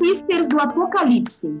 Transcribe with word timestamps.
Sisters 0.00 0.48
do 0.48 0.60
Apocalipse. 0.60 1.60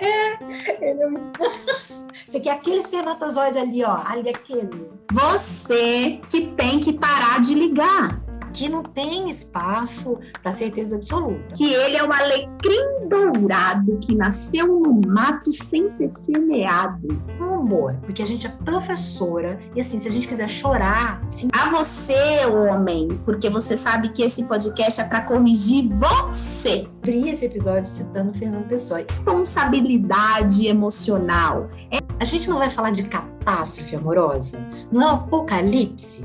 É, 0.00 0.90
ele 0.90 1.02
é 1.02 1.08
um... 1.08 1.12
Você 2.14 2.40
quer 2.40 2.50
aquele 2.50 2.76
espermatozoide 2.76 3.58
ali, 3.58 3.82
ó. 3.82 3.96
Ali 4.06 4.30
aquele. 4.30 4.90
Você 5.12 6.20
que 6.28 6.48
tem 6.48 6.78
que 6.78 6.92
parar 6.92 7.40
de 7.40 7.54
ligar. 7.54 8.25
Aqui 8.56 8.70
não 8.70 8.82
tem 8.82 9.28
espaço 9.28 10.18
para 10.42 10.50
certeza 10.50 10.96
absoluta. 10.96 11.54
Que 11.54 11.74
ele 11.74 11.98
é 11.98 12.02
o 12.02 12.10
alecrim 12.10 13.06
dourado 13.06 13.98
que 14.00 14.16
nasceu 14.16 14.66
no 14.66 14.98
mato 15.06 15.52
sem 15.52 15.86
ser 15.86 16.08
semeado. 16.08 17.06
Com 17.36 17.44
amor, 17.56 17.94
porque 18.06 18.22
a 18.22 18.24
gente 18.24 18.46
é 18.46 18.50
professora 18.64 19.60
e 19.74 19.80
assim, 19.80 19.98
se 19.98 20.08
a 20.08 20.10
gente 20.10 20.26
quiser 20.26 20.48
chorar, 20.48 21.22
sim. 21.28 21.50
A 21.52 21.68
você, 21.68 22.46
homem, 22.46 23.20
porque 23.26 23.50
você 23.50 23.76
sabe 23.76 24.08
que 24.08 24.22
esse 24.22 24.44
podcast 24.44 25.02
é 25.02 25.04
para 25.04 25.20
corrigir 25.20 25.90
você. 25.90 26.88
Abri 27.02 27.28
esse 27.28 27.44
episódio 27.44 27.90
citando 27.90 28.32
Fernando 28.32 28.66
Pessoa. 28.66 29.04
Responsabilidade 29.06 30.66
emocional. 30.66 31.68
É... 31.92 31.98
A 32.18 32.24
gente 32.24 32.48
não 32.48 32.56
vai 32.56 32.70
falar 32.70 32.90
de 32.92 33.02
catástrofe 33.02 33.94
amorosa, 33.94 34.58
não 34.90 35.02
é 35.02 35.04
um 35.04 35.14
apocalipse. 35.16 36.24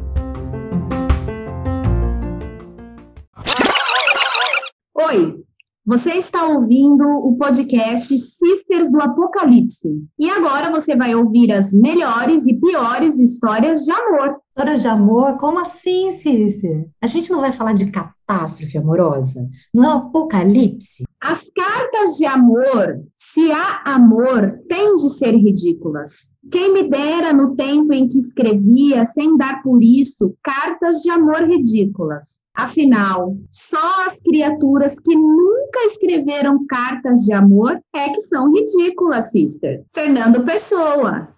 Você 5.91 6.11
está 6.11 6.47
ouvindo 6.47 7.03
o 7.03 7.35
podcast 7.35 8.17
Sisters 8.17 8.89
do 8.89 9.01
Apocalipse. 9.01 9.89
E 10.17 10.29
agora 10.29 10.71
você 10.71 10.95
vai 10.95 11.13
ouvir 11.13 11.51
as 11.51 11.73
melhores 11.73 12.47
e 12.47 12.53
piores 12.53 13.19
histórias 13.19 13.83
de 13.83 13.91
amor. 13.91 14.37
Histórias 14.47 14.81
de 14.81 14.87
amor? 14.87 15.35
Como 15.35 15.59
assim, 15.59 16.13
sister? 16.13 16.87
A 17.01 17.07
gente 17.07 17.29
não 17.29 17.41
vai 17.41 17.51
falar 17.51 17.73
de 17.73 17.91
catástrofe 17.91 18.77
amorosa? 18.77 19.45
Não 19.73 19.83
é 19.83 19.93
apocalipse? 19.95 21.03
As 21.19 21.49
cartas 21.53 22.15
de 22.15 22.25
amor, 22.25 23.03
se 23.17 23.51
há 23.51 23.81
amor, 23.93 24.61
têm 24.69 24.95
de 24.95 25.09
ser 25.17 25.35
ridículas. 25.35 26.33
Quem 26.49 26.73
me 26.73 26.83
dera 26.83 27.33
no 27.33 27.53
tempo 27.53 27.91
em 27.91 28.07
que 28.07 28.17
escrevia, 28.17 29.03
sem 29.03 29.35
dar 29.35 29.61
por 29.61 29.83
isso, 29.83 30.33
cartas 30.41 31.01
de 31.01 31.09
amor 31.09 31.43
ridículas. 31.43 32.40
Afinal, 32.55 33.37
só 33.49 34.07
as 34.07 34.17
criaturas 34.19 34.99
que 34.99 35.15
nunca 35.15 35.79
escreveram 35.85 36.65
cartas 36.67 37.19
de 37.19 37.33
amor 37.33 37.81
é 37.95 38.09
que 38.09 38.21
são 38.21 38.51
ridículas, 38.53 39.31
sister. 39.31 39.83
Fernando 39.93 40.43
Pessoa. 40.43 41.29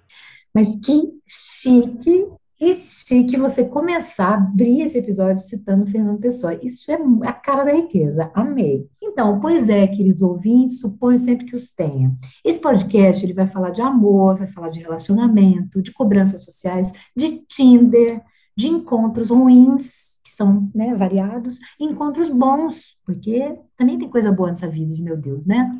Mas 0.53 0.75
que 0.83 1.01
chique 1.27 2.27
que 2.63 2.73
chique 2.75 3.35
você 3.35 3.65
começar 3.65 4.29
a 4.29 4.33
abrir 4.35 4.81
esse 4.81 4.97
episódio 4.97 5.43
citando 5.43 5.85
Fernando 5.85 6.19
Pessoa. 6.19 6.57
Isso 6.63 6.89
é 6.89 6.97
a 7.27 7.33
cara 7.33 7.65
da 7.65 7.73
riqueza. 7.73 8.31
Amei. 8.33 8.87
Então, 9.01 9.39
pois 9.41 9.67
é, 9.67 9.85
queridos 9.85 10.21
ouvintes, 10.21 10.79
suponho 10.79 11.19
sempre 11.19 11.45
que 11.45 11.55
os 11.55 11.71
tenha. 11.71 12.15
Esse 12.43 12.59
podcast 12.59 13.25
ele 13.25 13.33
vai 13.33 13.47
falar 13.47 13.71
de 13.71 13.81
amor, 13.81 14.37
vai 14.37 14.47
falar 14.47 14.69
de 14.69 14.79
relacionamento, 14.79 15.81
de 15.81 15.91
cobranças 15.91 16.45
sociais, 16.45 16.93
de 17.15 17.39
Tinder, 17.47 18.21
de 18.55 18.69
encontros 18.69 19.29
ruins, 19.29 20.12
são 20.35 20.69
né, 20.73 20.93
variados, 20.95 21.57
e 21.79 21.85
encontros 21.85 22.29
bons, 22.29 22.97
porque 23.05 23.57
também 23.77 23.97
tem 23.97 24.09
coisa 24.09 24.31
boa 24.31 24.49
nessa 24.49 24.67
vida 24.67 24.93
meu 25.01 25.17
Deus, 25.17 25.45
né? 25.45 25.71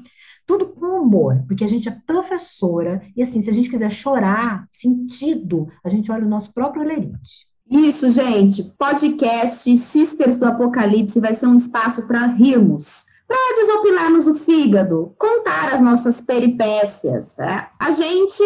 Tudo 0.46 0.68
com 0.68 1.02
humor, 1.02 1.44
porque 1.48 1.64
a 1.64 1.68
gente 1.68 1.88
é 1.88 1.98
professora 2.06 3.02
e 3.16 3.22
assim, 3.22 3.40
se 3.40 3.50
a 3.50 3.54
gente 3.54 3.70
quiser 3.70 3.92
chorar, 3.92 4.68
sentido, 4.74 5.68
a 5.84 5.90
gente 5.90 6.12
olha 6.12 6.26
o 6.26 6.30
nosso 6.30 6.54
próprio 6.54 6.84
lerite. 6.84 7.48
Isso, 7.70 8.10
gente. 8.10 8.64
Podcast 8.78 9.76
Sisters 9.78 10.38
do 10.38 10.46
Apocalipse 10.46 11.20
vai 11.20 11.34
ser 11.34 11.48
um 11.48 11.56
espaço 11.56 12.06
para 12.06 12.28
rirmos, 12.28 13.06
para 13.34 13.66
desopilarmos 13.66 14.28
o 14.28 14.36
fígado, 14.36 15.16
contar 15.18 15.74
as 15.74 15.82
nossas 15.82 16.22
peripécias. 16.22 17.36
Né? 17.38 17.68
A 17.80 17.90
gente 17.90 18.44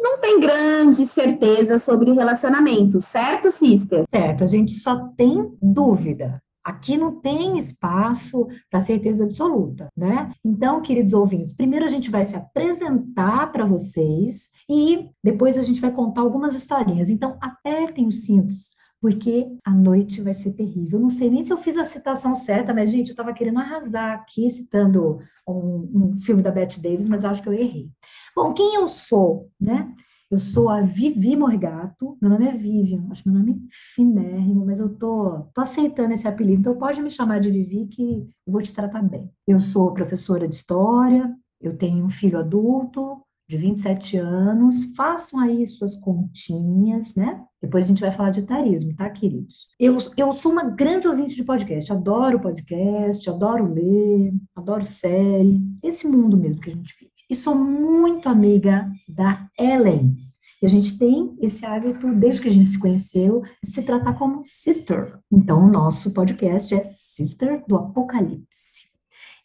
não 0.00 0.18
tem 0.18 0.40
grande 0.40 1.06
certeza 1.06 1.78
sobre 1.78 2.10
relacionamentos, 2.10 3.04
certo, 3.04 3.52
sister? 3.52 4.04
Certo, 4.12 4.42
a 4.42 4.46
gente 4.48 4.72
só 4.72 5.10
tem 5.16 5.56
dúvida. 5.62 6.42
Aqui 6.64 6.96
não 6.96 7.20
tem 7.20 7.56
espaço 7.56 8.48
para 8.68 8.80
certeza 8.80 9.22
absoluta, 9.22 9.86
né? 9.96 10.32
Então, 10.44 10.82
queridos 10.82 11.12
ouvintes, 11.12 11.54
primeiro 11.54 11.84
a 11.84 11.88
gente 11.88 12.10
vai 12.10 12.24
se 12.24 12.34
apresentar 12.34 13.52
para 13.52 13.64
vocês 13.64 14.50
e 14.68 15.08
depois 15.22 15.56
a 15.56 15.62
gente 15.62 15.80
vai 15.80 15.92
contar 15.92 16.22
algumas 16.22 16.56
historinhas. 16.56 17.08
Então, 17.08 17.38
apertem 17.40 18.08
os 18.08 18.24
cintos, 18.24 18.74
porque 19.00 19.46
a 19.64 19.72
noite 19.72 20.20
vai 20.20 20.34
ser 20.34 20.52
terrível. 20.52 20.98
Não 20.98 21.10
sei 21.10 21.30
nem 21.30 21.44
se 21.44 21.52
eu 21.52 21.58
fiz 21.58 21.76
a 21.76 21.84
citação 21.84 22.34
certa, 22.34 22.72
mas, 22.72 22.90
gente, 22.90 23.08
eu 23.08 23.12
estava 23.12 23.32
querendo 23.32 23.58
arrasar 23.58 24.14
aqui 24.14 24.48
citando 24.50 25.18
um, 25.46 25.90
um 25.94 26.18
filme 26.18 26.42
da 26.42 26.50
Bette 26.50 26.80
Davis, 26.80 27.06
mas 27.06 27.24
acho 27.24 27.42
que 27.42 27.48
eu 27.48 27.52
errei. 27.52 27.90
Bom, 28.34 28.52
quem 28.52 28.74
eu 28.74 28.88
sou, 28.88 29.50
né? 29.60 29.92
Eu 30.28 30.40
sou 30.40 30.68
a 30.68 30.80
Vivi 30.80 31.36
Morgato, 31.36 32.18
meu 32.20 32.28
nome 32.28 32.48
é 32.48 32.56
Vivian, 32.56 33.06
acho 33.12 33.22
meu 33.28 33.38
nome 33.38 33.60
finérrimo, 33.94 34.66
mas 34.66 34.80
eu 34.80 34.88
tô, 34.88 35.46
tô 35.54 35.60
aceitando 35.60 36.12
esse 36.12 36.26
apelido, 36.26 36.58
então 36.58 36.76
pode 36.76 37.00
me 37.00 37.10
chamar 37.12 37.38
de 37.40 37.48
Vivi 37.48 37.86
que 37.86 38.28
eu 38.44 38.52
vou 38.52 38.60
te 38.60 38.74
tratar 38.74 39.02
bem. 39.02 39.30
Eu 39.46 39.60
sou 39.60 39.94
professora 39.94 40.48
de 40.48 40.56
História, 40.56 41.32
eu 41.60 41.76
tenho 41.78 42.04
um 42.04 42.10
filho 42.10 42.40
adulto 42.40 43.22
de 43.48 43.56
27 43.56 44.16
anos, 44.16 44.94
façam 44.96 45.40
aí 45.40 45.66
suas 45.66 45.94
continhas, 45.94 47.14
né? 47.14 47.44
Depois 47.62 47.84
a 47.84 47.88
gente 47.88 48.00
vai 48.00 48.12
falar 48.12 48.30
de 48.30 48.40
etarismo, 48.40 48.94
tá, 48.96 49.08
queridos? 49.10 49.68
Eu, 49.78 49.98
eu 50.16 50.32
sou 50.32 50.52
uma 50.52 50.64
grande 50.64 51.06
ouvinte 51.06 51.36
de 51.36 51.44
podcast, 51.44 51.92
adoro 51.92 52.40
podcast, 52.40 53.28
adoro 53.30 53.72
ler, 53.72 54.32
adoro 54.54 54.84
série, 54.84 55.60
esse 55.82 56.06
mundo 56.06 56.36
mesmo 56.36 56.60
que 56.60 56.70
a 56.70 56.74
gente 56.74 56.94
vive 56.98 57.16
e 57.28 57.34
sou 57.34 57.54
muito 57.54 58.28
amiga 58.28 58.90
da 59.08 59.48
Ellen. 59.58 60.16
E 60.62 60.66
a 60.66 60.68
gente 60.68 60.98
tem 60.98 61.36
esse 61.40 61.66
hábito, 61.66 62.12
desde 62.14 62.40
que 62.40 62.48
a 62.48 62.52
gente 62.52 62.72
se 62.72 62.78
conheceu, 62.78 63.42
de 63.62 63.70
se 63.70 63.82
tratar 63.82 64.14
como 64.14 64.42
sister. 64.42 65.18
Então, 65.30 65.64
o 65.64 65.70
nosso 65.70 66.12
podcast 66.12 66.74
é 66.74 66.82
Sister 66.84 67.62
do 67.68 67.76
Apocalipse. 67.76 68.86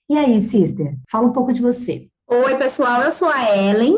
E 0.09 0.15
aí, 0.15 0.39
sister, 0.39 0.97
fala 1.11 1.27
um 1.27 1.33
pouco 1.33 1.51
de 1.51 1.61
você. 1.61 2.09
Oi, 2.33 2.55
pessoal, 2.55 3.01
eu 3.01 3.11
sou 3.11 3.27
a 3.27 3.57
Ellen. 3.57 3.93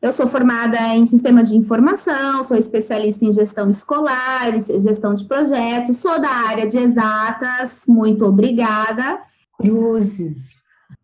Eu 0.00 0.10
sou 0.10 0.26
formada 0.26 0.78
em 0.94 1.04
sistemas 1.04 1.50
de 1.50 1.56
informação, 1.56 2.42
sou 2.42 2.56
especialista 2.56 3.26
em 3.26 3.30
gestão 3.30 3.68
escolar, 3.68 4.58
gestão 4.58 5.12
de 5.12 5.22
projetos, 5.26 5.98
sou 5.98 6.18
da 6.18 6.30
área 6.30 6.66
de 6.66 6.78
exatas. 6.78 7.82
Muito 7.86 8.24
obrigada. 8.24 9.20
Cruzes. 9.58 10.62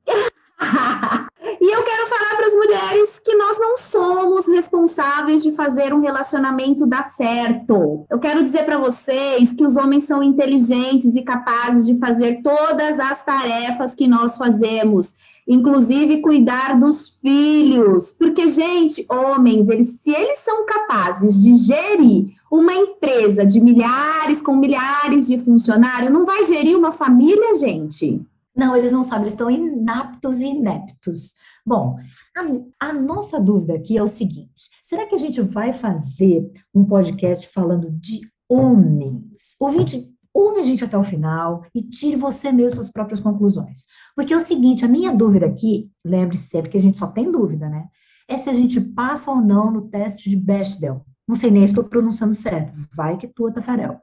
E 1.62 1.74
eu 1.74 1.82
quero 1.82 2.06
falar 2.06 2.36
para 2.36 2.46
as 2.46 2.54
mulheres 2.54 3.18
que 3.18 3.34
nós 3.34 3.58
não 3.58 3.76
somos 3.76 4.46
responsáveis 4.46 5.42
de 5.42 5.52
fazer 5.52 5.92
um 5.92 6.00
relacionamento 6.00 6.86
dar 6.86 7.02
certo. 7.02 8.06
Eu 8.08 8.18
quero 8.18 8.42
dizer 8.42 8.64
para 8.64 8.78
vocês 8.78 9.52
que 9.52 9.64
os 9.64 9.76
homens 9.76 10.04
são 10.04 10.22
inteligentes 10.22 11.14
e 11.14 11.22
capazes 11.22 11.84
de 11.84 11.98
fazer 11.98 12.40
todas 12.42 12.98
as 12.98 13.22
tarefas 13.24 13.94
que 13.94 14.06
nós 14.06 14.36
fazemos 14.38 15.14
inclusive 15.50 16.22
cuidar 16.22 16.78
dos 16.78 17.10
filhos. 17.10 18.12
Porque, 18.12 18.46
gente, 18.46 19.04
homens, 19.10 19.68
eles, 19.68 20.00
se 20.00 20.12
eles 20.12 20.38
são 20.38 20.64
capazes 20.64 21.42
de 21.42 21.56
gerir 21.56 22.28
uma 22.50 22.72
empresa 22.72 23.44
de 23.44 23.60
milhares 23.60 24.40
com 24.40 24.54
milhares 24.54 25.26
de 25.26 25.38
funcionários, 25.38 26.12
não 26.12 26.24
vai 26.24 26.44
gerir 26.44 26.78
uma 26.78 26.92
família, 26.92 27.56
gente? 27.56 28.24
Não, 28.54 28.76
eles 28.76 28.92
não 28.92 29.02
sabem, 29.02 29.22
eles 29.22 29.32
estão 29.32 29.50
inaptos 29.50 30.38
e 30.38 30.46
ineptos. 30.46 31.34
Bom, 31.66 31.96
a, 32.36 32.88
a, 32.88 32.92
nossa 32.92 33.40
dúvida 33.40 33.74
aqui 33.74 33.98
é 33.98 34.02
o 34.02 34.08
seguinte: 34.08 34.70
será 34.82 35.06
que 35.06 35.14
a 35.14 35.18
gente 35.18 35.40
vai 35.40 35.72
fazer 35.72 36.48
um 36.72 36.84
podcast 36.84 37.48
falando 37.48 37.90
de 37.90 38.20
homens? 38.48 39.56
Ouvinte, 39.58 40.08
ouve 40.34 40.60
a 40.60 40.64
gente 40.64 40.84
até 40.84 40.96
o 40.96 41.04
final 41.04 41.64
e 41.74 41.82
tire 41.82 42.16
você 42.16 42.50
mesmo 42.52 42.76
suas 42.76 42.90
próprias 42.90 43.20
conclusões. 43.20 43.84
Porque 44.14 44.32
é 44.32 44.36
o 44.36 44.40
seguinte: 44.40 44.84
a 44.84 44.88
minha 44.88 45.14
dúvida 45.14 45.46
aqui, 45.46 45.90
lembre-se 46.04 46.48
sempre 46.48 46.70
que 46.70 46.78
a 46.78 46.80
gente 46.80 46.98
só 46.98 47.06
tem 47.06 47.30
dúvida, 47.30 47.68
né? 47.68 47.86
É 48.28 48.38
se 48.38 48.48
a 48.48 48.54
gente 48.54 48.80
passa 48.80 49.30
ou 49.30 49.40
não 49.40 49.70
no 49.70 49.88
teste 49.88 50.30
de 50.30 50.36
Bechdel. 50.36 51.04
Não 51.26 51.36
sei 51.36 51.50
nem 51.50 51.62
se 51.62 51.72
estou 51.72 51.84
pronunciando 51.84 52.34
certo, 52.34 52.72
vai 52.94 53.16
que 53.16 53.28
tua, 53.28 53.52
Tafarel. 53.52 54.00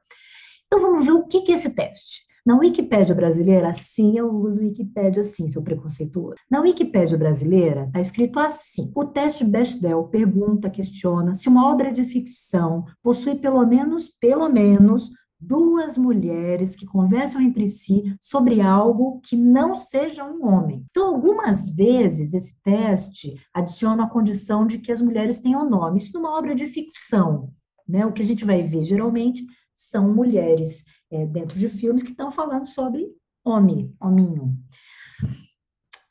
Então 0.66 0.82
vamos 0.82 1.06
ver 1.06 1.12
o 1.12 1.26
que, 1.26 1.42
que 1.42 1.52
é 1.52 1.56
esse 1.56 1.70
teste. 1.70 2.28
Na 2.48 2.58
Wikipédia 2.58 3.14
brasileira, 3.14 3.74
sim, 3.74 4.18
eu 4.18 4.34
uso 4.34 4.62
Wikipédia 4.62 5.22
assim, 5.22 5.50
seu 5.50 5.62
preconceituoso. 5.62 6.38
Na 6.50 6.62
Wikipédia 6.62 7.18
brasileira, 7.18 7.84
está 7.88 8.00
escrito 8.00 8.40
assim: 8.40 8.90
o 8.96 9.04
teste 9.04 9.44
Bechdel 9.44 10.06
pergunta, 10.06 10.70
questiona 10.70 11.36
se 11.36 11.50
uma 11.50 11.70
obra 11.70 11.92
de 11.92 12.06
ficção 12.06 12.86
possui 13.04 13.36
pelo 13.36 13.66
menos, 13.66 14.08
pelo 14.08 14.48
menos, 14.48 15.10
duas 15.40 15.98
mulheres 15.98 16.76
que 16.76 16.86
conversam 16.86 17.42
entre 17.42 17.68
si 17.68 18.16
sobre 18.20 18.62
algo 18.62 19.22
que 19.22 19.36
não 19.36 19.76
seja 19.76 20.24
um 20.24 20.46
homem. 20.46 20.86
Então, 20.90 21.16
algumas 21.16 21.70
vezes, 21.70 22.34
esse 22.34 22.60
teste 22.64 23.40
adiciona 23.54 24.06
a 24.06 24.10
condição 24.10 24.66
de 24.66 24.80
que 24.80 24.92
as 24.92 25.02
mulheres 25.02 25.40
tenham 25.40 25.70
nome. 25.70 25.98
Isso 25.98 26.14
numa 26.14 26.38
obra 26.38 26.56
de 26.56 26.68
ficção. 26.68 27.54
Né? 27.88 28.06
O 28.06 28.12
que 28.12 28.22
a 28.22 28.26
gente 28.26 28.46
vai 28.46 28.64
ver 28.64 28.84
geralmente 28.84 29.46
são 29.76 30.14
mulheres 30.14 30.84
é, 31.12 31.26
dentro 31.26 31.58
de 31.58 31.70
filmes 31.70 32.04
que 32.04 32.12
estão 32.12 32.32
falando 32.32 32.68
sobre 32.68 33.08
homem, 33.46 33.96
hominho. 34.02 34.58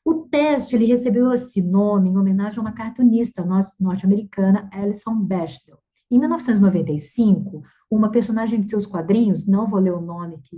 O 0.05 0.15
teste 0.29 0.77
ele 0.77 0.87
recebeu 0.87 1.33
esse 1.33 1.61
nome 1.61 2.09
em 2.09 2.17
homenagem 2.17 2.59
a 2.59 2.63
uma 2.63 2.73
cartunista 2.73 3.45
norte-americana, 3.81 4.71
Alison 4.73 5.17
Bechdel. 5.17 5.79
Em 6.11 6.19
1995, 6.19 7.63
uma 7.91 8.11
personagem 8.11 8.61
de 8.61 8.71
seus 8.71 8.87
quadrinhos, 8.87 9.47
não 9.47 9.67
vou 9.67 9.81
ler 9.81 9.93
o 9.93 10.01
nome, 10.01 10.39
que 10.45 10.57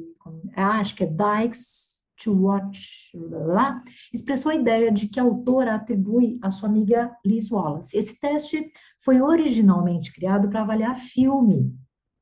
acho 0.55 0.95
que 0.95 1.05
é 1.05 1.07
Dykes 1.07 1.89
to 2.23 2.33
Watch, 2.33 3.11
lá, 3.15 3.83
expressou 4.13 4.51
a 4.51 4.55
ideia 4.55 4.91
de 4.91 5.09
que 5.09 5.21
a 5.21 5.23
autora 5.23 5.75
atribui 5.75 6.39
à 6.43 6.51
sua 6.51 6.69
amiga 6.69 7.17
Liz 7.25 7.51
Wallace. 7.51 7.97
Esse 7.97 8.19
teste 8.19 8.71
foi 8.99 9.21
originalmente 9.21 10.13
criado 10.13 10.49
para 10.49 10.63
avaliar 10.63 10.97
filme, 10.97 11.75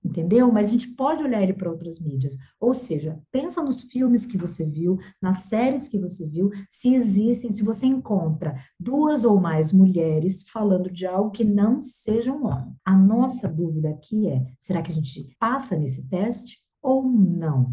entendeu? 0.06 0.50
Mas 0.50 0.68
a 0.68 0.70
gente 0.70 0.88
pode 0.88 1.22
olhar 1.22 1.42
ele 1.42 1.52
para 1.52 1.70
outras 1.70 2.00
mídias. 2.00 2.36
Ou 2.60 2.72
seja, 2.72 3.20
pensa 3.30 3.62
nos 3.62 3.82
filmes 3.82 4.24
que 4.24 4.38
você 4.38 4.64
viu, 4.64 4.98
nas 5.20 5.38
séries 5.44 5.88
que 5.88 5.98
você 5.98 6.26
viu, 6.26 6.50
se 6.70 6.94
existem, 6.94 7.52
se 7.52 7.62
você 7.62 7.86
encontra 7.86 8.56
duas 8.78 9.24
ou 9.24 9.40
mais 9.40 9.72
mulheres 9.72 10.48
falando 10.48 10.90
de 10.90 11.06
algo 11.06 11.30
que 11.30 11.44
não 11.44 11.82
seja 11.82 12.32
um 12.32 12.46
homem. 12.46 12.74
A 12.84 12.96
nossa 12.96 13.48
dúvida 13.48 13.90
aqui 13.90 14.28
é: 14.28 14.46
será 14.60 14.82
que 14.82 14.92
a 14.92 14.94
gente 14.94 15.36
passa 15.38 15.76
nesse 15.76 16.02
teste 16.08 16.58
ou 16.82 17.02
não? 17.02 17.72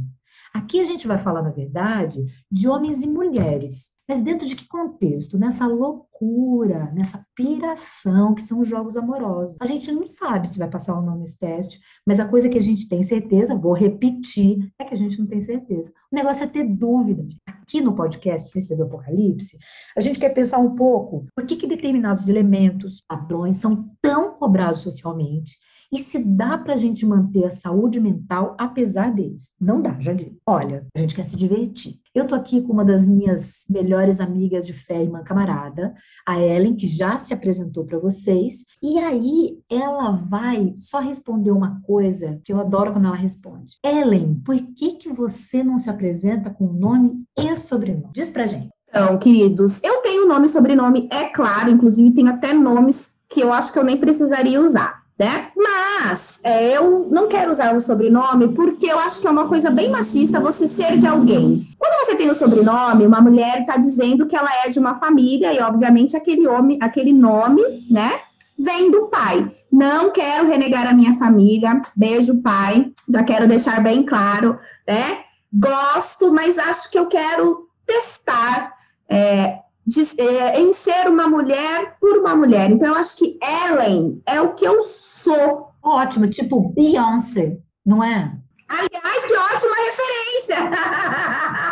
Aqui 0.54 0.80
a 0.80 0.84
gente 0.84 1.08
vai 1.08 1.18
falar, 1.18 1.42
na 1.42 1.50
verdade, 1.50 2.24
de 2.52 2.68
homens 2.68 3.02
e 3.02 3.08
mulheres. 3.08 3.92
Mas 4.08 4.22
dentro 4.22 4.46
de 4.46 4.56
que 4.56 4.68
contexto? 4.68 5.38
Nessa 5.38 5.66
loucura, 5.66 6.92
nessa 6.94 7.26
piração 7.34 8.36
que 8.36 8.44
são 8.44 8.60
os 8.60 8.68
jogos 8.68 8.98
amorosos. 8.98 9.56
A 9.62 9.66
gente 9.66 9.92
não 9.92 10.06
sabe 10.06 10.50
se 10.50 10.60
vai 10.60 10.70
passar 10.70 10.96
ou 10.96 11.02
não 11.02 11.18
nesse 11.18 11.40
teste, 11.40 11.80
mas 12.06 12.20
a 12.20 12.28
coisa 12.28 12.50
que 12.50 12.58
a 12.58 12.62
gente 12.62 12.88
tem 12.88 13.02
certeza, 13.02 13.56
vou 13.56 13.74
repetir, 13.74 14.70
é 14.78 14.84
que 14.84 14.94
a 14.94 14.98
gente 14.98 15.18
não 15.20 15.26
tem 15.26 15.40
certeza. 15.40 15.92
O 16.12 16.16
negócio 16.16 16.44
é 16.44 16.48
ter 16.48 16.66
dúvida. 16.66 17.26
Aqui 17.48 17.80
no 17.80 17.96
podcast 17.96 18.50
Ciência 18.50 18.76
do 18.76 18.84
Apocalipse, 18.84 19.58
a 19.98 20.02
gente 20.02 20.20
quer 20.20 20.30
pensar 20.30 20.58
um 20.58 20.76
pouco 20.76 21.26
por 21.34 21.46
que, 21.46 21.56
que 21.56 21.66
determinados 21.66 22.28
elementos, 22.28 23.02
padrões, 23.08 23.58
são 23.58 23.90
tão 24.02 24.34
cobrados 24.34 24.82
socialmente 24.82 25.58
e 25.94 26.00
se 26.00 26.18
dá 26.18 26.58
para 26.58 26.74
a 26.74 26.78
gente 26.78 27.06
manter 27.06 27.46
a 27.46 27.52
saúde 27.52 28.00
mental 28.00 28.56
apesar 28.58 29.14
deles. 29.14 29.52
Não 29.62 29.80
dá, 29.80 29.96
já 30.00 30.12
digo. 30.12 30.36
Olha, 30.44 30.88
a 30.96 31.00
gente 31.00 31.14
quer 31.14 31.24
se 31.24 31.36
divertir. 31.36 32.00
Eu 32.16 32.26
tô 32.26 32.34
aqui 32.34 32.62
com 32.62 32.74
uma 32.74 32.84
das 32.84 33.06
minhas 33.06 33.64
melhores 33.70 34.20
amigas 34.20 34.66
de 34.66 34.74
fé 34.74 35.04
e 35.04 35.08
uma 35.08 35.22
camarada, 35.22 35.94
a 36.26 36.40
Ellen, 36.40 36.76
que 36.76 36.88
já 36.88 37.20
se 37.20 37.32
apresentou 37.32 37.86
para 37.86 38.00
vocês, 38.00 38.66
e 38.82 38.98
aí 38.98 39.60
ela 39.70 40.12
vai 40.12 40.74
só 40.78 41.00
responder 41.00 41.52
uma 41.52 41.80
coisa 41.82 42.40
que 42.44 42.52
eu 42.52 42.60
adoro 42.60 42.92
quando 42.92 43.06
ela 43.06 43.16
responde. 43.16 43.78
Ellen, 43.86 44.42
por 44.44 44.56
que 44.76 44.94
que 44.94 45.10
você 45.10 45.64
não 45.64 45.78
se 45.78 45.92
apresenta 45.92 46.50
com 46.50 46.74
nome 46.74 47.24
e 47.38 47.56
sobrenome? 47.56 48.10
Diz 48.14 48.32
pra 48.32 48.48
gente. 48.48 48.70
Então, 48.90 49.18
queridos, 49.20 49.84
eu 49.84 50.02
tenho 50.02 50.28
nome 50.28 50.48
e 50.48 50.50
sobrenome, 50.50 51.08
é 51.12 51.26
claro, 51.26 51.70
inclusive 51.70 52.12
tenho 52.12 52.30
até 52.30 52.54
nomes 52.54 53.14
que 53.30 53.42
eu 53.42 53.52
acho 53.52 53.72
que 53.72 53.80
eu 53.80 53.84
nem 53.84 53.98
precisaria 53.98 54.62
usar 54.62 55.03
né? 55.18 55.50
Mas 55.56 56.40
é, 56.44 56.76
eu 56.76 57.08
não 57.12 57.28
quero 57.28 57.52
usar 57.52 57.76
o 57.76 57.82
sobrenome 57.82 58.50
porque 58.50 58.88
eu 58.88 59.00
acho 59.00 59.22
que 59.22 59.28
é 59.28 59.30
uma 59.30 59.48
coisa 59.48 59.70
bem 59.70 59.90
machista 59.90 60.40
você 60.40 60.68
ser 60.68 60.98
de 60.98 61.08
alguém. 61.08 61.68
Quando 61.78 62.06
você 62.06 62.16
tem 62.16 62.30
o 62.30 62.36
sobrenome, 62.36 63.06
uma 63.06 63.22
mulher 63.22 63.62
está 63.62 63.78
dizendo 63.78 64.26
que 64.26 64.36
ela 64.36 64.50
é 64.66 64.70
de 64.70 64.80
uma 64.80 64.96
família 64.96 65.54
e, 65.54 65.60
obviamente, 65.60 66.18
aquele 66.18 66.48
homem, 66.48 66.78
aquele 66.82 67.14
nome, 67.14 67.62
né? 67.90 68.20
Vem 68.58 68.92
do 68.92 69.08
pai. 69.08 69.50
Não 69.72 70.12
quero 70.12 70.48
renegar 70.48 70.88
a 70.88 70.94
minha 70.94 71.16
família. 71.16 71.82
Beijo, 71.96 72.42
pai. 72.42 72.92
Já 73.10 73.24
quero 73.24 73.48
deixar 73.48 73.82
bem 73.82 74.04
claro, 74.04 74.60
né? 74.88 75.20
Gosto, 75.52 76.34
mas 76.34 76.58
acho 76.58 76.90
que 76.90 76.98
eu 76.98 77.08
quero 77.08 77.68
testar 77.86 78.74
é, 79.10 79.60
de, 79.86 80.02
é, 80.20 80.60
em 80.60 80.74
ser 80.74 81.08
uma 81.08 81.28
mulher 81.28 81.98
por 82.00 82.18
uma 82.18 82.36
mulher. 82.36 82.72
Então, 82.72 82.90
eu 82.90 82.96
acho 82.96 83.18
que 83.18 83.38
Ellen 83.42 84.22
é 84.26 84.42
o 84.42 84.54
que 84.54 84.66
eu 84.66 84.82
sou. 84.82 85.72
Ótimo, 85.82 86.28
tipo 86.30 86.70
Beyoncé, 86.70 87.58
não 87.86 88.02
é? 88.04 88.32
Aliás, 88.70 89.26
que 89.26 89.34
ótima 89.36 89.76
referência! 89.76 90.72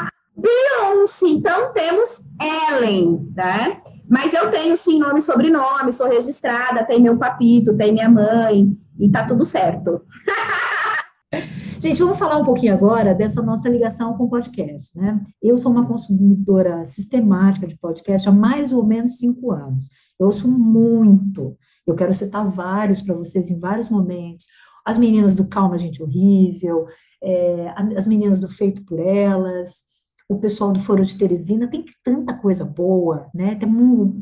Beyoncé, 0.36 1.28
então 1.28 1.72
temos 1.72 2.22
Ellen, 2.42 3.32
né? 3.34 3.82
Mas 4.10 4.34
eu 4.34 4.52
tenho 4.52 4.76
sim 4.76 5.00
nome 5.00 5.20
e 5.20 5.22
sobrenome, 5.22 5.94
sou 5.94 6.10
registrada, 6.10 6.84
tem 6.84 7.02
meu 7.02 7.18
papito, 7.18 7.78
tem 7.78 7.94
minha 7.94 8.10
mãe, 8.10 8.76
e 9.00 9.10
tá 9.10 9.26
tudo 9.26 9.46
certo. 9.46 10.02
Gente, 11.82 12.00
vamos 12.00 12.20
falar 12.20 12.38
um 12.38 12.46
pouquinho 12.46 12.76
agora 12.76 13.12
dessa 13.12 13.42
nossa 13.42 13.68
ligação 13.68 14.16
com 14.16 14.26
o 14.26 14.30
podcast, 14.30 14.96
né? 14.96 15.20
Eu 15.42 15.58
sou 15.58 15.72
uma 15.72 15.88
consumidora 15.88 16.86
sistemática 16.86 17.66
de 17.66 17.76
podcast 17.76 18.30
há 18.30 18.32
mais 18.32 18.72
ou 18.72 18.86
menos 18.86 19.18
cinco 19.18 19.52
anos. 19.52 19.90
Eu 20.20 20.28
ouço 20.28 20.48
muito. 20.48 21.58
Eu 21.88 21.96
quero 21.96 22.14
citar 22.14 22.48
vários 22.52 23.02
para 23.02 23.16
vocês 23.16 23.50
em 23.50 23.60
vários 23.60 23.90
momentos. 23.90 24.46
As 24.86 25.00
meninas 25.00 25.36
do 25.36 25.48
Calma 25.48 25.80
Gente 25.80 26.04
Horrível, 26.04 26.86
é, 27.20 27.74
as 27.98 28.06
meninas 28.06 28.40
do 28.40 28.48
Feito 28.48 28.86
por 28.86 29.00
Elas, 29.00 29.82
o 30.30 30.38
pessoal 30.38 30.72
do 30.72 30.80
Foro 30.80 31.04
de 31.04 31.18
Teresina, 31.18 31.68
tem 31.68 31.84
tanta 32.04 32.36
coisa 32.36 32.64
boa, 32.64 33.28
né? 33.34 33.56
Tem, 33.56 33.68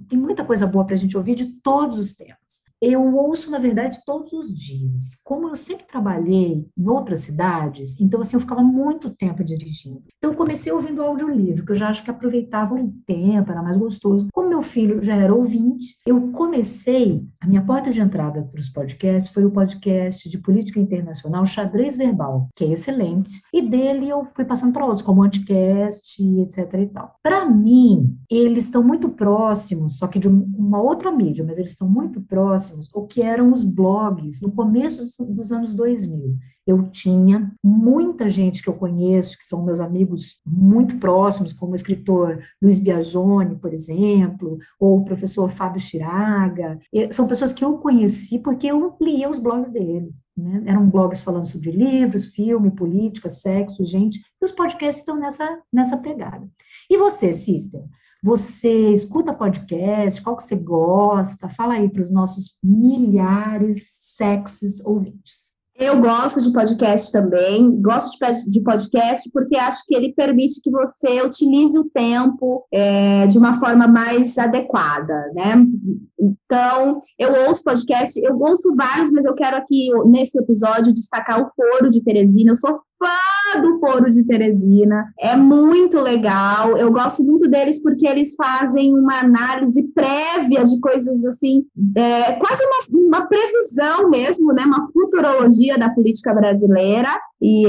tem 0.08 0.18
muita 0.18 0.46
coisa 0.46 0.66
boa 0.66 0.86
para 0.86 0.96
a 0.96 0.98
gente 0.98 1.18
ouvir 1.18 1.36
de 1.36 1.60
todos 1.62 1.98
os 1.98 2.14
temas 2.14 2.69
eu 2.82 3.16
ouço, 3.16 3.52
na 3.52 3.60
verdade, 3.60 4.00
todos 4.06 4.32
os 4.32 4.54
dias. 4.54 5.22
Como 5.24 5.50
eu 5.50 5.56
sempre 5.56 5.86
trabalhei 5.86 6.66
em 6.78 6.88
outras 6.88 7.22
cidades, 7.22 8.00
então, 8.00 8.22
assim, 8.22 8.38
eu 8.38 8.42
ficava 8.42 8.64
muito 8.64 9.10
tempo 9.10 9.44
dirigindo. 9.44 10.04
Então, 10.18 10.32
eu 10.32 10.38
comecei 10.38 10.72
ouvindo 10.72 11.04
audiolivro, 11.04 11.66
que 11.66 11.72
eu 11.74 11.76
já 11.76 11.90
acho 11.90 12.04
que 12.04 12.10
aproveitava 12.10 12.76
o 12.76 12.94
tempo, 13.06 13.52
era 13.52 13.62
mais 13.62 13.78
gostoso. 13.78 14.28
Como 14.34 14.50
meu 14.50 14.64
filho 14.64 15.04
já 15.04 15.16
era 15.16 15.34
ouvinte, 15.34 15.98
eu 16.06 16.32
comecei, 16.32 17.26
a 17.42 17.48
minha 17.48 17.62
porta 17.62 17.92
de 17.92 18.00
entrada 18.00 18.44
para 18.44 18.60
os 18.60 18.70
podcasts 18.70 19.34
foi 19.34 19.46
o 19.46 19.52
podcast 19.52 20.30
de 20.30 20.38
política 20.38 20.80
internacional 20.80 21.46
Xadrez 21.46 21.98
Verbal, 21.98 22.48
que 22.56 22.64
é 22.64 22.72
excelente, 22.72 23.42
e 23.54 23.62
dele 23.62 24.10
eu 24.10 24.28
fui 24.34 24.46
passando 24.46 24.74
para 24.74 24.86
outros, 24.86 25.02
como 25.02 25.24
Anticast, 25.24 26.22
etc 26.40 26.74
e 26.76 26.88
tal. 26.88 27.16
Para 27.22 27.46
mim, 27.46 28.18
eles 28.30 28.66
estão 28.66 28.84
muito 28.84 29.10
próximos, 29.10 29.98
só 29.98 30.08
que 30.08 30.20
de 30.20 30.28
uma 30.28 30.82
outra 30.82 31.12
mídia, 31.12 31.44
mas 31.46 31.58
eles 31.58 31.72
estão 31.72 31.88
muito 31.88 32.22
próximos 32.22 32.69
próximos, 32.70 32.90
o 32.94 33.06
que 33.06 33.22
eram 33.22 33.52
os 33.52 33.64
blogs 33.64 34.42
no 34.42 34.52
começo 34.52 35.26
dos 35.26 35.52
anos 35.52 35.74
2000. 35.74 36.38
Eu 36.68 36.90
tinha 36.92 37.52
muita 37.64 38.30
gente 38.30 38.62
que 38.62 38.70
eu 38.70 38.76
conheço, 38.76 39.38
que 39.38 39.44
são 39.44 39.66
meus 39.66 39.80
amigos 39.80 40.40
muito 40.46 40.98
próximos, 40.98 41.52
como 41.52 41.72
o 41.72 41.76
escritor 41.76 42.44
Luiz 42.62 42.78
Biagioni, 42.78 43.56
por 43.56 43.74
exemplo, 43.74 44.60
ou 44.80 45.00
o 45.00 45.06
professor 45.06 45.50
Fábio 45.50 45.82
Chiraga. 45.82 46.80
São 47.12 47.28
pessoas 47.28 47.54
que 47.54 47.66
eu 47.66 47.78
conheci 47.80 48.38
porque 48.38 48.68
eu 48.68 48.96
lia 49.02 49.30
os 49.30 49.40
blogs 49.40 49.72
deles. 49.72 50.24
Né? 50.38 50.64
Eram 50.68 50.88
blogs 50.88 51.22
falando 51.22 51.48
sobre 51.48 51.72
livros, 51.72 52.28
filme, 52.28 52.70
política, 52.70 53.30
sexo, 53.30 53.84
gente. 53.84 54.20
E 54.40 54.46
os 54.46 54.52
podcasts 54.52 55.00
estão 55.00 55.18
nessa, 55.18 55.60
nessa 55.74 55.98
pegada. 55.98 56.48
E 56.88 56.98
você, 56.98 57.34
Sister? 57.34 57.82
Você 58.22 58.94
escuta 58.94 59.34
podcast? 59.34 60.22
Qual 60.22 60.36
que 60.36 60.44
você 60.44 60.56
gosta? 60.56 61.48
Fala 61.50 61.76
aí 61.76 61.90
para 61.90 62.02
os 62.02 62.12
nossos 62.12 62.56
milhares 62.62 63.84
sexys 64.18 64.84
ouvintes. 64.84 65.50
Eu 65.80 66.02
gosto 66.02 66.42
de 66.42 66.52
podcast 66.52 67.10
também, 67.10 67.82
gosto 67.82 68.18
de 68.48 68.60
podcast 68.62 69.30
porque 69.32 69.56
acho 69.56 69.86
que 69.86 69.96
ele 69.96 70.12
permite 70.12 70.60
que 70.62 70.70
você 70.70 71.22
utilize 71.22 71.80
o 71.80 71.86
tempo 71.86 72.66
é, 72.70 73.26
de 73.28 73.38
uma 73.38 73.58
forma 73.62 73.88
mais 73.88 74.38
adequada, 74.38 75.32
né? 75.34 75.66
Então, 76.20 77.00
eu 77.18 77.48
ouço 77.48 77.64
podcast, 77.64 78.20
eu 78.22 78.38
ouço 78.38 78.76
vários, 78.76 79.10
mas 79.10 79.24
eu 79.24 79.34
quero 79.34 79.56
aqui, 79.56 79.88
nesse 80.08 80.38
episódio, 80.38 80.92
destacar 80.92 81.42
o 81.42 81.50
Foro 81.56 81.90
de 81.90 82.04
Teresina. 82.04 82.52
Eu 82.52 82.58
sou 82.58 82.82
fã 83.00 83.62
do 83.62 83.80
Foro 83.80 84.12
de 84.12 84.24
Teresina, 84.24 85.12
é 85.18 85.36
muito 85.36 86.00
legal. 86.00 86.78
Eu 86.78 86.92
gosto 86.92 87.24
muito 87.24 87.50
deles 87.50 87.82
porque 87.82 88.06
eles 88.06 88.36
fazem 88.36 88.94
uma 88.94 89.22
análise 89.22 89.82
prévia 89.94 90.64
de 90.66 90.80
coisas 90.80 91.26
assim, 91.26 91.66
é, 91.96 92.34
quase 92.34 92.62
uma, 92.64 93.08
uma 93.08 93.28
previsão 93.28 94.10
mesmo, 94.10 94.54
né? 94.54 94.64
Uma 94.64 94.92
futurologia 94.92 95.78
da 95.78 95.90
política 95.90 96.34
brasileira 96.34 97.10
e, 97.42 97.66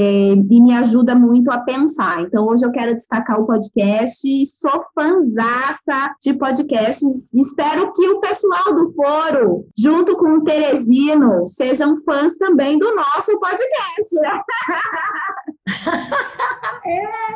e, 0.50 0.60
me 0.60 0.74
ajuda 0.74 1.14
muito 1.14 1.50
a 1.50 1.58
pensar. 1.58 2.22
Então, 2.22 2.46
hoje 2.46 2.64
eu 2.64 2.72
quero 2.72 2.94
destacar 2.94 3.40
o 3.40 3.46
podcast. 3.46 4.46
Sou 4.46 4.84
fanzaça 4.94 6.14
de 6.20 6.34
podcasts. 6.34 7.32
Espero 7.32 7.92
que 7.92 8.08
o 8.08 8.20
pessoal 8.20 8.74
do 8.74 8.92
foro, 8.92 9.64
junto 9.78 10.16
com 10.16 10.38
o 10.38 10.44
Teresino, 10.44 11.46
sejam 11.46 12.02
fãs 12.02 12.36
também 12.36 12.78
do 12.78 12.94
nosso 12.94 13.38
podcast. 13.38 14.10
é, 16.86 17.30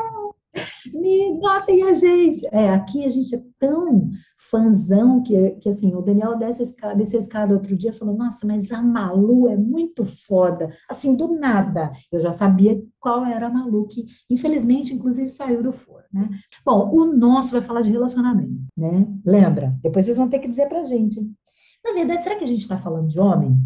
me 0.92 1.38
notem 1.38 1.82
a 1.82 1.92
gente. 1.92 2.46
É, 2.52 2.70
aqui 2.70 3.04
a 3.04 3.10
gente 3.10 3.34
é 3.34 3.42
tão 3.58 4.10
fãzão 4.50 5.22
que, 5.22 5.52
que 5.52 5.68
assim, 5.68 5.94
o 5.94 6.02
Daniel 6.02 6.36
desce 6.36 6.62
a 6.62 6.64
escada, 6.64 6.94
desceu 6.94 7.18
a 7.18 7.22
escada 7.22 7.54
outro 7.54 7.76
dia 7.76 7.92
falou, 7.92 8.14
nossa, 8.16 8.46
mas 8.46 8.70
a 8.70 8.82
Malu 8.82 9.48
é 9.48 9.56
muito 9.56 10.04
foda. 10.04 10.72
Assim, 10.88 11.14
do 11.14 11.34
nada. 11.34 11.92
Eu 12.12 12.20
já 12.20 12.30
sabia 12.30 12.80
qual 13.00 13.24
era 13.24 13.46
a 13.46 13.50
Malu, 13.50 13.86
que 13.88 14.06
infelizmente, 14.30 14.94
inclusive, 14.94 15.28
saiu 15.28 15.62
do 15.62 15.72
foro, 15.72 16.04
né? 16.12 16.28
Bom, 16.64 16.90
o 16.92 17.04
nosso 17.06 17.52
vai 17.52 17.62
falar 17.62 17.82
de 17.82 17.90
relacionamento, 17.90 18.64
né? 18.76 19.06
Lembra? 19.24 19.76
Depois 19.82 20.04
vocês 20.04 20.16
vão 20.16 20.28
ter 20.28 20.38
que 20.38 20.48
dizer 20.48 20.68
pra 20.68 20.84
gente. 20.84 21.20
Na 21.84 21.92
verdade, 21.92 22.22
será 22.22 22.36
que 22.36 22.44
a 22.44 22.48
gente 22.48 22.60
está 22.60 22.78
falando 22.78 23.08
de 23.08 23.18
homem? 23.18 23.56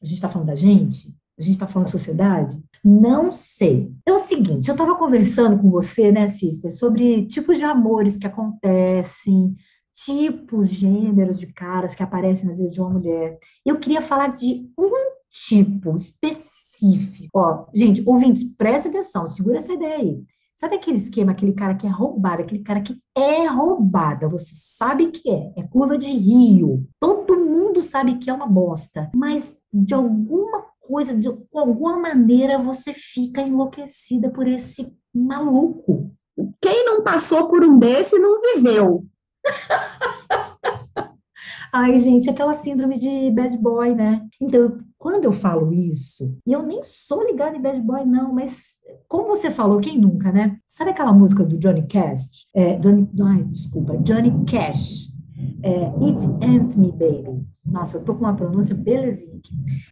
A 0.00 0.04
gente 0.04 0.14
está 0.14 0.28
falando 0.28 0.48
da 0.48 0.54
gente? 0.54 1.14
A 1.38 1.42
gente 1.42 1.54
está 1.54 1.68
falando 1.68 1.86
de 1.86 1.92
sociedade? 1.92 2.60
Não 2.84 3.32
sei. 3.32 3.92
É 4.04 4.12
o 4.12 4.18
seguinte, 4.18 4.68
eu 4.68 4.72
estava 4.72 4.96
conversando 4.96 5.58
com 5.58 5.70
você, 5.70 6.10
né, 6.10 6.26
Sister, 6.26 6.72
sobre 6.72 7.26
tipos 7.26 7.58
de 7.58 7.64
amores 7.64 8.16
que 8.16 8.26
acontecem, 8.26 9.54
tipos, 9.94 10.68
gêneros 10.68 11.38
de 11.38 11.46
caras 11.46 11.94
que 11.94 12.02
aparecem 12.02 12.48
na 12.48 12.54
vida 12.54 12.70
de 12.70 12.80
uma 12.80 12.90
mulher. 12.90 13.38
Eu 13.64 13.78
queria 13.78 14.02
falar 14.02 14.28
de 14.28 14.68
um 14.76 14.90
tipo 15.30 15.96
específico. 15.96 17.28
Ó, 17.34 17.66
gente, 17.74 18.02
ouvintes, 18.04 18.42
presta 18.42 18.88
atenção, 18.88 19.28
segura 19.28 19.58
essa 19.58 19.72
ideia 19.72 19.96
aí. 19.96 20.22
Sabe 20.56 20.74
aquele 20.74 20.96
esquema, 20.96 21.30
aquele 21.30 21.52
cara 21.52 21.76
que 21.76 21.86
é 21.86 21.90
roubado, 21.90 22.42
aquele 22.42 22.64
cara 22.64 22.80
que 22.80 22.96
é 23.16 23.46
roubada, 23.46 24.28
você 24.28 24.52
sabe 24.56 25.12
que 25.12 25.30
é, 25.30 25.52
é 25.56 25.62
curva 25.62 25.96
de 25.96 26.10
rio. 26.10 26.84
Todo 26.98 27.36
mundo 27.36 27.80
sabe 27.80 28.18
que 28.18 28.28
é 28.28 28.32
uma 28.32 28.46
bosta, 28.46 29.08
mas 29.14 29.56
de 29.72 29.94
alguma 29.94 30.64
coisa, 30.88 31.14
de 31.14 31.28
alguma 31.54 31.98
maneira 31.98 32.58
você 32.58 32.94
fica 32.94 33.42
enlouquecida 33.42 34.30
por 34.30 34.48
esse 34.48 34.90
maluco. 35.14 36.10
Quem 36.60 36.84
não 36.86 37.02
passou 37.02 37.46
por 37.48 37.62
um 37.62 37.78
desse 37.78 38.18
não 38.18 38.40
viveu. 38.40 39.04
Ai, 41.70 41.98
gente, 41.98 42.30
aquela 42.30 42.54
síndrome 42.54 42.98
de 42.98 43.30
bad 43.30 43.56
boy, 43.58 43.94
né? 43.94 44.26
Então, 44.40 44.78
quando 44.96 45.26
eu 45.26 45.32
falo 45.32 45.72
isso, 45.72 46.34
e 46.46 46.52
eu 46.52 46.62
nem 46.62 46.82
sou 46.82 47.22
ligada 47.22 47.56
em 47.56 47.60
bad 47.60 47.78
boy, 47.82 48.06
não, 48.06 48.32
mas 48.32 48.78
como 49.06 49.28
você 49.28 49.50
falou, 49.50 49.78
quem 49.78 50.00
nunca, 50.00 50.32
né? 50.32 50.58
Sabe 50.66 50.92
aquela 50.92 51.12
música 51.12 51.44
do 51.44 51.58
Johnny 51.58 51.86
Cash? 51.86 52.46
É, 52.54 52.76
Johnny, 52.78 53.06
ai, 53.22 53.44
desculpa, 53.44 53.98
Johnny 53.98 54.32
Cash. 54.46 55.12
É, 55.62 55.86
It 56.04 56.26
Ain't 56.42 56.78
Me 56.78 56.92
Baby. 56.92 57.46
Nossa, 57.64 57.98
eu 57.98 58.04
tô 58.04 58.14
com 58.14 58.20
uma 58.20 58.34
pronúncia 58.34 58.74
belezinha. 58.74 59.40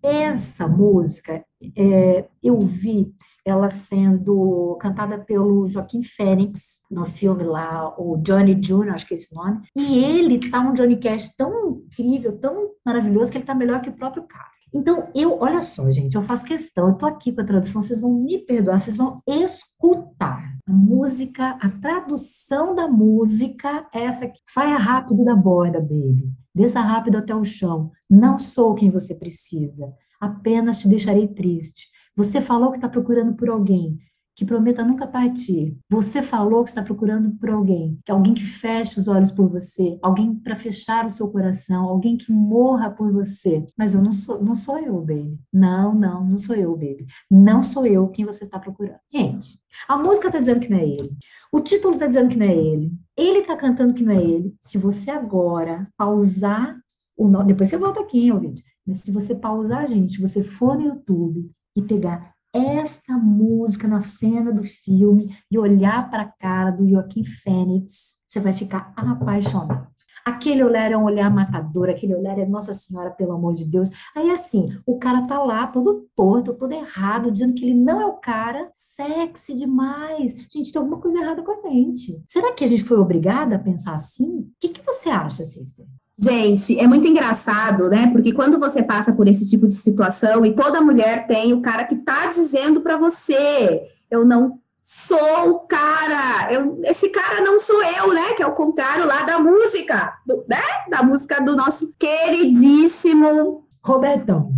Essa 0.02 0.66
música, 0.66 1.44
é, 1.76 2.24
eu 2.42 2.58
vi 2.60 3.14
ela 3.44 3.70
sendo 3.70 4.76
cantada 4.80 5.18
pelo 5.18 5.68
Joaquim 5.68 6.02
Fênix 6.02 6.80
no 6.90 7.06
filme 7.06 7.44
lá, 7.44 7.94
o 7.96 8.16
Johnny 8.16 8.56
Jr., 8.56 8.90
acho 8.90 9.06
que 9.06 9.14
é 9.14 9.16
esse 9.16 9.32
o 9.32 9.36
nome. 9.36 9.60
E 9.76 9.98
ele 9.98 10.50
tá 10.50 10.60
um 10.60 10.72
Johnny 10.72 10.96
Cash 10.96 11.36
tão 11.36 11.82
incrível, 11.86 12.36
tão 12.38 12.70
maravilhoso, 12.84 13.30
que 13.30 13.38
ele 13.38 13.44
tá 13.44 13.54
melhor 13.54 13.80
que 13.80 13.88
o 13.88 13.96
próprio 13.96 14.24
cara. 14.24 14.55
Então, 14.74 15.08
eu, 15.14 15.38
olha 15.40 15.62
só, 15.62 15.90
gente, 15.90 16.16
eu 16.16 16.22
faço 16.22 16.44
questão, 16.44 16.88
eu 16.88 16.94
tô 16.94 17.06
aqui 17.06 17.32
com 17.32 17.40
a 17.40 17.44
tradução, 17.44 17.82
vocês 17.82 18.00
vão 18.00 18.12
me 18.12 18.38
perdoar, 18.38 18.80
vocês 18.80 18.96
vão 18.96 19.22
escutar 19.26 20.56
a 20.66 20.72
música, 20.72 21.56
a 21.60 21.70
tradução 21.70 22.74
da 22.74 22.88
música, 22.88 23.86
é 23.94 24.04
essa 24.04 24.24
aqui. 24.24 24.40
Saia 24.46 24.76
rápido 24.76 25.24
da 25.24 25.34
borda, 25.34 25.80
baby. 25.80 26.30
Desça 26.54 26.80
rápido 26.80 27.16
até 27.18 27.34
o 27.34 27.44
chão. 27.44 27.92
Não 28.10 28.38
sou 28.38 28.74
quem 28.74 28.90
você 28.90 29.14
precisa. 29.14 29.92
Apenas 30.20 30.78
te 30.78 30.88
deixarei 30.88 31.28
triste. 31.28 31.88
Você 32.16 32.40
falou 32.40 32.70
que 32.70 32.78
está 32.78 32.88
procurando 32.88 33.34
por 33.34 33.48
alguém 33.48 33.98
que 34.36 34.44
prometa 34.44 34.84
nunca 34.84 35.06
partir. 35.06 35.74
Você 35.88 36.20
falou 36.20 36.62
que 36.62 36.68
está 36.68 36.82
procurando 36.82 37.30
por 37.38 37.48
alguém, 37.48 37.98
que 38.04 38.12
alguém 38.12 38.34
que 38.34 38.44
feche 38.44 39.00
os 39.00 39.08
olhos 39.08 39.30
por 39.30 39.48
você, 39.48 39.98
alguém 40.02 40.34
para 40.34 40.54
fechar 40.54 41.06
o 41.06 41.10
seu 41.10 41.28
coração, 41.28 41.84
alguém 41.84 42.18
que 42.18 42.30
morra 42.30 42.90
por 42.90 43.10
você. 43.10 43.64
Mas 43.78 43.94
eu 43.94 44.02
não 44.02 44.12
sou, 44.12 44.42
não 44.44 44.54
sou 44.54 44.78
eu, 44.78 45.00
baby. 45.00 45.38
Não, 45.50 45.94
não, 45.94 46.22
não 46.22 46.38
sou 46.38 46.54
eu, 46.54 46.72
baby. 46.72 47.06
Não 47.30 47.62
sou 47.62 47.86
eu 47.86 48.08
quem 48.08 48.26
você 48.26 48.44
está 48.44 48.58
procurando. 48.58 48.98
Gente, 49.10 49.58
a 49.88 49.96
música 49.96 50.26
está 50.26 50.38
dizendo 50.38 50.60
que 50.60 50.70
não 50.70 50.78
é 50.78 50.86
ele. 50.86 51.16
O 51.50 51.60
título 51.60 51.94
está 51.94 52.06
dizendo 52.06 52.28
que 52.28 52.38
não 52.38 52.46
é 52.46 52.54
ele. 52.54 52.92
Ele 53.16 53.38
está 53.38 53.56
cantando 53.56 53.94
que 53.94 54.04
não 54.04 54.12
é 54.12 54.22
ele. 54.22 54.54
Se 54.60 54.76
você 54.76 55.10
agora 55.10 55.88
pausar 55.96 56.78
o 57.16 57.26
nome, 57.26 57.48
depois 57.48 57.70
você 57.70 57.78
volta 57.78 58.00
aqui, 58.00 58.28
hein, 58.28 58.38
vídeo. 58.38 58.64
Mas 58.86 59.00
se 59.00 59.10
você 59.10 59.34
pausar, 59.34 59.88
gente, 59.88 60.20
você 60.20 60.42
for 60.42 60.76
no 60.76 60.84
YouTube 60.84 61.50
e 61.74 61.80
pegar 61.80 62.35
esta 62.56 63.16
música 63.16 63.86
na 63.86 64.00
cena 64.00 64.52
do 64.52 64.64
filme 64.64 65.36
e 65.50 65.58
olhar 65.58 66.10
para 66.10 66.22
a 66.22 66.32
cara 66.32 66.70
do 66.70 66.88
Joaquim 66.88 67.24
Fênix, 67.24 68.16
você 68.26 68.40
vai 68.40 68.52
ficar 68.52 68.92
apaixonado. 68.96 69.86
Aquele 70.24 70.64
olhar 70.64 70.90
é 70.90 70.96
um 70.96 71.04
olhar 71.04 71.30
matador, 71.30 71.88
aquele 71.88 72.12
olhar 72.12 72.36
é 72.36 72.44
Nossa 72.44 72.74
Senhora, 72.74 73.10
pelo 73.10 73.32
amor 73.32 73.54
de 73.54 73.64
Deus. 73.64 73.90
Aí 74.12 74.28
assim, 74.30 74.76
o 74.84 74.98
cara 74.98 75.24
tá 75.24 75.38
lá 75.38 75.68
todo 75.68 76.08
torto, 76.16 76.52
todo 76.52 76.72
errado, 76.72 77.30
dizendo 77.30 77.54
que 77.54 77.64
ele 77.64 77.74
não 77.74 78.00
é 78.00 78.06
o 78.06 78.14
cara, 78.14 78.68
sexy 78.76 79.54
demais. 79.54 80.34
Gente, 80.50 80.72
tem 80.72 80.80
alguma 80.80 81.00
coisa 81.00 81.20
errada 81.20 81.42
com 81.42 81.52
a 81.52 81.70
gente. 81.70 82.20
Será 82.26 82.52
que 82.54 82.64
a 82.64 82.66
gente 82.66 82.82
foi 82.82 82.98
obrigada 82.98 83.54
a 83.54 83.60
pensar 83.60 83.94
assim? 83.94 84.40
O 84.40 84.52
que, 84.60 84.70
que 84.70 84.84
você 84.84 85.10
acha, 85.10 85.44
sister? 85.44 85.86
Gente, 86.18 86.78
é 86.78 86.86
muito 86.86 87.06
engraçado, 87.06 87.90
né? 87.90 88.10
Porque 88.10 88.32
quando 88.32 88.58
você 88.58 88.82
passa 88.82 89.12
por 89.12 89.28
esse 89.28 89.48
tipo 89.48 89.68
de 89.68 89.74
situação 89.74 90.46
e 90.46 90.54
toda 90.54 90.80
mulher 90.80 91.26
tem 91.26 91.52
o 91.52 91.60
cara 91.60 91.84
que 91.84 91.96
tá 91.96 92.26
dizendo 92.26 92.80
para 92.80 92.96
você, 92.96 93.82
eu 94.10 94.24
não 94.24 94.58
sou 94.82 95.50
o 95.50 95.58
cara, 95.60 96.50
eu, 96.50 96.80
esse 96.84 97.08
cara 97.10 97.42
não 97.42 97.58
sou 97.58 97.82
eu, 97.82 98.14
né? 98.14 98.32
Que 98.34 98.42
é 98.42 98.46
o 98.46 98.54
contrário 98.54 99.06
lá 99.06 99.24
da 99.24 99.38
música, 99.38 100.14
do, 100.24 100.44
né? 100.48 100.62
Da 100.88 101.02
música 101.02 101.40
do 101.40 101.54
nosso 101.54 101.92
queridíssimo 101.98 103.66
Robertão 103.84 104.52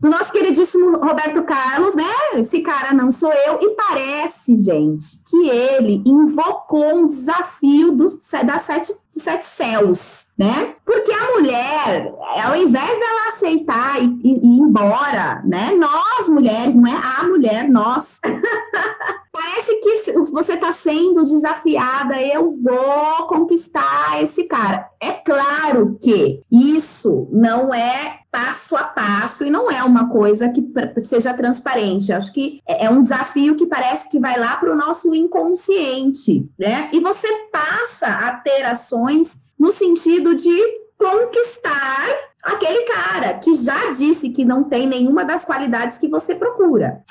nosso 0.00 0.30
queridíssimo 0.30 0.96
Roberto 0.98 1.42
Carlos, 1.42 1.94
né? 1.94 2.04
Esse 2.34 2.60
cara 2.60 2.94
não 2.94 3.10
sou 3.10 3.32
eu. 3.32 3.58
E 3.60 3.70
parece, 3.70 4.56
gente, 4.56 5.20
que 5.28 5.48
ele 5.48 6.02
invocou 6.06 6.94
um 6.94 7.06
desafio 7.06 7.90
dos, 7.92 8.16
das 8.44 8.62
sete, 8.62 8.94
sete 9.10 9.44
céus, 9.44 10.28
né? 10.38 10.76
Porque 10.84 11.10
a 11.10 11.32
mulher, 11.32 12.14
ao 12.44 12.54
invés 12.54 12.88
dela 12.88 13.28
aceitar 13.28 14.00
e, 14.00 14.06
e, 14.22 14.40
e 14.40 14.56
ir 14.56 14.60
embora, 14.60 15.42
né? 15.44 15.72
Nós, 15.72 16.28
mulheres, 16.28 16.76
não 16.76 16.86
é 16.86 16.96
a 16.96 17.24
mulher, 17.24 17.68
nós. 17.68 18.20
Parece 19.38 19.76
que 19.76 20.12
você 20.32 20.54
está 20.54 20.72
sendo 20.72 21.24
desafiada, 21.24 22.20
eu 22.20 22.56
vou 22.60 23.28
conquistar 23.28 24.20
esse 24.20 24.42
cara. 24.42 24.90
É 25.00 25.12
claro 25.12 25.96
que 26.02 26.42
isso 26.50 27.28
não 27.30 27.72
é 27.72 28.18
passo 28.32 28.74
a 28.74 28.82
passo 28.82 29.44
e 29.44 29.50
não 29.50 29.70
é 29.70 29.84
uma 29.84 30.08
coisa 30.08 30.48
que 30.48 30.60
seja 31.00 31.32
transparente. 31.32 32.12
Acho 32.12 32.32
que 32.32 32.60
é, 32.66 32.86
é 32.86 32.90
um 32.90 33.00
desafio 33.00 33.54
que 33.54 33.64
parece 33.64 34.08
que 34.08 34.18
vai 34.18 34.36
lá 34.40 34.56
para 34.56 34.72
o 34.72 34.76
nosso 34.76 35.14
inconsciente, 35.14 36.50
né? 36.58 36.90
E 36.92 36.98
você 36.98 37.28
passa 37.52 38.06
a 38.08 38.32
ter 38.38 38.64
ações 38.64 39.40
no 39.56 39.70
sentido 39.70 40.34
de 40.34 40.50
conquistar 40.98 42.08
aquele 42.42 42.82
cara 42.86 43.34
que 43.34 43.54
já 43.54 43.88
disse 43.90 44.30
que 44.30 44.44
não 44.44 44.64
tem 44.64 44.84
nenhuma 44.88 45.24
das 45.24 45.44
qualidades 45.44 45.96
que 45.96 46.08
você 46.08 46.34
procura. 46.34 47.04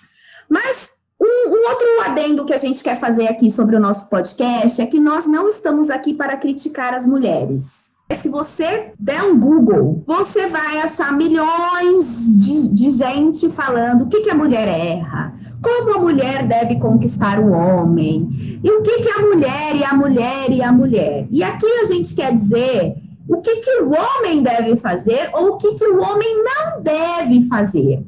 Mas 0.50 0.97
um, 1.20 1.50
um, 1.50 1.70
outro 1.70 1.88
adendo 2.06 2.46
que 2.46 2.54
a 2.54 2.58
gente 2.58 2.84
quer 2.84 3.00
fazer 3.00 3.28
aqui 3.28 3.50
sobre 3.50 3.76
o 3.76 3.80
nosso 3.80 4.08
podcast 4.08 4.82
é 4.82 4.86
que 4.86 5.00
nós 5.00 5.26
não 5.26 5.48
estamos 5.48 5.90
aqui 5.90 6.14
para 6.14 6.38
criticar 6.38 6.94
as 6.94 7.06
mulheres. 7.06 7.88
Se 8.16 8.30
você 8.30 8.94
der 8.98 9.22
um 9.24 9.38
Google, 9.38 10.02
você 10.08 10.48
vai 10.48 10.80
achar 10.80 11.12
milhões 11.12 12.40
de, 12.42 12.70
de 12.70 12.92
gente 12.92 13.50
falando 13.50 14.04
o 14.04 14.08
que, 14.08 14.22
que 14.22 14.30
a 14.30 14.36
mulher 14.36 14.66
erra, 14.68 15.36
como 15.62 15.94
a 15.94 16.00
mulher 16.00 16.48
deve 16.48 16.78
conquistar 16.78 17.38
o 17.38 17.52
homem, 17.52 18.60
e 18.64 18.72
o 18.72 18.82
que, 18.82 19.02
que 19.02 19.10
a 19.10 19.22
mulher 19.22 19.76
e 19.76 19.84
a 19.84 19.94
mulher 19.94 20.50
e 20.50 20.62
a 20.62 20.72
mulher. 20.72 21.28
E 21.30 21.44
aqui 21.44 21.66
a 21.66 21.84
gente 21.84 22.16
quer 22.16 22.34
dizer 22.34 22.96
o 23.28 23.42
que, 23.42 23.58
que 23.58 23.82
o 23.82 23.92
homem 23.92 24.42
deve 24.42 24.78
fazer 24.78 25.30
ou 25.34 25.50
o 25.50 25.58
que, 25.58 25.74
que 25.74 25.86
o 25.86 26.02
homem 26.02 26.44
não 26.44 26.82
deve 26.82 27.42
fazer. 27.50 28.06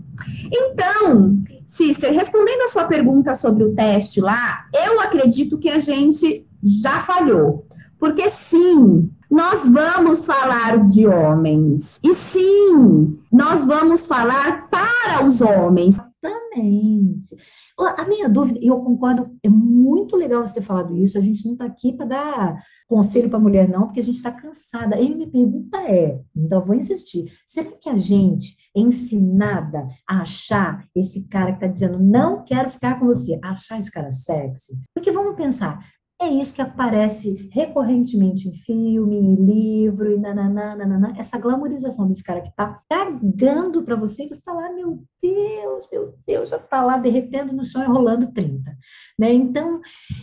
Então, 0.50 1.38
Sister, 1.80 2.12
respondendo 2.12 2.64
a 2.64 2.68
sua 2.68 2.84
pergunta 2.84 3.34
sobre 3.36 3.64
o 3.64 3.74
teste 3.74 4.20
lá, 4.20 4.66
eu 4.86 5.00
acredito 5.00 5.58
que 5.58 5.70
a 5.70 5.80
gente 5.80 6.46
já 6.62 7.02
falhou. 7.04 7.66
Porque 7.98 8.30
sim, 8.32 9.10
nós 9.32 9.66
vamos 9.66 10.26
falar 10.26 10.90
de 10.90 11.08
homens. 11.08 11.98
E 12.04 12.14
sim, 12.14 13.18
nós 13.32 13.66
vamos 13.66 14.06
falar 14.06 14.70
para 14.70 15.24
os 15.24 15.40
homens. 15.40 15.96
Exatamente. 16.22 17.38
A 17.80 18.06
minha 18.06 18.28
dúvida, 18.28 18.60
e 18.62 18.68
eu 18.68 18.80
concordo, 18.82 19.30
é 19.42 19.48
muito 19.48 20.18
legal 20.18 20.46
você 20.46 20.56
ter 20.56 20.62
falado 20.62 20.96
isso. 20.98 21.18
A 21.18 21.22
gente 21.22 21.46
não 21.46 21.54
está 21.54 21.66
aqui 21.66 21.94
para 21.94 22.06
dar 22.06 22.64
conselho 22.88 23.30
para 23.30 23.40
mulher, 23.40 23.70
não, 23.70 23.86
porque 23.86 24.00
a 24.02 24.04
gente 24.04 24.18
está 24.18 24.32
cansada. 24.32 24.96
Aí 24.96 25.16
minha 25.16 25.30
pergunta 25.30 25.78
é: 25.84 26.20
então 26.36 26.66
vou 26.66 26.76
insistir, 26.76 27.32
será 27.48 27.72
que 27.72 27.88
a 27.88 27.98
gente 27.98 28.58
é 28.76 28.80
ensinada 28.82 29.88
a 30.08 30.22
achar 30.22 30.86
esse 30.94 31.28
cara 31.30 31.52
que 31.52 31.58
está 31.58 31.68
dizendo 31.68 32.00
não 32.00 32.44
quero 32.44 32.70
ficar 32.70 33.00
com 33.00 33.06
você, 33.06 33.40
achar 33.42 33.80
esse 33.80 33.92
cara 33.92 34.12
sexy? 34.12 34.78
Porque 34.94 35.12
vamos 35.12 35.36
pensar, 35.36 35.80
É 36.22 36.28
isso 36.28 36.54
que 36.54 36.62
aparece 36.62 37.50
recorrentemente 37.54 38.50
em 38.50 38.54
filme, 38.54 39.16
em 39.16 39.36
livro, 39.36 40.12
e 40.12 40.18
nananana, 40.18 41.14
essa 41.18 41.38
glamorização 41.38 42.06
desse 42.10 42.22
cara 42.22 42.42
que 42.42 42.54
tá 42.54 42.82
cagando 42.90 43.84
para 43.84 43.96
você, 43.96 44.28
você 44.28 44.44
tá 44.44 44.52
lá, 44.52 44.70
meu 44.74 45.02
Deus, 45.22 45.88
meu 45.92 46.14
Deus, 46.26 46.50
já 46.50 46.58
tá 46.58 46.82
lá 46.82 46.98
derretendo 46.98 47.54
no 47.54 47.64
chão 47.64 47.84
e 47.84 47.88
rolando 47.88 48.32
30. 48.32 48.72
Né? 49.18 49.34
Então, 49.34 49.82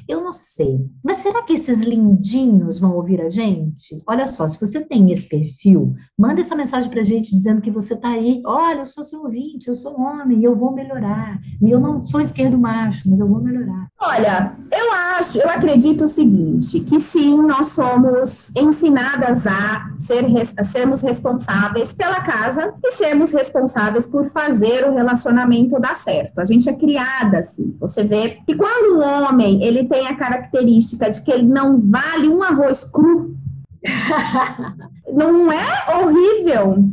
eu 0.09 0.23
não 0.23 0.33
sei. 0.33 0.81
Mas 1.05 1.19
será 1.19 1.43
que 1.43 1.53
esses 1.53 1.81
lindinhos 1.81 2.81
vão 2.81 2.95
ouvir 2.95 3.21
a 3.21 3.29
gente? 3.29 4.03
Olha 4.07 4.27
só, 4.27 4.49
se 4.49 4.59
você 4.59 4.81
tem 4.81 5.13
esse 5.13 5.29
perfil, 5.29 5.95
manda 6.19 6.41
essa 6.41 6.57
mensagem 6.57 6.91
pra 6.91 7.03
gente 7.03 7.31
dizendo 7.31 7.61
que 7.61 7.71
você 7.71 7.95
tá 7.95 8.09
aí. 8.09 8.43
Olha, 8.47 8.81
eu 8.81 8.87
sou 8.87 9.05
seu 9.05 9.23
ouvinte, 9.23 9.69
eu 9.69 9.75
sou 9.75 10.01
homem, 10.01 10.43
eu 10.43 10.55
vou 10.55 10.73
melhorar. 10.73 11.39
Eu 11.61 11.79
não 11.79 12.01
sou 12.07 12.23
esquerdo 12.23 12.59
macho, 12.59 13.09
mas 13.09 13.21
eu 13.21 13.29
vou 13.29 13.43
melhorar. 13.43 13.89
Olha, 14.01 14.57
eu 14.73 14.93
acho, 14.93 15.39
eu 15.39 15.49
acredito 15.49 16.05
o 16.05 16.09
seguinte, 16.09 16.81
que 16.81 17.01
sim, 17.01 17.37
nós 17.43 17.69
somos 17.69 18.55
ensinadas 18.57 19.47
a, 19.47 19.91
ser, 19.99 20.25
a 20.57 20.65
sermos 20.65 21.03
responsáveis 21.03 21.93
pela 21.93 22.21
casa 22.21 22.75
e 22.83 22.93
sermos 22.93 23.33
responsáveis 23.33 24.07
por 24.07 24.27
fazer 24.29 24.86
o 24.89 24.95
relacionamento 24.95 25.81
dar 25.81 25.97
certo. 25.97 26.39
A 26.39 26.45
gente 26.45 26.69
é 26.69 26.73
criada 26.73 27.39
assim. 27.39 27.77
Você 27.81 28.03
vê 28.03 28.39
que 28.47 28.55
quando 28.55 28.97
o 28.97 29.01
homem 29.01 29.63
ele 29.65 29.85
tem 29.85 30.07
a 30.07 30.17
característica 30.17 31.11
de 31.11 31.21
que 31.23 31.31
ele 31.31 31.47
não 31.47 31.79
vale 31.79 32.29
um 32.29 32.43
arroz 32.43 32.85
cru, 32.85 33.35
não 35.13 35.53
é 35.53 36.01
horrível. 36.01 36.85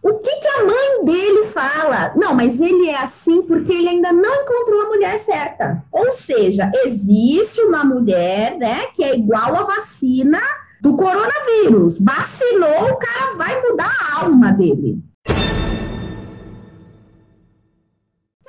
O 0.00 0.14
que, 0.14 0.30
que 0.36 0.48
a 0.48 0.64
mãe 0.64 1.04
dele 1.04 1.46
fala? 1.46 2.12
Não, 2.16 2.32
mas 2.32 2.60
ele 2.60 2.88
é 2.88 2.96
assim 3.02 3.42
porque 3.42 3.72
ele 3.72 3.88
ainda 3.88 4.12
não 4.12 4.42
encontrou 4.42 4.82
a 4.82 4.88
mulher 4.88 5.18
certa. 5.18 5.84
Ou 5.90 6.12
seja, 6.12 6.70
existe 6.86 7.60
uma 7.62 7.84
mulher, 7.84 8.56
né, 8.56 8.86
que 8.94 9.02
é 9.02 9.16
igual 9.16 9.56
a 9.56 9.64
vacina 9.64 10.38
do 10.80 10.96
coronavírus. 10.96 11.98
Vacinou, 11.98 12.92
o 12.92 12.96
cara 12.96 13.36
vai 13.36 13.60
mudar 13.60 13.90
a 13.90 14.24
alma 14.24 14.52
dele. 14.52 15.02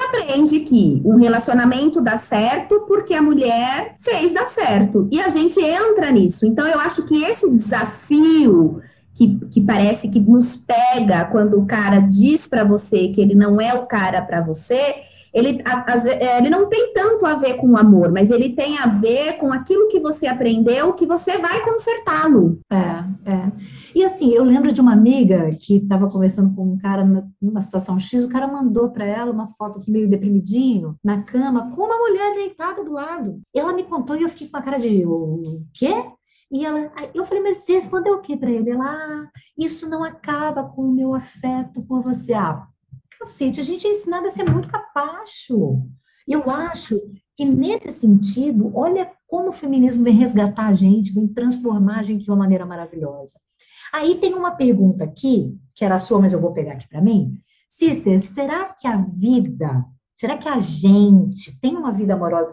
Aprende 0.10 0.60
que 0.62 1.01
um 1.06 1.16
relacionamento 1.16 2.01
dá 2.01 2.18
certo 2.18 2.82
porque 2.88 3.13
a 3.13 3.22
mulher 3.22 3.96
fez 4.01 4.34
dar 4.34 4.48
certo. 4.48 5.08
E 5.12 5.22
a 5.22 5.30
gente 5.30 5.60
entra 5.60 6.12
nisso. 6.12 6.46
Então, 6.46 6.68
eu 6.68 6.80
acho 6.80 7.06
que 7.06 7.24
esse 7.24 7.50
desafio 7.50 8.82
que, 9.13 9.38
que 9.51 9.62
parece 9.62 10.08
que 10.08 10.20
nos 10.20 10.56
pega 10.56 11.25
quando 11.25 11.60
o 11.60 11.66
cara 11.66 12.00
diz 12.00 12.48
para 12.48 12.63
você 12.63 13.10
que 13.10 13.20
ele 13.20 13.36
não 13.36 13.60
é 13.60 13.74
o 13.74 13.86
cara 13.86 14.22
para 14.22 14.42
você, 14.42 14.96
ele, 15.34 15.62
a, 15.66 15.94
a, 15.94 16.08
é, 16.08 16.38
ele 16.38 16.50
não 16.50 16.68
tem 16.68 16.94
tanto 16.94 17.26
a 17.26 17.36
ver 17.36 17.56
com 17.56 17.72
o 17.72 17.78
amor, 17.78 18.12
mas 18.12 18.32
ele 18.32 18.56
tem 18.56 18.78
a 18.78 18.88
ver 18.88 19.38
com 19.38 19.52
aquilo 19.52 19.88
que 19.88 20.00
você 20.00 20.28
aprendeu, 20.28 20.94
que 20.94 21.06
você 21.06 21.38
vai 21.38 21.64
consertá-lo. 21.64 22.60
É, 22.72 23.32
é. 23.32 23.52
E 23.94 24.04
assim, 24.04 24.32
eu 24.32 24.44
lembro 24.44 24.72
de 24.72 24.82
uma 24.82 24.94
amiga 24.94 25.50
que 25.60 25.78
estava 25.78 26.10
conversando 26.10 26.56
com 26.56 26.74
um 26.74 26.78
cara 26.78 27.04
numa 27.42 27.62
situação 27.62 27.98
X, 28.00 28.24
o 28.24 28.30
cara 28.30 28.48
mandou 28.48 28.90
para 28.90 29.06
ela 29.06 29.32
uma 29.32 29.52
foto 29.58 29.78
assim 29.78 29.92
meio 29.92 30.10
deprimidinho, 30.10 30.96
na 31.04 31.24
cama, 31.24 31.72
com 31.72 31.84
uma 31.84 31.98
mulher 31.98 32.34
deitada 32.34 32.84
do 32.84 32.94
lado. 32.94 33.42
Ela 33.54 33.74
me 33.74 33.84
contou 33.84 34.16
e 34.16 34.24
eu 34.24 34.30
fiquei 34.30 34.48
com 34.48 34.58
a 34.58 34.62
cara 34.62 34.78
de 34.78 35.06
o 35.06 35.64
quê? 35.74 35.94
E 36.52 36.66
ela, 36.66 36.92
eu 37.14 37.24
falei, 37.26 37.44
mas 37.44 37.58
você 37.58 37.74
respondeu 37.74 38.16
o 38.16 38.22
que 38.22 38.36
para 38.36 38.50
ele? 38.50 38.72
Ela, 38.72 38.86
ah, 38.86 39.30
isso 39.58 39.88
não 39.88 40.04
acaba 40.04 40.64
com 40.64 40.82
o 40.82 40.92
meu 40.92 41.14
afeto 41.14 41.82
por 41.84 42.02
você. 42.02 42.34
Ah, 42.34 42.68
cacete, 43.20 43.60
a 43.60 43.64
gente 43.64 43.86
é 43.86 43.92
ensinado 43.92 44.28
a 44.28 44.30
ser 44.30 44.50
muito 44.50 44.70
capacho. 44.70 45.84
Eu 46.28 46.50
acho 46.50 47.00
que 47.36 47.46
nesse 47.46 47.90
sentido, 47.90 48.72
olha 48.76 49.12
como 49.28 49.50
o 49.50 49.54
feminismo 49.54 50.04
vem 50.04 50.14
resgatar 50.14 50.68
a 50.68 50.74
gente, 50.74 51.14
vem 51.14 51.28
transformar 51.28 52.00
a 52.00 52.04
gente 52.04 52.24
de 52.24 52.30
uma 52.30 52.38
maneira 52.38 52.66
maravilhosa. 52.66 53.40
Aí 53.92 54.16
tem 54.20 54.34
uma 54.34 54.52
pergunta 54.52 55.04
aqui, 55.04 55.58
que 55.76 55.84
era 55.84 56.00
sua, 56.00 56.20
mas 56.20 56.34
eu 56.34 56.40
vou 56.42 56.54
pegar 56.54 56.74
aqui 56.74 56.88
para 56.88 57.02
mim. 57.02 57.34
Sister, 57.70 58.20
será 58.22 58.74
que 58.74 58.88
a 58.88 58.98
vida, 58.98 59.86
será 60.18 60.38
que 60.38 60.48
a 60.48 60.60
gente 60.60 61.60
tem 61.60 61.76
uma 61.76 61.92
vida 61.92 62.14
amorosa 62.14 62.52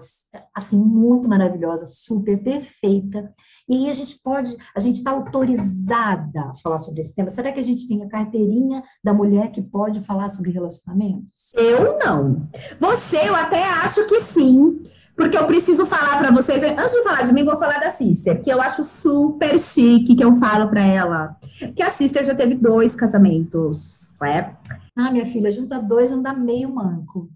assim 0.55 0.79
muito 0.79 1.29
maravilhosa, 1.29 1.87
super 1.87 2.43
perfeita? 2.43 3.33
E 3.69 3.75
aí 3.75 3.91
a 3.91 3.93
gente 3.93 4.19
pode, 4.23 4.57
a 4.75 4.81
gente 4.81 4.97
está 4.97 5.11
autorizada 5.11 6.41
a 6.41 6.55
falar 6.63 6.79
sobre 6.79 7.01
esse 7.01 7.15
tema. 7.15 7.29
Será 7.29 7.51
que 7.53 7.59
a 7.59 7.65
gente 7.65 7.89
tem 7.89 8.03
a 8.03 8.09
carteirinha 8.09 8.83
da 9.03 9.13
mulher 9.13 9.51
que 9.51 9.61
pode 9.61 10.01
falar 10.01 10.29
sobre 10.29 10.51
relacionamentos? 10.53 11.53
Eu 11.55 11.99
não. 11.99 12.49
Você, 12.79 13.29
eu 13.29 13.35
até 13.35 13.65
acho 13.65 14.07
que 14.07 14.21
sim. 14.21 14.83
Porque 15.17 15.37
eu 15.37 15.47
preciso 15.47 15.87
falar 15.87 16.19
para 16.19 16.31
vocês, 16.31 16.63
antes 16.63 16.93
de 16.93 17.03
falar 17.03 17.23
de 17.23 17.33
mim, 17.33 17.43
vou 17.43 17.57
falar 17.57 17.81
da 17.81 17.91
Sister, 17.91 18.43
que 18.43 18.51
eu 18.51 18.61
acho 18.61 18.85
super 18.85 19.59
chique, 19.59 20.15
que 20.15 20.23
eu 20.23 20.37
falo 20.37 20.69
para 20.69 20.83
ela. 20.83 21.37
Que 21.75 21.83
a 21.83 21.91
Sister 21.91 22.23
já 22.23 22.35
teve 22.35 22.55
dois 22.55 22.95
casamentos, 22.95 24.11
é? 24.23 24.55
Ah, 24.95 25.11
minha 25.11 25.25
filha, 25.25 25.51
junta 25.51 25.81
dois, 25.81 26.11
não 26.11 26.21
dá 26.21 26.35
meio 26.35 26.73
manco. 26.73 27.31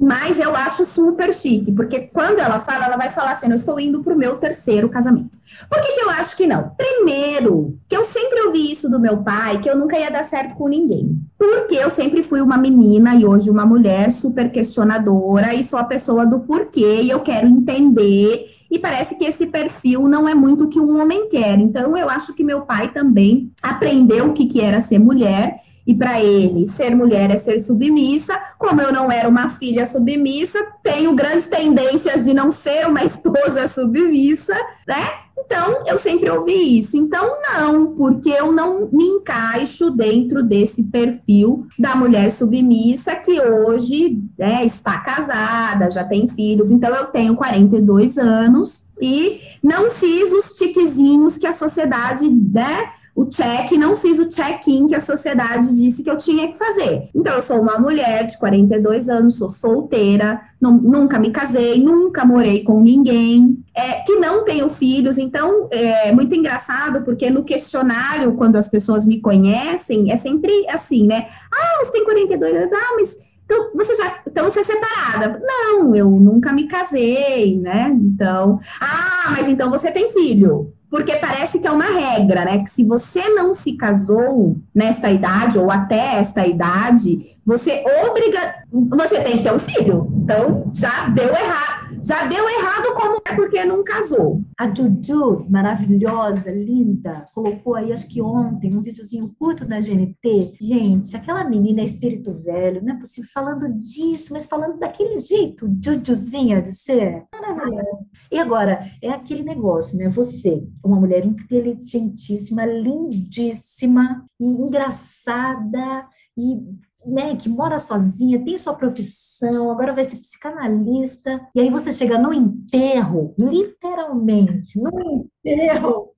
Mas 0.00 0.38
eu 0.38 0.54
acho 0.54 0.84
super 0.84 1.34
chique, 1.34 1.72
porque 1.72 1.98
quando 1.98 2.38
ela 2.38 2.60
fala, 2.60 2.84
ela 2.84 2.96
vai 2.96 3.10
falar 3.10 3.32
assim: 3.32 3.48
eu 3.48 3.56
estou 3.56 3.80
indo 3.80 4.00
para 4.00 4.14
o 4.14 4.16
meu 4.16 4.36
terceiro 4.36 4.88
casamento. 4.88 5.36
Por 5.68 5.80
que, 5.80 5.92
que 5.92 6.00
eu 6.00 6.10
acho 6.10 6.36
que 6.36 6.46
não? 6.46 6.70
Primeiro, 6.76 7.76
que 7.88 7.96
eu 7.96 8.04
sempre 8.04 8.40
ouvi 8.42 8.70
isso 8.70 8.88
do 8.88 9.00
meu 9.00 9.16
pai, 9.18 9.58
que 9.58 9.68
eu 9.68 9.76
nunca 9.76 9.98
ia 9.98 10.08
dar 10.08 10.22
certo 10.22 10.54
com 10.54 10.68
ninguém. 10.68 11.18
Porque 11.36 11.74
eu 11.74 11.90
sempre 11.90 12.22
fui 12.22 12.40
uma 12.40 12.56
menina 12.56 13.16
e 13.16 13.26
hoje 13.26 13.50
uma 13.50 13.66
mulher 13.66 14.12
super 14.12 14.52
questionadora 14.52 15.52
e 15.52 15.64
sou 15.64 15.80
a 15.80 15.84
pessoa 15.84 16.24
do 16.24 16.40
porquê 16.40 17.00
e 17.02 17.10
eu 17.10 17.18
quero 17.20 17.48
entender. 17.48 18.46
E 18.70 18.78
parece 18.78 19.16
que 19.16 19.24
esse 19.24 19.46
perfil 19.46 20.06
não 20.06 20.28
é 20.28 20.34
muito 20.34 20.64
o 20.64 20.68
que 20.68 20.78
um 20.78 21.00
homem 21.00 21.28
quer. 21.28 21.58
Então, 21.58 21.96
eu 21.96 22.08
acho 22.08 22.34
que 22.34 22.44
meu 22.44 22.60
pai 22.60 22.92
também 22.92 23.50
aprendeu 23.60 24.26
o 24.26 24.32
que, 24.32 24.46
que 24.46 24.60
era 24.60 24.80
ser 24.80 24.98
mulher 24.98 25.60
e 25.88 25.94
para 25.94 26.20
ele, 26.20 26.66
ser 26.66 26.94
mulher 26.94 27.30
é 27.30 27.36
ser 27.38 27.58
submissa. 27.60 28.38
Como 28.58 28.78
eu 28.78 28.92
não 28.92 29.10
era 29.10 29.26
uma 29.26 29.48
filha 29.48 29.86
submissa, 29.86 30.58
tenho 30.82 31.14
grandes 31.14 31.46
tendências 31.46 32.26
de 32.26 32.34
não 32.34 32.50
ser 32.50 32.86
uma 32.86 33.02
esposa 33.06 33.66
submissa, 33.66 34.54
né? 34.86 35.12
Então, 35.38 35.84
eu 35.86 35.98
sempre 35.98 36.28
ouvi 36.28 36.78
isso. 36.78 36.94
Então, 36.94 37.38
não, 37.42 37.94
porque 37.94 38.28
eu 38.28 38.52
não 38.52 38.90
me 38.92 39.04
encaixo 39.04 39.90
dentro 39.90 40.42
desse 40.42 40.82
perfil 40.82 41.66
da 41.78 41.96
mulher 41.96 42.30
submissa 42.32 43.16
que 43.16 43.40
hoje 43.40 44.20
né, 44.38 44.66
está 44.66 44.98
casada, 44.98 45.90
já 45.90 46.04
tem 46.04 46.28
filhos. 46.28 46.70
Então, 46.70 46.94
eu 46.94 47.06
tenho 47.06 47.34
42 47.34 48.18
anos 48.18 48.84
e 49.00 49.40
não 49.62 49.90
fiz 49.90 50.30
os 50.32 50.52
tiquezinhos 50.52 51.38
que 51.38 51.46
a 51.46 51.52
sociedade, 51.52 52.28
né? 52.28 52.97
O 53.18 53.26
check, 53.26 53.72
não 53.72 53.96
fiz 53.96 54.16
o 54.20 54.28
check-in 54.28 54.86
que 54.86 54.94
a 54.94 55.00
sociedade 55.00 55.74
disse 55.74 56.04
que 56.04 56.10
eu 56.10 56.16
tinha 56.16 56.46
que 56.46 56.56
fazer. 56.56 57.10
Então, 57.12 57.34
eu 57.34 57.42
sou 57.42 57.60
uma 57.60 57.76
mulher 57.76 58.24
de 58.24 58.38
42 58.38 59.08
anos, 59.08 59.34
sou 59.34 59.50
solteira, 59.50 60.40
não, 60.60 60.74
nunca 60.74 61.18
me 61.18 61.32
casei, 61.32 61.82
nunca 61.82 62.24
morei 62.24 62.62
com 62.62 62.80
ninguém, 62.80 63.58
é, 63.74 64.02
que 64.02 64.14
não 64.14 64.44
tenho 64.44 64.70
filhos. 64.70 65.18
Então, 65.18 65.66
é 65.72 66.12
muito 66.12 66.32
engraçado, 66.32 67.02
porque 67.02 67.28
no 67.28 67.42
questionário, 67.42 68.34
quando 68.34 68.54
as 68.54 68.68
pessoas 68.68 69.04
me 69.04 69.20
conhecem, 69.20 70.12
é 70.12 70.16
sempre 70.16 70.52
assim, 70.70 71.04
né? 71.04 71.26
Ah, 71.52 71.84
você 71.84 71.90
tem 71.90 72.04
42 72.04 72.54
anos, 72.54 72.72
ah, 72.72 72.94
mas 72.94 73.18
então, 73.44 73.70
você 73.74 73.94
já, 73.94 74.20
então 74.28 74.44
você 74.44 74.60
é 74.60 74.64
separada? 74.64 75.42
Não, 75.42 75.96
eu 75.96 76.08
nunca 76.08 76.52
me 76.52 76.68
casei, 76.68 77.58
né? 77.58 77.90
Então, 78.00 78.60
ah, 78.80 79.30
mas 79.30 79.48
então 79.48 79.70
você 79.70 79.90
tem 79.90 80.12
filho? 80.12 80.72
Porque 80.90 81.16
parece 81.16 81.58
que 81.58 81.66
é 81.66 81.70
uma 81.70 81.84
regra, 81.84 82.44
né? 82.44 82.58
Que 82.58 82.70
se 82.70 82.84
você 82.84 83.28
não 83.30 83.54
se 83.54 83.74
casou 83.76 84.56
nesta 84.74 85.10
idade 85.10 85.58
ou 85.58 85.70
até 85.70 86.16
esta 86.16 86.46
idade, 86.46 87.36
você 87.44 87.84
obriga, 88.06 88.64
você 88.70 89.20
tem 89.20 89.38
que 89.38 89.44
ter 89.44 89.54
um 89.54 89.58
filho. 89.58 90.12
Então 90.16 90.70
já 90.74 91.08
deu 91.08 91.28
errado 91.28 91.78
já 92.02 92.26
deu 92.26 92.48
errado 92.48 92.94
como 92.94 93.20
é 93.24 93.34
porque 93.34 93.64
não 93.64 93.82
casou. 93.82 94.42
A 94.58 94.72
Juju, 94.72 95.46
maravilhosa, 95.48 96.50
linda, 96.50 97.26
colocou 97.34 97.74
aí, 97.74 97.92
acho 97.92 98.08
que 98.08 98.20
ontem, 98.20 98.74
um 98.74 98.82
videozinho 98.82 99.34
curto 99.38 99.64
da 99.64 99.80
GNT. 99.80 100.54
Gente, 100.60 101.16
aquela 101.16 101.44
menina 101.44 101.80
é 101.80 101.84
espírito 101.84 102.34
velho, 102.34 102.82
não 102.82 102.94
é 102.94 102.98
possível 102.98 103.30
falando 103.32 103.72
disso, 103.78 104.32
mas 104.32 104.46
falando 104.46 104.78
daquele 104.78 105.20
jeito, 105.20 105.70
Jujuzinha 105.82 106.60
de 106.62 106.74
ser. 106.74 107.24
Maravilhosa. 107.32 107.98
E 108.30 108.38
agora, 108.38 108.90
é 109.02 109.10
aquele 109.10 109.42
negócio, 109.42 109.96
né? 109.96 110.08
Você, 110.08 110.62
uma 110.84 111.00
mulher 111.00 111.24
inteligentíssima, 111.24 112.64
lindíssima, 112.66 114.24
e 114.38 114.44
engraçada, 114.44 116.06
e 116.36 116.58
né, 117.06 117.36
que 117.36 117.48
mora 117.48 117.78
sozinha, 117.78 118.44
tem 118.44 118.58
sua 118.58 118.74
profissão, 118.74 119.70
agora 119.70 119.94
vai 119.94 120.04
ser 120.04 120.16
psicanalista, 120.16 121.40
e 121.54 121.60
aí 121.60 121.70
você 121.70 121.92
chega 121.92 122.18
no 122.18 122.32
enterro, 122.34 123.34
literalmente, 123.38 124.78
no 124.78 124.90
enterro. 125.00 126.12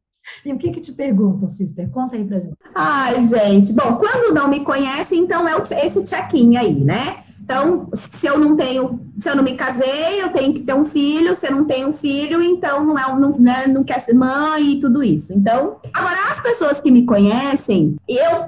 E 0.44 0.52
o 0.52 0.58
que 0.58 0.70
que 0.70 0.80
te 0.80 0.92
perguntam, 0.92 1.48
sister? 1.48 1.88
Conta 1.90 2.16
aí 2.16 2.24
pra 2.24 2.40
gente. 2.40 2.54
Ai, 2.74 3.24
gente. 3.24 3.72
Bom, 3.72 3.96
quando 3.96 4.34
não 4.34 4.48
me 4.48 4.60
conhece, 4.60 5.16
então 5.16 5.48
é 5.48 5.54
esse 5.86 6.04
check-in 6.04 6.56
aí, 6.56 6.84
né? 6.84 7.24
Então, 7.50 7.88
se 8.20 8.28
eu 8.28 8.38
não 8.38 8.54
tenho, 8.54 9.00
se 9.18 9.28
eu 9.28 9.34
não 9.34 9.42
me 9.42 9.56
casei, 9.56 10.22
eu 10.22 10.28
tenho 10.28 10.54
que 10.54 10.60
ter 10.60 10.72
um 10.72 10.84
filho, 10.84 11.34
se 11.34 11.48
eu 11.48 11.50
não 11.50 11.64
tenho 11.64 11.88
um 11.88 11.92
filho, 11.92 12.40
então 12.40 12.84
não, 12.84 12.96
é, 12.96 13.12
não, 13.18 13.30
né, 13.40 13.66
não 13.66 13.82
quer 13.82 13.98
ser 13.98 14.14
mãe 14.14 14.74
e 14.74 14.80
tudo 14.80 15.02
isso. 15.02 15.32
Então, 15.32 15.78
agora, 15.92 16.30
as 16.30 16.40
pessoas 16.40 16.80
que 16.80 16.92
me 16.92 17.04
conhecem, 17.04 17.96
eu 18.08 18.46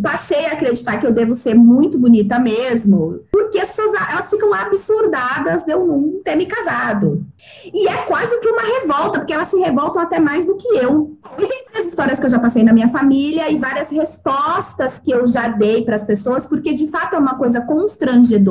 passei 0.00 0.46
a 0.46 0.52
acreditar 0.52 0.98
que 0.98 1.06
eu 1.06 1.12
devo 1.12 1.34
ser 1.34 1.54
muito 1.54 1.98
bonita 1.98 2.38
mesmo, 2.38 3.24
porque 3.32 3.58
as 3.58 3.70
pessoas 3.70 3.92
elas 4.08 4.30
ficam 4.30 4.54
absurdadas 4.54 5.64
de 5.64 5.72
eu 5.72 5.84
não 5.84 6.20
ter 6.24 6.36
me 6.36 6.46
casado. 6.46 7.26
E 7.72 7.88
é 7.88 7.96
quase 8.02 8.38
que 8.38 8.48
uma 8.48 8.62
revolta, 8.62 9.18
porque 9.18 9.32
elas 9.32 9.48
se 9.48 9.58
revoltam 9.58 10.00
até 10.00 10.20
mais 10.20 10.46
do 10.46 10.54
que 10.54 10.68
eu. 10.68 11.16
E 11.38 11.46
tem 11.46 11.64
várias 11.72 11.88
histórias 11.88 12.20
que 12.20 12.26
eu 12.26 12.30
já 12.30 12.38
passei 12.38 12.62
na 12.62 12.72
minha 12.72 12.88
família 12.88 13.50
e 13.50 13.58
várias 13.58 13.90
respostas 13.90 15.00
que 15.00 15.10
eu 15.10 15.26
já 15.26 15.48
dei 15.48 15.82
para 15.84 15.96
as 15.96 16.04
pessoas, 16.04 16.46
porque 16.46 16.72
de 16.72 16.86
fato 16.86 17.16
é 17.16 17.18
uma 17.18 17.36
coisa 17.36 17.60
constrangedora, 17.60 18.43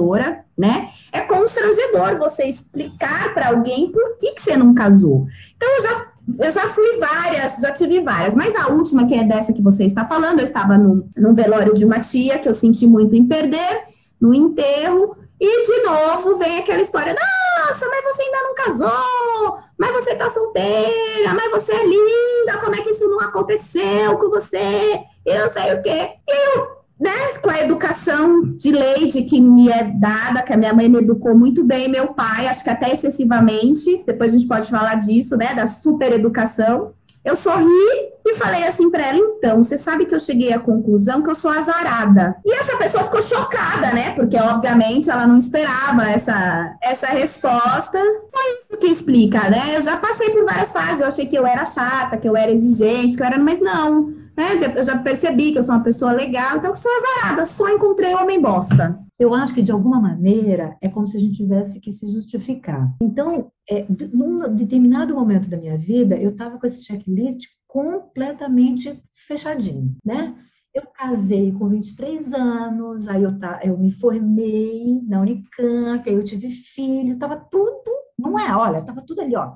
né? 0.57 0.89
É 1.11 1.21
constrangedor 1.21 2.17
você 2.17 2.43
explicar 2.43 3.33
para 3.33 3.49
alguém 3.49 3.91
por 3.91 4.17
que, 4.17 4.31
que 4.31 4.41
você 4.41 4.55
não 4.55 4.73
casou. 4.73 5.27
Então 5.55 5.69
eu 5.77 5.81
já 5.81 6.13
eu 6.39 6.51
já 6.51 6.69
fui 6.69 6.97
várias, 6.97 7.59
já 7.59 7.71
tive 7.71 7.99
várias, 7.99 8.33
mas 8.33 8.55
a 8.55 8.69
última, 8.69 9.05
que 9.05 9.13
é 9.13 9.25
dessa 9.25 9.51
que 9.51 9.61
você 9.61 9.83
está 9.83 10.05
falando, 10.05 10.39
eu 10.39 10.45
estava 10.45 10.77
no, 10.77 11.05
no 11.17 11.33
velório 11.33 11.73
de 11.73 11.83
uma 11.83 11.99
tia 11.99 12.39
que 12.39 12.47
eu 12.47 12.53
senti 12.53 12.87
muito 12.87 13.13
em 13.13 13.27
perder, 13.27 13.83
no 14.21 14.33
enterro, 14.33 15.17
e 15.39 15.65
de 15.65 15.83
novo 15.83 16.37
vem 16.37 16.59
aquela 16.59 16.81
história: 16.81 17.13
nossa, 17.13 17.85
mas 17.89 18.03
você 18.03 18.21
ainda 18.21 18.43
não 18.43 18.55
casou, 18.55 19.57
mas 19.77 19.91
você 19.91 20.15
tá 20.15 20.29
solteira, 20.29 21.33
mas 21.33 21.51
você 21.51 21.73
é 21.73 21.85
linda, 21.85 22.57
como 22.61 22.75
é 22.75 22.81
que 22.81 22.91
isso 22.91 23.07
não 23.09 23.19
aconteceu 23.19 24.17
com 24.17 24.29
você? 24.29 25.01
Eu 25.25 25.41
não 25.41 25.49
sei 25.49 25.73
o 25.73 25.81
quê. 25.81 26.11
E 26.25 26.57
eu, 26.57 26.67
né, 27.03 27.37
com 27.41 27.49
a 27.49 27.59
educação 27.59 28.55
de 28.55 28.71
leite 28.71 29.23
que 29.23 29.41
me 29.41 29.69
é 29.69 29.83
dada, 29.83 30.41
que 30.41 30.53
a 30.53 30.57
minha 30.57 30.73
mãe 30.73 30.87
me 30.87 30.99
educou 30.99 31.37
muito 31.37 31.61
bem, 31.61 31.89
meu 31.89 32.13
pai, 32.13 32.47
acho 32.47 32.63
que 32.63 32.69
até 32.69 32.93
excessivamente, 32.93 34.01
depois 34.07 34.33
a 34.33 34.37
gente 34.37 34.47
pode 34.47 34.69
falar 34.69 34.95
disso, 34.95 35.35
né, 35.35 35.53
da 35.53 35.67
super 35.67 36.13
educação. 36.13 36.93
Eu 37.25 37.35
sorri 37.35 38.12
e 38.25 38.35
falei 38.35 38.65
assim 38.65 38.89
para 38.89 39.07
ela: 39.07 39.17
então, 39.17 39.63
você 39.63 39.77
sabe 39.77 40.05
que 40.05 40.15
eu 40.15 40.19
cheguei 40.19 40.53
à 40.53 40.59
conclusão 40.59 41.21
que 41.21 41.29
eu 41.29 41.35
sou 41.35 41.51
azarada. 41.51 42.35
E 42.45 42.53
essa 42.53 42.77
pessoa 42.77 43.03
ficou 43.03 43.21
chocada, 43.21 43.93
né? 43.93 44.11
Porque, 44.11 44.37
obviamente, 44.37 45.09
ela 45.09 45.27
não 45.27 45.37
esperava 45.37 46.09
essa, 46.09 46.75
essa 46.81 47.07
resposta. 47.07 47.99
Foi 48.31 48.51
isso 48.51 48.79
que 48.79 48.87
explica, 48.87 49.49
né? 49.49 49.75
Eu 49.75 49.81
já 49.81 49.97
passei 49.97 50.29
por 50.29 50.45
várias 50.45 50.71
fases. 50.71 51.01
Eu 51.01 51.07
achei 51.07 51.25
que 51.25 51.37
eu 51.37 51.45
era 51.45 51.65
chata, 51.65 52.17
que 52.17 52.27
eu 52.27 52.35
era 52.35 52.51
exigente, 52.51 53.17
que 53.17 53.21
eu 53.21 53.27
era. 53.27 53.37
Mas 53.37 53.59
não. 53.59 54.23
Né? 54.37 54.73
Eu 54.75 54.83
já 54.83 54.97
percebi 54.97 55.51
que 55.51 55.59
eu 55.59 55.63
sou 55.63 55.75
uma 55.75 55.83
pessoa 55.83 56.11
legal, 56.11 56.57
então 56.57 56.71
eu 56.71 56.75
sou 56.75 56.91
azarada, 56.91 57.45
só 57.45 57.69
encontrei 57.69 58.15
homem 58.15 58.41
bosta. 58.41 58.99
Eu 59.19 59.33
acho 59.33 59.53
que, 59.53 59.61
de 59.61 59.71
alguma 59.71 60.01
maneira, 60.01 60.75
é 60.81 60.89
como 60.89 61.07
se 61.07 61.15
a 61.15 61.19
gente 61.19 61.37
tivesse 61.37 61.79
que 61.79 61.91
se 61.91 62.11
justificar. 62.11 62.91
Então, 63.01 63.51
é, 63.69 63.85
num 64.11 64.53
determinado 64.55 65.13
momento 65.13 65.49
da 65.49 65.57
minha 65.57 65.77
vida, 65.77 66.15
eu 66.17 66.31
estava 66.31 66.57
com 66.57 66.65
esse 66.65 66.83
checklist 66.83 67.45
completamente 67.73 69.03
fechadinho, 69.11 69.97
né? 70.05 70.35
Eu 70.71 70.83
casei 70.93 71.51
com 71.51 71.67
23 71.67 72.31
anos, 72.31 73.07
aí 73.07 73.23
eu, 73.23 73.39
tá, 73.39 73.59
eu 73.63 73.75
me 73.75 73.91
formei 73.91 75.01
na 75.07 75.21
Unicamp, 75.21 76.07
aí 76.07 76.15
eu 76.15 76.23
tive 76.23 76.51
filho, 76.51 77.13
estava 77.13 77.35
tudo, 77.35 77.91
não 78.17 78.37
é, 78.37 78.55
olha, 78.55 78.77
estava 78.77 79.01
tudo 79.01 79.21
ali, 79.21 79.35
ó, 79.35 79.55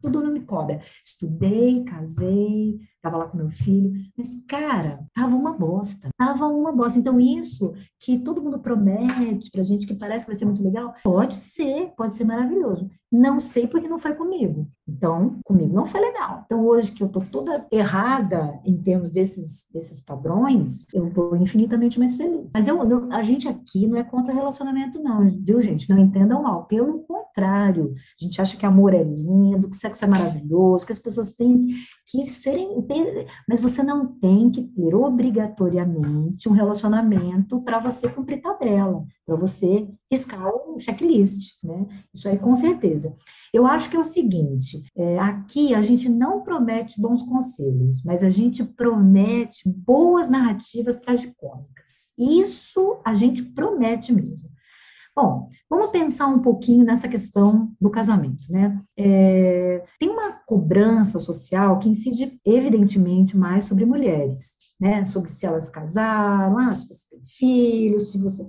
tudo 0.00 0.22
não 0.22 0.32
me 0.32 0.40
cobra. 0.40 0.80
Estudei, 1.04 1.84
casei, 1.84 2.78
estava 3.08 3.16
lá 3.16 3.26
com 3.26 3.36
meu 3.36 3.50
filho, 3.50 3.92
mas, 4.16 4.36
cara, 4.46 5.00
tava 5.14 5.34
uma 5.34 5.52
bosta, 5.52 6.08
tava 6.16 6.46
uma 6.46 6.70
bosta. 6.70 6.98
Então, 6.98 7.18
isso 7.18 7.72
que 7.98 8.18
todo 8.18 8.42
mundo 8.42 8.58
promete 8.58 9.50
pra 9.50 9.62
gente, 9.62 9.86
que 9.86 9.94
parece 9.94 10.24
que 10.24 10.30
vai 10.30 10.38
ser 10.38 10.44
muito 10.44 10.62
legal, 10.62 10.94
pode 11.02 11.34
ser, 11.34 11.92
pode 11.96 12.14
ser 12.14 12.24
maravilhoso. 12.24 12.88
Não 13.10 13.40
sei 13.40 13.66
porque 13.66 13.88
não 13.88 13.98
foi 13.98 14.14
comigo. 14.14 14.68
Então, 14.86 15.40
comigo 15.44 15.74
não 15.74 15.86
foi 15.86 16.00
legal. 16.00 16.42
Então, 16.44 16.64
hoje 16.66 16.92
que 16.92 17.02
eu 17.02 17.08
tô 17.08 17.20
toda 17.20 17.66
errada 17.72 18.60
em 18.64 18.76
termos 18.76 19.10
desses, 19.10 19.66
desses 19.72 20.00
padrões, 20.00 20.86
eu 20.92 21.10
tô 21.12 21.34
infinitamente 21.36 21.98
mais 21.98 22.16
feliz. 22.16 22.50
Mas 22.52 22.68
eu, 22.68 22.78
a 23.10 23.22
gente 23.22 23.48
aqui 23.48 23.86
não 23.86 23.96
é 23.96 24.04
contra 24.04 24.32
relacionamento, 24.32 25.02
não, 25.02 25.28
viu, 25.30 25.60
gente? 25.60 25.88
Não 25.88 25.98
entendam 25.98 26.42
mal. 26.42 26.64
Pelo 26.66 27.00
contrário, 27.00 27.94
a 28.20 28.24
gente 28.24 28.40
acha 28.40 28.56
que 28.56 28.66
amor 28.66 28.92
é 28.92 29.02
lindo, 29.02 29.70
que 29.70 29.76
sexo 29.76 30.04
é 30.04 30.08
maravilhoso, 30.08 30.84
que 30.84 30.92
as 30.92 30.98
pessoas 30.98 31.32
têm 31.32 31.68
que 32.06 32.28
serem. 32.28 32.80
Ter, 32.82 32.97
mas 33.48 33.60
você 33.60 33.82
não 33.82 34.06
tem 34.06 34.50
que 34.50 34.62
ter 34.62 34.94
obrigatoriamente 34.94 36.48
um 36.48 36.52
relacionamento 36.52 37.60
para 37.62 37.78
você 37.78 38.08
cumprir 38.08 38.40
tabela, 38.40 39.04
para 39.26 39.36
você 39.36 39.88
riscar 40.10 40.46
o 40.48 40.78
checklist, 40.78 41.54
né? 41.62 41.86
Isso 42.12 42.28
aí 42.28 42.38
com 42.38 42.54
certeza. 42.54 43.14
Eu 43.52 43.66
acho 43.66 43.88
que 43.88 43.96
é 43.96 44.00
o 44.00 44.04
seguinte: 44.04 44.82
é, 44.96 45.18
aqui 45.18 45.74
a 45.74 45.82
gente 45.82 46.08
não 46.08 46.42
promete 46.42 47.00
bons 47.00 47.22
conselhos, 47.22 48.02
mas 48.04 48.22
a 48.22 48.30
gente 48.30 48.64
promete 48.64 49.68
boas 49.68 50.28
narrativas 50.28 50.98
tragicômicas. 50.98 52.08
Isso 52.18 52.98
a 53.04 53.14
gente 53.14 53.42
promete 53.42 54.12
mesmo. 54.12 54.50
Bom, 55.20 55.50
vamos 55.68 55.90
pensar 55.90 56.28
um 56.28 56.38
pouquinho 56.38 56.84
nessa 56.84 57.08
questão 57.08 57.72
do 57.80 57.90
casamento, 57.90 58.44
né? 58.48 58.80
É, 58.96 59.82
tem 59.98 60.08
uma 60.08 60.30
cobrança 60.30 61.18
social 61.18 61.80
que 61.80 61.88
incide 61.88 62.40
evidentemente 62.46 63.36
mais 63.36 63.64
sobre 63.64 63.84
mulheres, 63.84 64.54
né? 64.78 65.04
Sobre 65.06 65.28
se 65.28 65.44
elas 65.44 65.68
casaram, 65.68 66.56
ah, 66.56 66.76
se 66.76 66.86
você 66.86 67.04
tem 67.10 67.20
filhos, 67.26 68.12
se 68.12 68.22
você. 68.22 68.46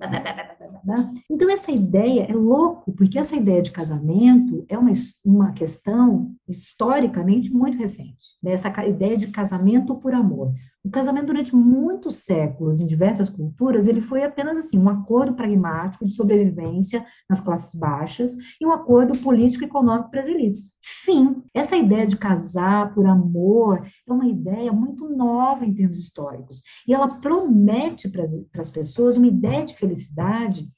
Então, 1.27 1.49
essa 1.49 1.71
ideia 1.71 2.27
é 2.29 2.33
louco, 2.35 2.93
porque 2.93 3.17
essa 3.17 3.35
ideia 3.35 3.63
de 3.63 3.71
casamento 3.71 4.63
é 4.69 4.77
uma, 4.77 4.91
uma 5.25 5.51
questão 5.53 6.35
historicamente 6.47 7.51
muito 7.51 7.79
recente. 7.79 8.37
Né? 8.43 8.51
Essa 8.51 8.69
ideia 8.85 9.17
de 9.17 9.29
casamento 9.29 9.95
por 9.95 10.13
amor. 10.13 10.53
O 10.83 10.89
casamento, 10.89 11.27
durante 11.27 11.53
muitos 11.53 12.23
séculos, 12.23 12.79
em 12.79 12.87
diversas 12.87 13.29
culturas, 13.29 13.85
ele 13.85 13.99
foi 13.99 14.23
apenas 14.23 14.57
assim, 14.57 14.79
um 14.79 14.87
acordo 14.87 15.35
pragmático 15.35 16.07
de 16.07 16.13
sobrevivência 16.13 17.05
nas 17.29 17.41
classes 17.41 17.77
baixas 17.77 18.33
e 18.61 18.65
um 18.65 18.71
acordo 18.71 19.17
político 19.19 19.65
e 19.65 19.67
econômico 19.67 20.09
para 20.09 20.21
as 20.21 20.27
elites. 20.27 20.71
Fim. 20.81 21.43
Essa 21.53 21.75
ideia 21.75 22.07
de 22.07 22.15
casar 22.15 22.93
por 22.93 23.05
amor 23.05 23.85
é 24.07 24.11
uma 24.11 24.25
ideia 24.25 24.71
muito 24.71 25.09
nova 25.09 25.65
em 25.65 25.73
termos 25.73 25.99
históricos. 25.99 26.61
E 26.87 26.93
ela 26.93 27.19
promete 27.19 28.07
para 28.09 28.23
as 28.61 28.69
pessoas 28.69 29.17
uma 29.17 29.27
ideia 29.27 29.65
de 29.65 29.75
felicidade 29.75 30.69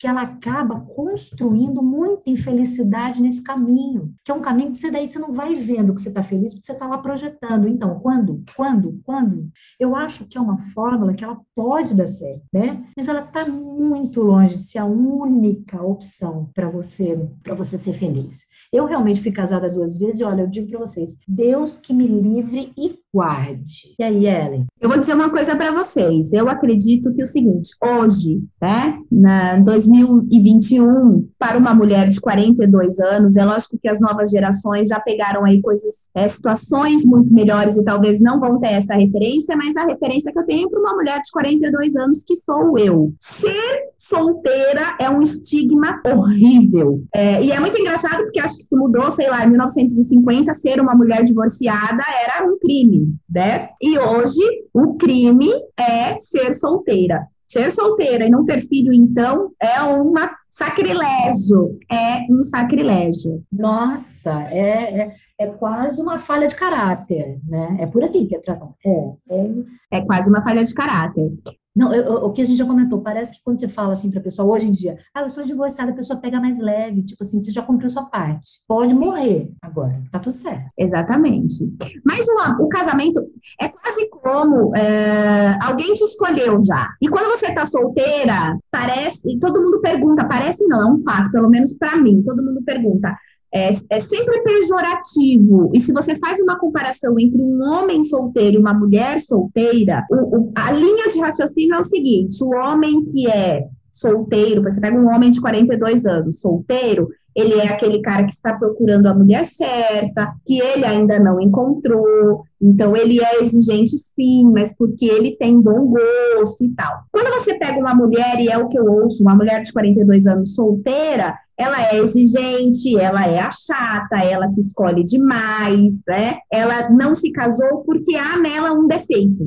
que 0.00 0.06
ela 0.06 0.22
acaba 0.22 0.80
construindo 0.80 1.82
muita 1.82 2.22
infelicidade 2.24 3.20
nesse 3.20 3.42
caminho, 3.42 4.14
que 4.24 4.32
é 4.32 4.34
um 4.34 4.40
caminho 4.40 4.70
que 4.70 4.78
você 4.78 4.90
daí 4.90 5.06
você 5.06 5.18
não 5.18 5.30
vai 5.30 5.54
vendo 5.54 5.94
que 5.94 6.00
você 6.00 6.08
está 6.08 6.22
feliz, 6.22 6.54
porque 6.54 6.64
você 6.64 6.72
está 6.72 6.86
lá 6.86 6.96
projetando. 6.96 7.68
Então, 7.68 8.00
quando, 8.00 8.42
quando, 8.56 8.98
quando? 9.04 9.50
Eu 9.78 9.94
acho 9.94 10.24
que 10.24 10.38
é 10.38 10.40
uma 10.40 10.56
fórmula 10.72 11.12
que 11.12 11.22
ela 11.22 11.38
pode 11.54 11.94
dar 11.94 12.08
certo, 12.08 12.42
né? 12.50 12.82
Mas 12.96 13.08
ela 13.08 13.20
está 13.20 13.46
muito 13.46 14.22
longe 14.22 14.56
de 14.56 14.62
ser 14.62 14.78
a 14.78 14.86
única 14.86 15.82
opção 15.82 16.50
para 16.54 16.70
você, 16.70 17.28
para 17.42 17.54
você 17.54 17.76
ser 17.76 17.92
feliz. 17.92 18.46
Eu 18.72 18.86
realmente 18.86 19.20
fui 19.20 19.32
casada 19.32 19.68
duas 19.68 19.98
vezes 19.98 20.20
e 20.20 20.24
olha, 20.24 20.42
eu 20.42 20.46
digo 20.46 20.70
para 20.70 20.78
vocês, 20.78 21.18
Deus 21.28 21.76
que 21.76 21.92
me 21.92 22.06
livre 22.06 22.72
e 22.74 22.98
guarde. 23.12 23.94
E 23.98 24.02
aí, 24.02 24.26
Ellen? 24.26 24.66
Eu 24.80 24.88
vou 24.88 24.98
dizer 24.98 25.14
uma 25.14 25.30
coisa 25.30 25.56
para 25.56 25.72
vocês. 25.72 26.32
Eu 26.32 26.48
acredito 26.48 27.12
que 27.12 27.20
é 27.20 27.24
o 27.24 27.26
seguinte, 27.26 27.70
hoje, 27.82 28.40
né, 28.60 28.98
na 29.10 29.56
2021, 29.58 31.28
para 31.38 31.58
uma 31.58 31.74
mulher 31.74 32.08
de 32.08 32.20
42 32.20 32.98
anos, 33.00 33.36
é 33.36 33.44
lógico 33.44 33.78
que 33.80 33.88
as 33.88 34.00
novas 34.00 34.30
gerações 34.30 34.88
já 34.88 35.00
pegaram 35.00 35.44
aí 35.44 35.60
coisas, 35.60 36.08
é, 36.14 36.28
situações 36.28 37.04
muito 37.04 37.32
melhores 37.32 37.76
e 37.76 37.84
talvez 37.84 38.20
não 38.20 38.38
vão 38.38 38.60
ter 38.60 38.72
essa 38.72 38.94
referência, 38.94 39.56
mas 39.56 39.76
a 39.76 39.84
referência 39.84 40.32
que 40.32 40.38
eu 40.38 40.46
tenho 40.46 40.70
para 40.70 40.80
uma 40.80 40.94
mulher 40.94 41.20
de 41.20 41.30
42 41.32 41.96
anos 41.96 42.24
que 42.24 42.36
sou 42.36 42.78
eu. 42.78 43.12
Ser 43.18 43.90
solteira 43.98 44.96
é 44.98 45.08
um 45.10 45.22
estigma 45.22 46.00
horrível. 46.04 47.04
É, 47.14 47.42
e 47.42 47.52
é 47.52 47.60
muito 47.60 47.78
engraçado 47.78 48.24
porque 48.24 48.40
acho 48.40 48.56
que 48.56 48.66
mudou, 48.72 49.10
sei 49.10 49.28
lá, 49.28 49.44
em 49.44 49.50
1950, 49.50 50.52
ser 50.54 50.80
uma 50.80 50.94
mulher 50.94 51.22
divorciada 51.22 52.02
era 52.24 52.46
um 52.46 52.58
crime, 52.58 52.99
né? 53.28 53.70
E 53.80 53.98
hoje 53.98 54.40
o 54.72 54.96
crime 54.96 55.50
é 55.78 56.18
ser 56.18 56.54
solteira. 56.54 57.26
Ser 57.48 57.72
solteira 57.72 58.24
e 58.24 58.30
não 58.30 58.44
ter 58.44 58.60
filho, 58.60 58.92
então, 58.92 59.50
é 59.60 59.82
um 59.82 60.14
sacrilégio. 60.48 61.78
É 61.90 62.20
um 62.30 62.44
sacrilégio. 62.44 63.42
Nossa, 63.50 64.42
é, 64.52 65.00
é, 65.00 65.14
é, 65.40 65.46
quase 65.46 66.00
uma 66.00 66.20
falha 66.20 66.46
de 66.46 66.54
caráter, 66.54 67.40
né? 67.48 67.78
É 67.80 67.86
por 67.86 68.04
aqui 68.04 68.26
que 68.26 68.36
é 68.36 68.40
tratado. 68.40 68.74
É, 68.84 68.90
é, 69.30 69.98
é 69.98 70.00
quase 70.02 70.30
uma 70.30 70.42
falha 70.42 70.62
de 70.62 70.72
caráter. 70.72 71.32
Não, 71.74 71.94
eu, 71.94 72.14
o 72.24 72.32
que 72.32 72.42
a 72.42 72.44
gente 72.44 72.58
já 72.58 72.66
comentou, 72.66 73.00
parece 73.00 73.32
que 73.32 73.40
quando 73.44 73.60
você 73.60 73.68
fala 73.68 73.92
assim 73.92 74.10
para 74.10 74.20
a 74.20 74.22
pessoa 74.22 74.48
hoje 74.52 74.66
em 74.66 74.72
dia, 74.72 74.98
ah, 75.14 75.22
eu 75.22 75.28
sou 75.28 75.44
divorciada, 75.44 75.92
a 75.92 75.94
pessoa 75.94 76.18
pega 76.18 76.40
mais 76.40 76.58
leve, 76.58 77.04
tipo 77.04 77.22
assim, 77.22 77.40
você 77.40 77.52
já 77.52 77.62
cumpriu 77.62 77.88
sua 77.88 78.04
parte. 78.04 78.60
Pode 78.66 78.94
morrer. 78.94 79.52
agora. 79.62 80.02
Tá 80.10 80.18
tudo 80.18 80.32
certo. 80.32 80.68
Exatamente. 80.76 81.64
Mas 82.04 82.26
o, 82.26 82.64
o 82.64 82.68
casamento 82.68 83.24
é 83.60 83.68
quase 83.68 84.08
como 84.10 84.76
é, 84.76 85.56
alguém 85.62 85.94
te 85.94 86.02
escolheu 86.04 86.60
já. 86.60 86.88
E 87.00 87.08
quando 87.08 87.38
você 87.38 87.52
tá 87.54 87.64
solteira, 87.64 88.58
parece. 88.70 89.20
E 89.30 89.38
todo 89.38 89.62
mundo 89.62 89.80
pergunta, 89.80 90.26
parece 90.26 90.64
não, 90.66 90.82
é 90.82 90.92
um 90.92 91.02
fato, 91.02 91.30
pelo 91.30 91.48
menos 91.48 91.72
para 91.74 91.96
mim. 91.96 92.22
Todo 92.22 92.42
mundo 92.42 92.62
pergunta. 92.64 93.16
É, 93.52 93.70
é, 93.90 94.00
sempre 94.00 94.42
pejorativo. 94.42 95.72
E 95.74 95.80
se 95.80 95.92
você 95.92 96.16
faz 96.18 96.38
uma 96.40 96.58
comparação 96.58 97.18
entre 97.18 97.40
um 97.42 97.60
homem 97.62 98.02
solteiro 98.04 98.56
e 98.56 98.60
uma 98.60 98.72
mulher 98.72 99.18
solteira, 99.20 100.06
o, 100.10 100.36
o, 100.36 100.52
a 100.54 100.70
linha 100.70 101.08
de 101.08 101.18
raciocínio 101.18 101.74
é 101.74 101.78
o 101.80 101.84
seguinte: 101.84 102.44
o 102.44 102.50
homem 102.50 103.04
que 103.04 103.28
é 103.28 103.66
solteiro, 103.92 104.62
você 104.62 104.80
pega 104.80 104.96
um 104.96 105.08
homem 105.08 105.30
de 105.30 105.40
42 105.40 106.06
anos, 106.06 106.40
solteiro, 106.40 107.08
ele 107.34 107.54
é 107.54 107.68
aquele 107.68 108.00
cara 108.00 108.24
que 108.24 108.32
está 108.32 108.54
procurando 108.54 109.06
a 109.06 109.14
mulher 109.14 109.44
certa, 109.44 110.32
que 110.44 110.60
ele 110.60 110.84
ainda 110.84 111.18
não 111.18 111.40
encontrou, 111.40 112.44
então 112.60 112.96
ele 112.96 113.22
é 113.22 113.40
exigente 113.40 113.92
sim, 114.14 114.50
mas 114.52 114.76
porque 114.76 115.06
ele 115.06 115.36
tem 115.36 115.60
bom 115.60 115.86
gosto 115.86 116.64
e 116.64 116.74
tal. 116.74 117.04
Quando 117.12 117.32
você 117.34 117.54
pega 117.54 117.78
uma 117.78 117.94
mulher, 117.94 118.40
e 118.40 118.48
é 118.48 118.58
o 118.58 118.68
que 118.68 118.78
eu 118.78 118.84
ouço, 118.84 119.22
uma 119.22 119.34
mulher 119.34 119.62
de 119.62 119.72
42 119.72 120.26
anos 120.26 120.54
solteira, 120.54 121.36
ela 121.60 121.82
é 121.92 121.98
exigente, 121.98 122.98
ela 122.98 123.26
é 123.26 123.38
a 123.38 123.50
chata, 123.50 124.16
ela 124.24 124.50
que 124.50 124.60
escolhe 124.60 125.04
demais, 125.04 125.94
né? 126.08 126.38
Ela 126.50 126.88
não 126.88 127.14
se 127.14 127.30
casou 127.32 127.84
porque 127.84 128.16
há 128.16 128.38
nela 128.38 128.72
um 128.72 128.86
defeito. 128.86 129.44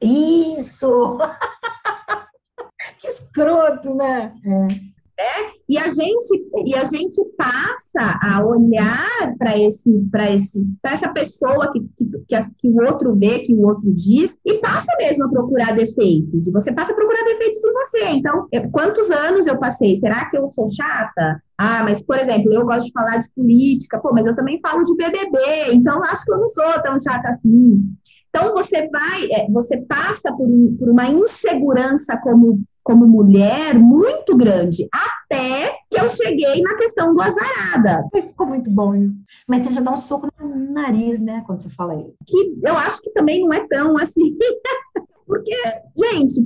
Isso! 0.00 1.18
que 3.00 3.08
escroto, 3.08 3.92
né? 3.92 4.32
É. 4.46 4.97
Né? 5.18 5.50
E 5.68 5.76
a 5.76 5.88
gente 5.88 6.48
e 6.64 6.76
a 6.76 6.84
gente 6.84 7.20
passa 7.36 8.20
a 8.22 8.40
olhar 8.46 9.34
para 9.36 9.58
esse 9.58 9.90
para 10.12 10.30
esse 10.30 10.64
para 10.80 10.92
essa 10.92 11.08
pessoa 11.08 11.72
que, 11.72 11.80
que, 11.80 12.04
que, 12.04 12.54
que, 12.56 12.68
o 12.68 12.84
outro 12.84 13.16
vê, 13.16 13.40
que 13.40 13.52
o 13.52 13.66
outro 13.66 13.92
diz, 13.92 14.36
e 14.46 14.54
passa 14.58 14.86
mesmo 14.96 15.24
a 15.24 15.28
procurar 15.28 15.74
defeitos. 15.74 16.46
E 16.46 16.52
você 16.52 16.70
passa 16.72 16.92
a 16.92 16.94
procurar 16.94 17.24
defeitos 17.24 17.58
em 17.64 17.72
você. 17.72 18.04
Então, 18.10 18.46
eu, 18.52 18.70
quantos 18.70 19.10
anos 19.10 19.48
eu 19.48 19.58
passei? 19.58 19.96
Será 19.96 20.30
que 20.30 20.38
eu 20.38 20.48
sou 20.50 20.70
chata? 20.70 21.42
Ah, 21.58 21.82
mas, 21.82 22.00
por 22.00 22.16
exemplo, 22.16 22.54
eu 22.54 22.64
gosto 22.64 22.86
de 22.86 22.92
falar 22.92 23.16
de 23.16 23.28
política, 23.34 23.98
pô, 23.98 24.12
mas 24.12 24.24
eu 24.24 24.36
também 24.36 24.60
falo 24.60 24.84
de 24.84 24.94
BBB, 24.94 25.72
então 25.72 26.00
acho 26.04 26.24
que 26.24 26.32
eu 26.32 26.38
não 26.38 26.46
sou 26.46 26.80
tão 26.80 27.00
chata 27.00 27.30
assim. 27.30 27.82
Então, 28.28 28.54
você 28.54 28.88
vai, 28.88 29.24
é, 29.32 29.50
você 29.50 29.78
passa 29.78 30.30
por, 30.32 30.48
por 30.78 30.88
uma 30.90 31.08
insegurança 31.08 32.16
como 32.22 32.62
como 32.88 33.06
mulher 33.06 33.78
muito 33.78 34.34
grande, 34.34 34.88
até 34.90 35.74
que 35.90 36.00
eu 36.00 36.08
cheguei 36.08 36.62
na 36.62 36.74
questão 36.78 37.14
do 37.14 37.20
azarada. 37.20 38.02
Mas 38.10 38.28
ficou 38.28 38.46
muito 38.46 38.70
bom 38.70 38.94
isso. 38.94 39.18
Mas 39.46 39.60
você 39.60 39.74
já 39.74 39.82
dá 39.82 39.90
um 39.90 39.96
soco 39.98 40.26
no 40.40 40.72
nariz, 40.72 41.20
né, 41.20 41.42
quando 41.46 41.62
você 41.62 41.68
fala 41.68 41.94
isso. 41.96 42.14
Que 42.26 42.54
eu 42.66 42.74
acho 42.78 43.02
que 43.02 43.10
também 43.10 43.44
não 43.44 43.52
é 43.52 43.60
tão 43.68 43.98
assim. 43.98 44.34
Porque, 45.26 45.54
gente, 45.98 46.42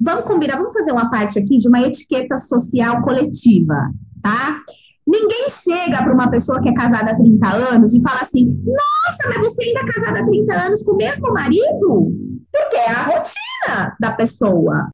vamos 0.00 0.24
combinar, 0.24 0.58
vamos 0.58 0.72
fazer 0.72 0.92
uma 0.92 1.10
parte 1.10 1.36
aqui 1.40 1.58
de 1.58 1.66
uma 1.66 1.80
etiqueta 1.80 2.38
social 2.38 3.02
coletiva, 3.02 3.90
tá? 4.22 4.60
Ninguém 5.04 5.48
chega 5.50 6.00
para 6.00 6.14
uma 6.14 6.30
pessoa 6.30 6.62
que 6.62 6.68
é 6.68 6.74
casada 6.74 7.10
há 7.10 7.16
30 7.16 7.48
anos 7.48 7.92
e 7.92 8.00
fala 8.00 8.20
assim: 8.20 8.56
Nossa, 8.64 9.28
mas 9.28 9.38
você 9.48 9.64
ainda 9.64 9.80
é 9.80 9.92
casada 9.92 10.20
há 10.20 10.26
30 10.26 10.54
anos 10.54 10.82
com 10.84 10.92
o 10.92 10.96
mesmo 10.96 11.32
marido? 11.32 12.12
Porque 12.52 12.76
é 12.76 12.90
a 12.90 13.02
rotina 13.02 13.96
da 13.98 14.12
pessoa. 14.12 14.88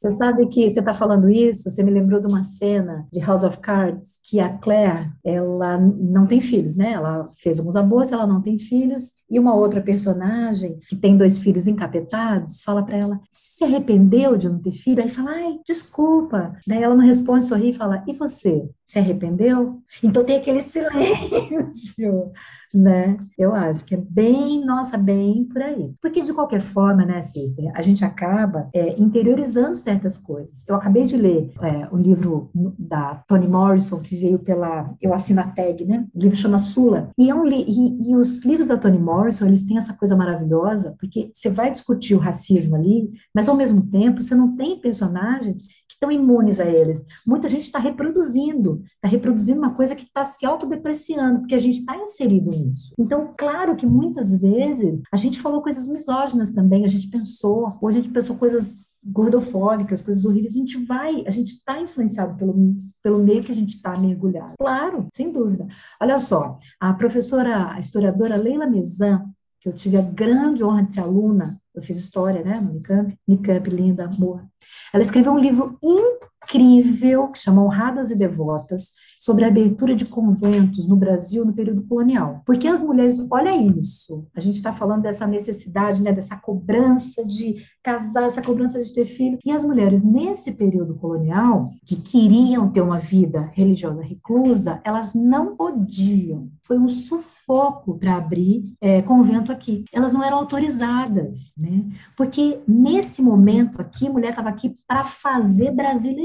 Você 0.00 0.12
sabe 0.12 0.48
que 0.48 0.70
você 0.70 0.78
está 0.78 0.94
falando 0.94 1.28
isso, 1.28 1.68
você 1.68 1.82
me 1.82 1.90
lembrou 1.90 2.22
de 2.22 2.26
uma 2.26 2.42
cena 2.42 3.06
de 3.12 3.20
House 3.20 3.44
of 3.44 3.58
Cards, 3.58 4.18
que 4.30 4.38
a 4.38 4.48
Claire, 4.48 5.10
ela 5.24 5.76
não 5.76 6.24
tem 6.24 6.40
filhos, 6.40 6.76
né? 6.76 6.92
Ela 6.92 7.32
fez 7.34 7.58
alguns 7.58 7.74
abortos, 7.74 8.12
ela 8.12 8.28
não 8.28 8.40
tem 8.40 8.60
filhos, 8.60 9.10
e 9.28 9.40
uma 9.40 9.56
outra 9.56 9.80
personagem, 9.80 10.78
que 10.88 10.94
tem 10.94 11.16
dois 11.16 11.36
filhos 11.36 11.66
encapetados, 11.66 12.62
fala 12.62 12.84
para 12.84 12.96
ela: 12.96 13.20
se 13.28 13.64
arrependeu 13.64 14.36
de 14.36 14.48
não 14.48 14.60
ter 14.60 14.70
filho? 14.70 15.02
Aí 15.02 15.08
fala: 15.08 15.32
ai, 15.32 15.58
desculpa. 15.66 16.56
Daí 16.64 16.80
ela 16.80 16.94
não 16.94 17.04
responde, 17.04 17.44
sorri 17.44 17.70
e 17.70 17.74
fala: 17.74 18.04
e 18.06 18.12
você? 18.12 18.70
Se 18.86 19.00
arrependeu? 19.00 19.82
Então 20.00 20.22
tem 20.22 20.36
aquele 20.36 20.60
silêncio 20.60 22.30
né? 22.72 23.16
Eu 23.36 23.54
acho 23.54 23.84
que 23.84 23.94
é 23.94 23.98
bem, 23.98 24.64
nossa, 24.64 24.96
bem 24.96 25.44
por 25.44 25.60
aí. 25.60 25.92
Porque 26.00 26.22
de 26.22 26.32
qualquer 26.32 26.60
forma, 26.60 27.04
né, 27.04 27.20
Sister, 27.20 27.70
a 27.74 27.82
gente 27.82 28.04
acaba 28.04 28.68
é, 28.72 29.00
interiorizando 29.00 29.76
certas 29.76 30.16
coisas. 30.16 30.64
Eu 30.68 30.76
acabei 30.76 31.04
de 31.04 31.16
ler 31.16 31.50
é, 31.60 31.88
um 31.92 31.98
livro 31.98 32.50
da 32.78 33.22
Toni 33.26 33.48
Morrison, 33.48 34.00
que 34.00 34.14
veio 34.20 34.38
pela, 34.38 34.94
eu 35.00 35.12
assino 35.14 35.40
a 35.40 35.44
tag, 35.44 35.84
né? 35.84 36.06
O 36.14 36.18
livro 36.18 36.36
chama 36.36 36.58
Sula. 36.58 37.10
E, 37.18 37.30
é 37.30 37.34
um 37.34 37.44
li 37.44 37.64
e, 37.66 38.10
e 38.10 38.16
os 38.16 38.44
livros 38.44 38.68
da 38.68 38.76
Toni 38.76 38.98
Morrison, 38.98 39.46
eles 39.46 39.64
têm 39.64 39.78
essa 39.78 39.94
coisa 39.94 40.16
maravilhosa, 40.16 40.94
porque 40.98 41.30
você 41.32 41.50
vai 41.50 41.72
discutir 41.72 42.14
o 42.14 42.18
racismo 42.18 42.76
ali, 42.76 43.10
mas 43.34 43.48
ao 43.48 43.56
mesmo 43.56 43.82
tempo 43.90 44.22
você 44.22 44.34
não 44.34 44.56
tem 44.56 44.80
personagens 44.80 45.64
estão 46.00 46.10
imunes 46.10 46.58
a 46.58 46.64
eles. 46.64 47.04
Muita 47.26 47.46
gente 47.46 47.64
está 47.64 47.78
reproduzindo, 47.78 48.82
está 48.94 49.06
reproduzindo 49.06 49.58
uma 49.58 49.74
coisa 49.74 49.94
que 49.94 50.04
está 50.04 50.24
se 50.24 50.46
autodepreciando, 50.46 51.40
porque 51.40 51.54
a 51.54 51.58
gente 51.58 51.80
está 51.80 51.94
inserido 51.96 52.50
nisso. 52.50 52.94
Então, 52.98 53.34
claro 53.36 53.76
que 53.76 53.84
muitas 53.84 54.34
vezes 54.34 54.98
a 55.12 55.16
gente 55.16 55.40
falou 55.40 55.60
coisas 55.62 55.86
misóginas 55.86 56.50
também, 56.50 56.84
a 56.84 56.88
gente 56.88 57.08
pensou, 57.08 57.76
ou 57.80 57.88
a 57.88 57.92
gente 57.92 58.08
pensou 58.08 58.36
coisas 58.36 58.89
gordofóbicas, 59.02 60.02
coisas 60.02 60.24
horríveis, 60.24 60.54
a 60.54 60.58
gente 60.58 60.84
vai, 60.84 61.24
a 61.26 61.30
gente 61.30 61.54
está 61.54 61.80
influenciado 61.80 62.36
pelo, 62.36 62.54
pelo 63.02 63.18
meio 63.18 63.42
que 63.42 63.52
a 63.52 63.54
gente 63.54 63.76
está 63.76 63.96
mergulhado. 63.98 64.54
Claro, 64.58 65.08
sem 65.14 65.32
dúvida. 65.32 65.66
Olha 66.00 66.18
só, 66.20 66.58
a 66.78 66.92
professora, 66.92 67.72
a 67.72 67.78
historiadora 67.78 68.36
Leila 68.36 68.66
Mezan, 68.66 69.24
que 69.60 69.68
eu 69.68 69.72
tive 69.72 69.96
a 69.96 70.02
grande 70.02 70.64
honra 70.64 70.84
de 70.84 70.94
ser 70.94 71.00
aluna, 71.00 71.60
eu 71.74 71.82
fiz 71.82 71.98
história, 71.98 72.42
né, 72.42 72.60
no 72.60 72.70
Unicamp, 72.70 73.16
Unicamp, 73.26 73.70
linda, 73.70 74.04
amor. 74.04 74.44
Ela 74.92 75.02
escreveu 75.02 75.32
um 75.32 75.38
livro 75.38 75.78
incrível 75.82 76.29
que 76.48 77.38
chama 77.38 77.62
Honradas 77.62 78.10
e 78.10 78.16
Devotas 78.16 78.92
sobre 79.18 79.44
a 79.44 79.48
abertura 79.48 79.94
de 79.94 80.04
conventos 80.04 80.88
no 80.88 80.96
Brasil 80.96 81.44
no 81.44 81.52
período 81.52 81.82
colonial. 81.82 82.42
Porque 82.46 82.66
as 82.66 82.82
mulheres, 82.82 83.24
olha 83.30 83.54
isso, 83.54 84.26
a 84.34 84.40
gente 84.40 84.56
está 84.56 84.72
falando 84.72 85.02
dessa 85.02 85.26
necessidade, 85.26 86.02
né, 86.02 86.12
dessa 86.12 86.36
cobrança 86.36 87.24
de 87.24 87.56
casar, 87.82 88.24
essa 88.24 88.42
cobrança 88.42 88.82
de 88.82 88.92
ter 88.92 89.06
filho. 89.06 89.38
E 89.44 89.50
as 89.50 89.64
mulheres, 89.64 90.02
nesse 90.02 90.52
período 90.52 90.94
colonial, 90.94 91.70
que 91.84 91.96
queriam 91.96 92.70
ter 92.70 92.80
uma 92.80 92.98
vida 92.98 93.50
religiosa 93.52 94.02
reclusa, 94.02 94.80
elas 94.84 95.14
não 95.14 95.56
podiam. 95.56 96.50
Foi 96.62 96.78
um 96.78 96.88
sufoco 96.88 97.98
para 97.98 98.16
abrir 98.16 98.72
é, 98.80 99.02
convento 99.02 99.50
aqui. 99.50 99.84
Elas 99.92 100.12
não 100.12 100.22
eram 100.22 100.38
autorizadas, 100.38 101.36
né? 101.56 101.84
Porque 102.16 102.60
nesse 102.66 103.20
momento 103.20 103.80
aqui, 103.80 104.06
a 104.06 104.12
mulher 104.12 104.30
estava 104.30 104.48
aqui 104.48 104.76
para 104.86 105.04
fazer 105.04 105.72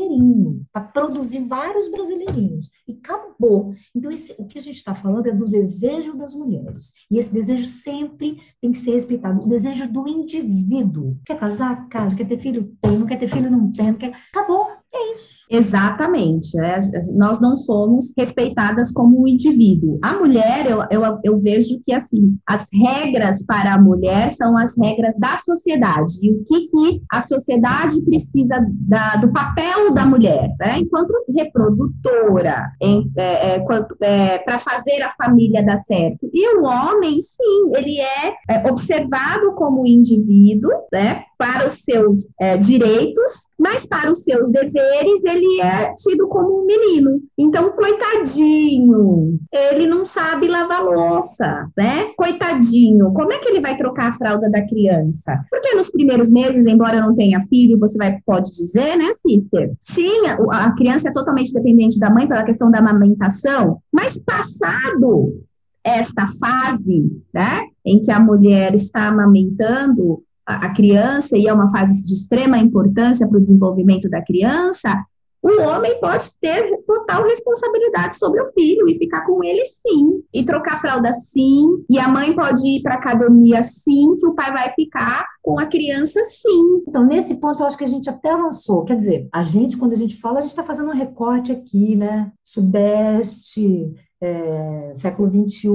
brasileirinho, 0.06 0.66
para 0.72 0.84
produzir 0.84 1.40
vários 1.46 1.90
brasileirinhos. 1.90 2.70
E 2.88 2.94
acabou. 2.94 3.74
Então, 3.94 4.12
esse, 4.12 4.36
o 4.38 4.46
que 4.46 4.58
a 4.58 4.62
gente 4.62 4.78
está 4.78 4.94
falando 4.94 5.28
é 5.28 5.32
do 5.32 5.48
desejo 5.48 6.16
das 6.16 6.34
mulheres. 6.34 6.94
E 7.10 7.18
esse 7.18 7.34
desejo 7.34 7.66
sempre 7.66 8.38
tem 8.62 8.72
que 8.72 8.80
ser 8.80 8.92
respeitado. 8.92 9.44
O 9.44 9.50
desejo 9.50 9.92
do 9.92 10.08
indivíduo. 10.08 11.18
Quer 11.26 11.40
casar? 11.40 11.88
Casa. 11.90 12.16
Quer 12.16 12.28
ter 12.28 12.40
filho? 12.40 12.76
Tem. 12.82 12.98
Não 12.98 13.08
quer 13.08 13.20
ter 13.20 13.28
filho? 13.28 13.50
Não 13.50 13.72
tem. 13.72 13.88
Não 13.88 13.96
quer... 13.96 14.16
Acabou. 14.34 14.68
É 14.96 15.14
isso. 15.14 15.36
Exatamente. 15.50 16.58
É, 16.60 16.80
nós 17.16 17.40
não 17.40 17.58
somos 17.58 18.14
respeitadas 18.18 18.92
como 18.92 19.22
um 19.22 19.28
indivíduo. 19.28 20.00
A 20.02 20.14
mulher, 20.14 20.66
eu, 20.70 20.82
eu, 20.90 21.20
eu 21.24 21.40
vejo 21.40 21.80
que, 21.86 21.94
assim, 21.94 22.38
as 22.48 22.68
regras 22.74 23.44
para 23.44 23.74
a 23.74 23.82
mulher 23.82 24.32
são 24.32 24.58
as 24.58 24.76
regras 24.78 25.16
da 25.18 25.38
sociedade. 25.38 26.14
E 26.22 26.32
o 26.32 26.44
que, 26.44 26.68
que 26.68 27.02
a 27.12 27.22
sociedade 27.22 28.02
precisa 28.02 28.66
da, 28.70 29.18
do 29.18 29.32
papel 29.32 29.94
da 29.94 30.06
mulher, 30.06 30.50
né? 30.60 30.80
Enquanto 30.80 31.14
reprodutora, 31.36 32.72
é, 32.82 33.56
é, 33.56 33.64
é 34.02 34.38
para 34.40 34.60
fazer 34.60 35.02
a 35.04 35.14
família 35.14 35.64
dar 35.64 35.78
certo. 35.78 36.30
E 36.34 36.56
o 36.58 36.64
homem, 36.64 37.22
sim, 37.22 37.72
ele 37.76 38.00
é, 38.00 38.34
é 38.50 38.70
observado 38.70 39.54
como 39.56 39.86
indivíduo, 39.86 40.72
né? 40.92 41.26
Para 41.38 41.68
os 41.68 41.76
seus 41.76 42.28
é, 42.40 42.58
direitos 42.58 43.46
mas 43.58 43.86
para 43.86 44.12
os 44.12 44.22
seus 44.24 44.50
deveres 44.52 45.24
ele 45.24 45.62
é 45.62 45.94
tido 45.96 46.28
como 46.28 46.62
um 46.62 46.66
menino. 46.66 47.22
Então, 47.38 47.72
coitadinho, 47.72 49.40
ele 49.52 49.88
não 49.88 50.06
sabe 50.06 50.48
lavar 50.48 50.84
louça, 50.84 51.68
né? 51.78 52.12
Coitadinho, 52.18 53.14
como 53.14 53.32
é 53.32 53.40
que 53.40 53.50
ele 53.50 53.62
vai 53.62 53.78
trocar 53.78 54.10
a 54.10 54.14
fralda 54.14 54.50
da 54.50 54.66
criança? 54.66 55.44
Porque 55.50 55.74
nos 55.74 55.90
primeiros 55.90 56.30
meses, 56.30 56.66
embora 56.66 57.00
não 57.00 57.16
tenha 57.16 57.40
filho, 57.42 57.80
você 57.80 57.98
vai 57.98 58.20
pode 58.26 58.52
dizer, 58.52 58.98
né, 58.98 59.12
sister? 59.26 59.74
Sim, 59.82 60.28
a, 60.28 60.66
a 60.66 60.76
criança 60.76 61.10
é 61.10 61.14
totalmente 61.14 61.54
dependente 61.54 62.00
da 62.00 62.10
mãe 62.10 62.28
pela 62.28 62.44
questão 62.44 62.70
da 62.70 62.80
amamentação, 62.80 63.80
mas 63.92 64.18
passado 64.18 65.42
esta 65.84 66.34
fase, 66.40 67.22
né, 67.32 67.68
em 67.86 68.02
que 68.02 68.12
a 68.12 68.20
mulher 68.20 68.74
está 68.74 69.08
amamentando, 69.08 70.24
a, 70.46 70.70
criança 70.70 71.38
e 71.38 71.48
é 71.48 71.54
uma 71.54 71.72
fase 71.72 72.06
de 72.06 72.14
extrema 72.14 72.58
importância 72.58 73.28
para 73.28 73.38
o 73.38 73.42
desenvolvimento 73.42 74.10
da 74.10 74.22
criança, 74.22 75.06
o 75.46 75.62
homem 75.62 76.00
pode 76.00 76.26
ter 76.42 76.76
total 76.88 77.24
responsabilidade 77.24 78.16
sobre 78.16 78.42
o 78.42 78.52
filho 78.52 78.90
e 78.90 78.98
ficar 78.98 79.22
com 79.26 79.44
ele 79.44 79.64
sim. 79.66 80.24
e 80.34 80.44
trocar 80.44 80.82
fralda 80.82 81.14
sim, 81.14 81.86
e 81.88 82.00
a 82.00 82.08
mãe 82.08 82.34
pode 82.34 82.68
ir 82.68 82.82
para 82.82 82.96
academia 82.96 83.62
sim, 83.62 84.18
que 84.18 84.26
o 84.26 84.34
pai 84.34 84.52
vai 84.52 84.74
ficar 84.74 85.24
com 85.44 85.60
a 85.60 85.68
criança 85.68 86.20
sim. 86.24 86.84
Então, 86.88 87.06
nesse 87.06 87.40
ponto, 87.40 87.62
eu 87.62 87.68
acho 87.68 87.78
que 87.78 87.84
a 87.84 87.88
gente 87.88 88.10
até 88.10 88.32
avançou. 88.32 88.86
Quer 88.86 88.96
dizer, 88.96 89.30
a 89.32 89.44
gente, 89.44 89.78
quando 89.78 89.94
a 89.94 89.98
gente 89.98 90.20
fala, 90.20 90.40
a 90.40 90.42
gente 90.42 90.50
está 90.50 90.64
fazendo 90.64 90.90
um 90.90 90.96
recorte 90.96 91.52
aqui, 91.52 91.96
né? 91.96 92.32
Sudeste, 92.44 93.94
é, 94.22 94.94
século 94.96 95.30
XXI, 95.30 95.68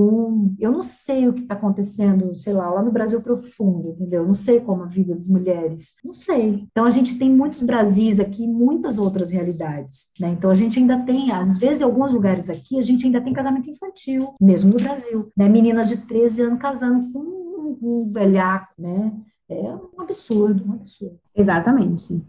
eu 0.58 0.72
não 0.72 0.82
sei 0.82 1.28
o 1.28 1.32
que 1.32 1.42
está 1.42 1.54
acontecendo, 1.54 2.34
sei 2.36 2.52
lá, 2.52 2.70
lá 2.70 2.82
no 2.82 2.90
Brasil 2.90 3.20
profundo, 3.20 3.90
entendeu? 3.90 4.26
Não 4.26 4.34
sei 4.34 4.60
como 4.60 4.82
a 4.82 4.86
vida 4.86 5.14
das 5.14 5.28
mulheres, 5.28 5.94
não 6.04 6.14
sei. 6.14 6.66
Então 6.70 6.84
a 6.84 6.90
gente 6.90 7.18
tem 7.18 7.30
muitos 7.30 7.60
Brasis 7.62 8.18
aqui, 8.18 8.46
muitas 8.46 8.98
outras 8.98 9.30
realidades, 9.30 10.08
né? 10.18 10.30
Então 10.30 10.50
a 10.50 10.54
gente 10.54 10.78
ainda 10.78 10.98
tem, 11.04 11.30
às 11.30 11.58
vezes, 11.58 11.82
em 11.82 11.84
alguns 11.84 12.12
lugares 12.12 12.48
aqui, 12.48 12.78
a 12.78 12.82
gente 12.82 13.04
ainda 13.04 13.20
tem 13.20 13.32
casamento 13.32 13.70
infantil, 13.70 14.34
mesmo 14.40 14.70
no 14.70 14.76
Brasil, 14.76 15.30
né? 15.36 15.48
Meninas 15.48 15.88
de 15.88 15.98
13 16.06 16.42
anos 16.42 16.60
casando 16.60 17.12
com 17.12 17.18
um, 17.18 17.78
um 17.82 18.12
velhaco, 18.12 18.72
né? 18.78 19.12
É 19.48 19.74
um 19.74 20.00
absurdo, 20.00 20.64
um 20.66 20.74
absurdo. 20.74 21.18
Exatamente. 21.34 22.22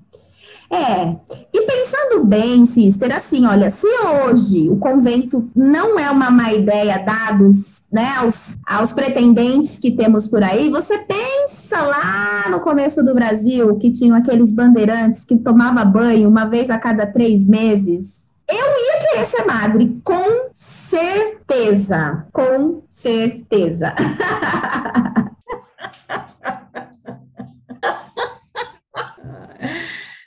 É, 0.72 1.16
e 1.54 1.62
pensando 1.62 2.24
bem, 2.24 2.66
Sister, 2.66 3.14
assim, 3.14 3.46
olha, 3.46 3.70
se 3.70 3.86
hoje 3.86 4.70
o 4.70 4.78
convento 4.78 5.50
não 5.54 6.00
é 6.00 6.10
uma 6.10 6.32
má 6.32 6.54
ideia, 6.54 6.98
dados 6.98 7.82
né, 7.92 8.14
aos, 8.18 8.58
aos 8.66 8.94
pretendentes 8.94 9.78
que 9.78 9.92
temos 9.92 10.28
por 10.28 10.42
aí, 10.42 10.70
você 10.70 10.98
pensa 10.98 11.82
lá 11.82 12.50
no 12.50 12.62
começo 12.62 13.04
do 13.04 13.14
Brasil, 13.14 13.76
que 13.78 13.92
tinham 13.92 14.16
aqueles 14.16 14.54
bandeirantes 14.54 15.26
que 15.26 15.36
tomava 15.36 15.84
banho 15.84 16.30
uma 16.30 16.46
vez 16.46 16.70
a 16.70 16.78
cada 16.78 17.06
três 17.06 17.46
meses. 17.46 18.32
Eu 18.48 18.56
ia 18.56 19.00
querer 19.00 19.26
ser 19.26 19.46
madre, 19.46 20.00
com 20.04 20.50
certeza, 20.54 22.26
com 22.32 22.82
certeza. 22.90 23.94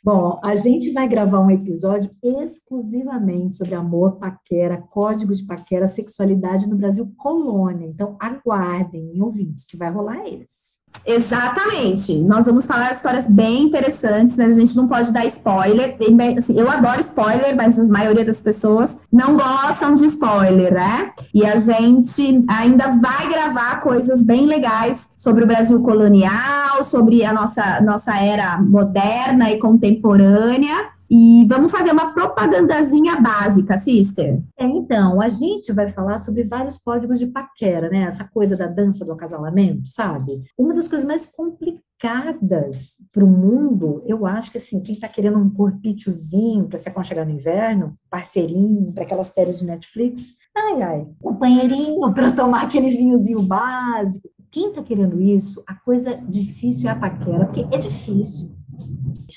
Bom, 0.04 0.38
a 0.44 0.54
gente 0.54 0.92
vai 0.92 1.08
gravar 1.08 1.40
um 1.40 1.50
episódio 1.50 2.14
exclusivamente 2.22 3.56
sobre 3.56 3.74
amor, 3.74 4.18
paquera, 4.18 4.76
código 4.76 5.34
de 5.34 5.42
paquera, 5.42 5.88
sexualidade 5.88 6.68
no 6.68 6.76
Brasil 6.76 7.10
colônia. 7.16 7.86
Então, 7.86 8.14
aguardem, 8.20 9.18
ouvintes, 9.22 9.64
que 9.64 9.78
vai 9.78 9.90
rolar 9.90 10.28
esse. 10.28 10.73
Exatamente. 11.06 12.16
Nós 12.16 12.46
vamos 12.46 12.66
falar 12.66 12.92
histórias 12.92 13.26
bem 13.26 13.64
interessantes, 13.64 14.36
né? 14.36 14.46
A 14.46 14.50
gente 14.52 14.74
não 14.74 14.88
pode 14.88 15.12
dar 15.12 15.26
spoiler. 15.26 15.96
Assim, 16.38 16.58
eu 16.58 16.70
adoro 16.70 17.00
spoiler, 17.00 17.54
mas 17.54 17.78
a 17.78 17.84
maioria 17.84 18.24
das 18.24 18.40
pessoas 18.40 18.98
não 19.12 19.36
gostam 19.36 19.94
de 19.94 20.06
spoiler, 20.06 20.72
né? 20.72 21.12
E 21.32 21.44
a 21.44 21.56
gente 21.56 22.44
ainda 22.48 22.88
vai 22.96 23.28
gravar 23.28 23.80
coisas 23.80 24.22
bem 24.22 24.46
legais 24.46 25.08
sobre 25.16 25.44
o 25.44 25.46
Brasil 25.46 25.80
colonial, 25.82 26.84
sobre 26.84 27.24
a 27.24 27.32
nossa, 27.32 27.80
nossa 27.82 28.18
era 28.18 28.58
moderna 28.60 29.50
e 29.50 29.58
contemporânea. 29.58 30.94
E 31.16 31.46
vamos 31.46 31.70
fazer 31.70 31.92
uma 31.92 32.12
propagandazinha 32.12 33.20
básica, 33.20 33.78
sister. 33.78 34.42
É, 34.58 34.66
então, 34.66 35.22
a 35.22 35.28
gente 35.28 35.72
vai 35.72 35.88
falar 35.88 36.18
sobre 36.18 36.42
vários 36.42 36.76
códigos 36.76 37.20
de 37.20 37.28
paquera, 37.28 37.88
né? 37.88 38.02
Essa 38.02 38.24
coisa 38.24 38.56
da 38.56 38.66
dança 38.66 39.04
do 39.04 39.12
acasalamento, 39.12 39.86
sabe? 39.86 40.42
Uma 40.58 40.74
das 40.74 40.88
coisas 40.88 41.06
mais 41.06 41.24
complicadas 41.24 42.96
para 43.12 43.24
o 43.24 43.28
mundo, 43.28 44.02
eu 44.08 44.26
acho 44.26 44.50
que 44.50 44.58
assim, 44.58 44.80
quem 44.80 44.96
está 44.96 45.06
querendo 45.06 45.38
um 45.38 45.48
corpíciozinho 45.48 46.66
para 46.66 46.78
se 46.78 46.88
aconchegar 46.88 47.24
no 47.24 47.30
inverno, 47.30 47.94
parceirinho 48.10 48.92
para 48.92 49.04
aquelas 49.04 49.28
séries 49.28 49.60
de 49.60 49.66
Netflix, 49.66 50.34
ai, 50.52 50.82
ai, 50.82 51.06
companheirinho 51.22 52.12
para 52.12 52.32
tomar 52.32 52.64
aquele 52.64 52.88
vinhozinho 52.88 53.40
básico. 53.40 54.28
Quem 54.50 54.70
está 54.70 54.82
querendo 54.82 55.22
isso, 55.22 55.62
a 55.64 55.76
coisa 55.76 56.16
difícil 56.28 56.88
é 56.88 56.92
a 56.92 56.96
paquera, 56.96 57.46
porque 57.46 57.64
é 57.72 57.78
difícil 57.78 58.50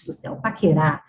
do 0.05 0.13
céu, 0.13 0.37
paquerar, 0.37 1.03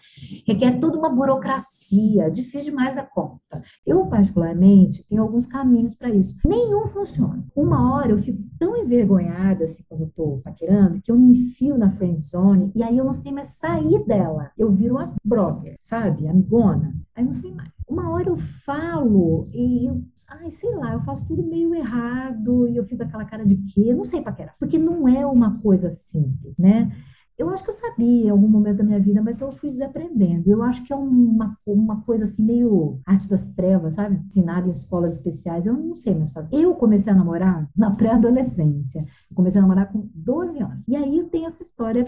requer 0.46 0.78
toda 0.80 0.98
uma 0.98 1.08
burocracia, 1.08 2.30
difícil 2.30 2.70
demais 2.70 2.94
da 2.94 3.04
conta. 3.04 3.62
Eu, 3.86 4.06
particularmente, 4.06 5.04
tenho 5.08 5.22
alguns 5.22 5.46
caminhos 5.46 5.94
para 5.94 6.10
isso. 6.10 6.36
Nenhum 6.44 6.88
funciona. 6.88 7.44
Uma 7.54 7.94
hora 7.94 8.10
eu 8.10 8.18
fico 8.18 8.42
tão 8.58 8.76
envergonhada, 8.76 9.64
assim, 9.64 9.82
quando 9.88 10.02
eu 10.02 10.12
tô 10.14 10.40
paquerando, 10.44 11.00
que 11.02 11.10
eu 11.10 11.18
me 11.18 11.38
enfio 11.38 11.76
na 11.76 11.90
friend 11.92 12.20
zone 12.26 12.72
e 12.74 12.82
aí 12.82 12.96
eu 12.96 13.04
não 13.04 13.14
sei 13.14 13.32
mais 13.32 13.48
sair 13.48 14.04
dela. 14.04 14.50
Eu 14.56 14.72
viro 14.72 14.96
uma 14.96 15.14
brother, 15.24 15.78
sabe? 15.84 16.26
Amigona. 16.26 16.94
Aí 17.14 17.24
não 17.24 17.34
sei 17.34 17.52
mais. 17.52 17.70
Uma 17.88 18.10
hora 18.10 18.28
eu 18.28 18.36
falo 18.64 19.48
e 19.52 19.86
eu 19.86 20.02
ai, 20.28 20.50
sei 20.50 20.74
lá, 20.74 20.92
eu 20.92 21.00
faço 21.00 21.26
tudo 21.26 21.42
meio 21.42 21.74
errado 21.74 22.68
e 22.68 22.76
eu 22.76 22.84
fico 22.84 23.02
aquela 23.02 23.24
cara 23.24 23.46
de 23.46 23.56
quê? 23.56 23.86
Eu 23.86 23.96
não 23.96 24.04
sei 24.04 24.20
paquerar. 24.20 24.54
Porque 24.58 24.78
não 24.78 25.08
é 25.08 25.26
uma 25.26 25.58
coisa 25.60 25.90
simples, 25.90 26.54
né? 26.58 26.92
Eu 27.38 27.50
acho 27.50 27.62
que 27.64 27.70
eu 27.70 27.74
sabia 27.74 28.26
em 28.26 28.30
algum 28.30 28.48
momento 28.48 28.78
da 28.78 28.84
minha 28.84 28.98
vida, 29.00 29.22
mas 29.22 29.40
eu 29.40 29.52
fui 29.52 29.70
desaprendendo. 29.70 30.50
Eu 30.50 30.62
acho 30.62 30.84
que 30.84 30.92
é 30.92 30.96
uma, 30.96 31.56
uma 31.64 32.02
coisa 32.02 32.24
assim, 32.24 32.42
meio 32.42 33.00
arte 33.06 33.28
das 33.28 33.46
trevas, 33.54 33.94
sabe? 33.94 34.16
Ensinada 34.16 34.68
em 34.68 34.72
escolas 34.72 35.14
especiais. 35.14 35.64
Eu 35.64 35.74
não 35.74 35.96
sei 35.96 36.14
mais 36.14 36.30
fazer. 36.30 36.56
Eu 36.56 36.74
comecei 36.74 37.12
a 37.12 37.16
namorar 37.16 37.68
na 37.76 37.92
pré-adolescência. 37.92 39.06
Comecei 39.34 39.58
a 39.60 39.62
namorar 39.62 39.92
com 39.92 40.08
12 40.14 40.58
anos. 40.60 40.82
E 40.88 40.96
aí 40.96 41.24
tem 41.30 41.46
essa 41.46 41.62
história 41.62 42.04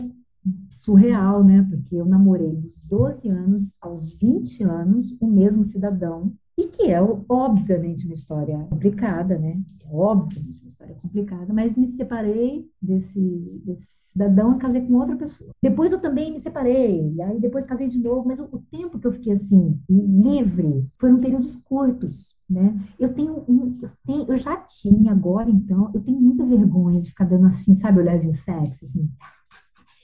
surreal, 0.71 1.45
né? 1.45 1.67
Porque 1.69 1.95
eu 1.97 2.05
namorei 2.07 2.57
dos 2.57 2.75
12 2.83 3.29
anos 3.29 3.73
aos 3.81 4.13
20 4.15 4.63
anos 4.65 5.15
o 5.21 5.27
mesmo 5.27 5.65
cidadão. 5.65 6.33
E 6.61 6.69
que 6.69 6.91
é, 6.91 7.01
obviamente, 7.27 8.05
uma 8.05 8.13
história 8.13 8.59
complicada, 8.69 9.39
né? 9.39 9.59
É 9.83 9.89
obviamente 9.91 10.61
uma 10.61 10.69
história 10.69 10.95
complicada, 10.97 11.55
mas 11.55 11.75
me 11.75 11.87
separei 11.87 12.69
desse, 12.83 13.63
desse 13.65 13.89
cidadão 14.13 14.55
e 14.55 14.59
casei 14.59 14.83
com 14.83 14.93
outra 14.93 15.17
pessoa. 15.17 15.51
Depois 15.63 15.91
eu 15.91 15.99
também 15.99 16.31
me 16.31 16.39
separei, 16.39 17.15
e 17.15 17.23
aí 17.23 17.41
depois 17.41 17.65
casei 17.65 17.89
de 17.89 17.99
novo, 17.99 18.29
mas 18.29 18.39
o, 18.39 18.45
o 18.53 18.63
tempo 18.71 18.99
que 18.99 19.07
eu 19.07 19.13
fiquei 19.13 19.33
assim, 19.33 19.81
livre, 19.89 20.87
foram 20.99 21.19
períodos 21.19 21.57
curtos. 21.65 22.37
Né? 22.49 22.79
Eu 22.99 23.15
tenho, 23.15 23.43
um, 23.49 23.79
eu 23.81 23.91
tenho, 24.05 24.25
eu 24.29 24.37
já 24.37 24.57
tinha 24.59 25.13
agora, 25.13 25.49
então, 25.49 25.91
eu 25.95 26.01
tenho 26.03 26.21
muita 26.21 26.45
vergonha 26.45 27.01
de 27.01 27.09
ficar 27.09 27.25
dando 27.25 27.47
assim, 27.47 27.75
sabe, 27.77 28.01
olharzinho 28.01 28.35
sexy, 28.35 28.85
assim. 28.85 29.09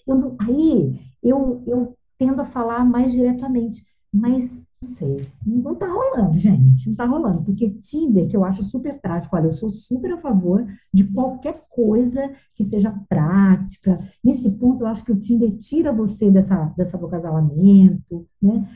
Eu, 0.07 0.37
aí 0.41 0.99
eu, 1.23 1.63
eu 1.67 1.99
tendo 2.17 2.41
a 2.41 2.47
falar 2.47 2.83
mais 2.83 3.13
diretamente, 3.13 3.85
mas 4.11 4.65
sei, 4.87 5.29
não 5.45 5.75
tá 5.75 5.87
rolando, 5.87 6.39
gente, 6.39 6.89
não 6.89 6.97
tá 6.97 7.05
rolando, 7.05 7.43
porque 7.45 7.71
Tinder, 7.71 8.29
que 8.29 8.37
eu 8.37 8.45
acho 8.45 8.65
super 8.65 9.01
prático, 9.01 9.37
olha, 9.37 9.47
eu 9.47 9.53
sou 9.53 9.71
super 9.71 10.13
a 10.13 10.19
favor 10.19 10.67
de 10.93 11.05
qualquer 11.05 11.65
coisa 11.71 12.31
que 12.55 12.65
seja 12.65 12.95
prática. 13.09 13.99
Nesse 14.23 14.51
ponto, 14.51 14.83
eu 14.83 14.87
acho 14.87 15.05
que 15.05 15.13
o 15.13 15.21
Tinder 15.21 15.57
tira 15.59 15.93
você 15.93 16.31
dessa, 16.31 16.73
dessa 16.77 16.97
do 16.99 17.09
casalamento, 17.09 18.27
né? 18.41 18.69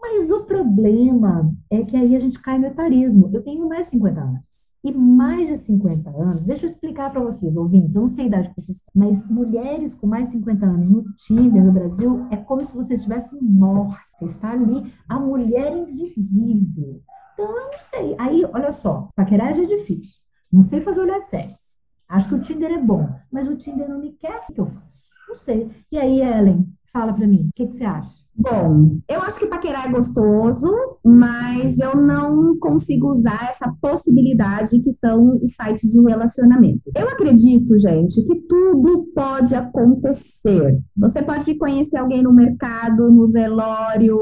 Mas 0.00 0.30
o 0.30 0.44
problema 0.44 1.52
é 1.70 1.84
que 1.84 1.96
aí 1.96 2.14
a 2.14 2.20
gente 2.20 2.40
cai 2.40 2.58
no 2.58 2.66
etarismo. 2.66 3.30
Eu 3.32 3.42
tenho 3.42 3.68
mais 3.68 3.86
de 3.86 3.92
50 3.92 4.20
anos. 4.20 4.57
E 4.84 4.92
mais 4.92 5.48
de 5.48 5.56
50 5.56 6.08
anos, 6.10 6.44
deixa 6.44 6.66
eu 6.66 6.70
explicar 6.70 7.10
para 7.10 7.20
vocês, 7.20 7.56
ouvintes, 7.56 7.94
eu 7.94 8.02
não 8.02 8.08
sei 8.08 8.24
a 8.24 8.28
idade 8.28 8.48
que 8.50 8.62
vocês 8.62 8.80
mas 8.94 9.26
mulheres 9.28 9.94
com 9.94 10.06
mais 10.06 10.26
de 10.26 10.32
50 10.32 10.66
anos 10.66 10.88
no 10.88 11.12
Tinder 11.14 11.64
no 11.64 11.72
Brasil 11.72 12.26
é 12.30 12.36
como 12.36 12.64
se 12.64 12.74
você 12.74 12.94
estivesse 12.94 13.36
morta. 13.42 14.00
Você 14.20 14.36
está 14.36 14.52
ali, 14.52 14.92
a 15.08 15.18
mulher 15.18 15.76
invisível. 15.76 17.02
Então, 17.34 17.56
eu 17.56 17.72
não 17.72 17.80
sei. 17.80 18.16
Aí, 18.18 18.44
olha 18.44 18.72
só, 18.72 19.08
paqueragem 19.14 19.64
é 19.64 19.78
difícil. 19.78 20.16
Não 20.52 20.62
sei 20.62 20.80
fazer 20.80 21.00
olhar 21.00 21.20
sexy. 21.20 21.68
Acho 22.08 22.28
que 22.28 22.34
o 22.34 22.40
Tinder 22.40 22.72
é 22.72 22.82
bom, 22.82 23.08
mas 23.30 23.46
o 23.48 23.56
Tinder 23.56 23.88
não 23.88 24.00
me 24.00 24.12
quer. 24.12 24.44
O 24.48 24.52
que 24.52 24.60
eu 24.60 24.66
faço? 24.66 25.04
Não 25.28 25.36
sei. 25.36 25.70
E 25.92 25.98
aí, 25.98 26.20
Ellen, 26.22 26.66
fala 26.92 27.12
para 27.12 27.26
mim, 27.26 27.48
o 27.48 27.52
que, 27.54 27.66
que 27.66 27.76
você 27.76 27.84
acha? 27.84 28.24
Bom, 28.40 29.00
eu 29.08 29.20
acho 29.20 29.36
que 29.40 29.46
paquerar 29.48 29.88
é 29.88 29.90
gostoso, 29.90 30.68
mas 31.04 31.76
eu 31.76 32.00
não 32.00 32.56
consigo 32.60 33.10
usar 33.10 33.50
essa 33.50 33.74
possibilidade 33.80 34.78
que 34.78 34.92
são 35.00 35.40
os 35.42 35.52
sites 35.60 35.90
de 35.90 36.00
relacionamento. 36.00 36.82
Eu 36.96 37.08
acredito, 37.08 37.76
gente, 37.76 38.22
que 38.22 38.36
tudo 38.42 39.08
pode 39.12 39.56
acontecer. 39.56 40.78
Você 40.96 41.20
pode 41.20 41.52
conhecer 41.56 41.96
alguém 41.96 42.22
no 42.22 42.32
mercado, 42.32 43.10
no 43.10 43.26
velório, 43.28 44.16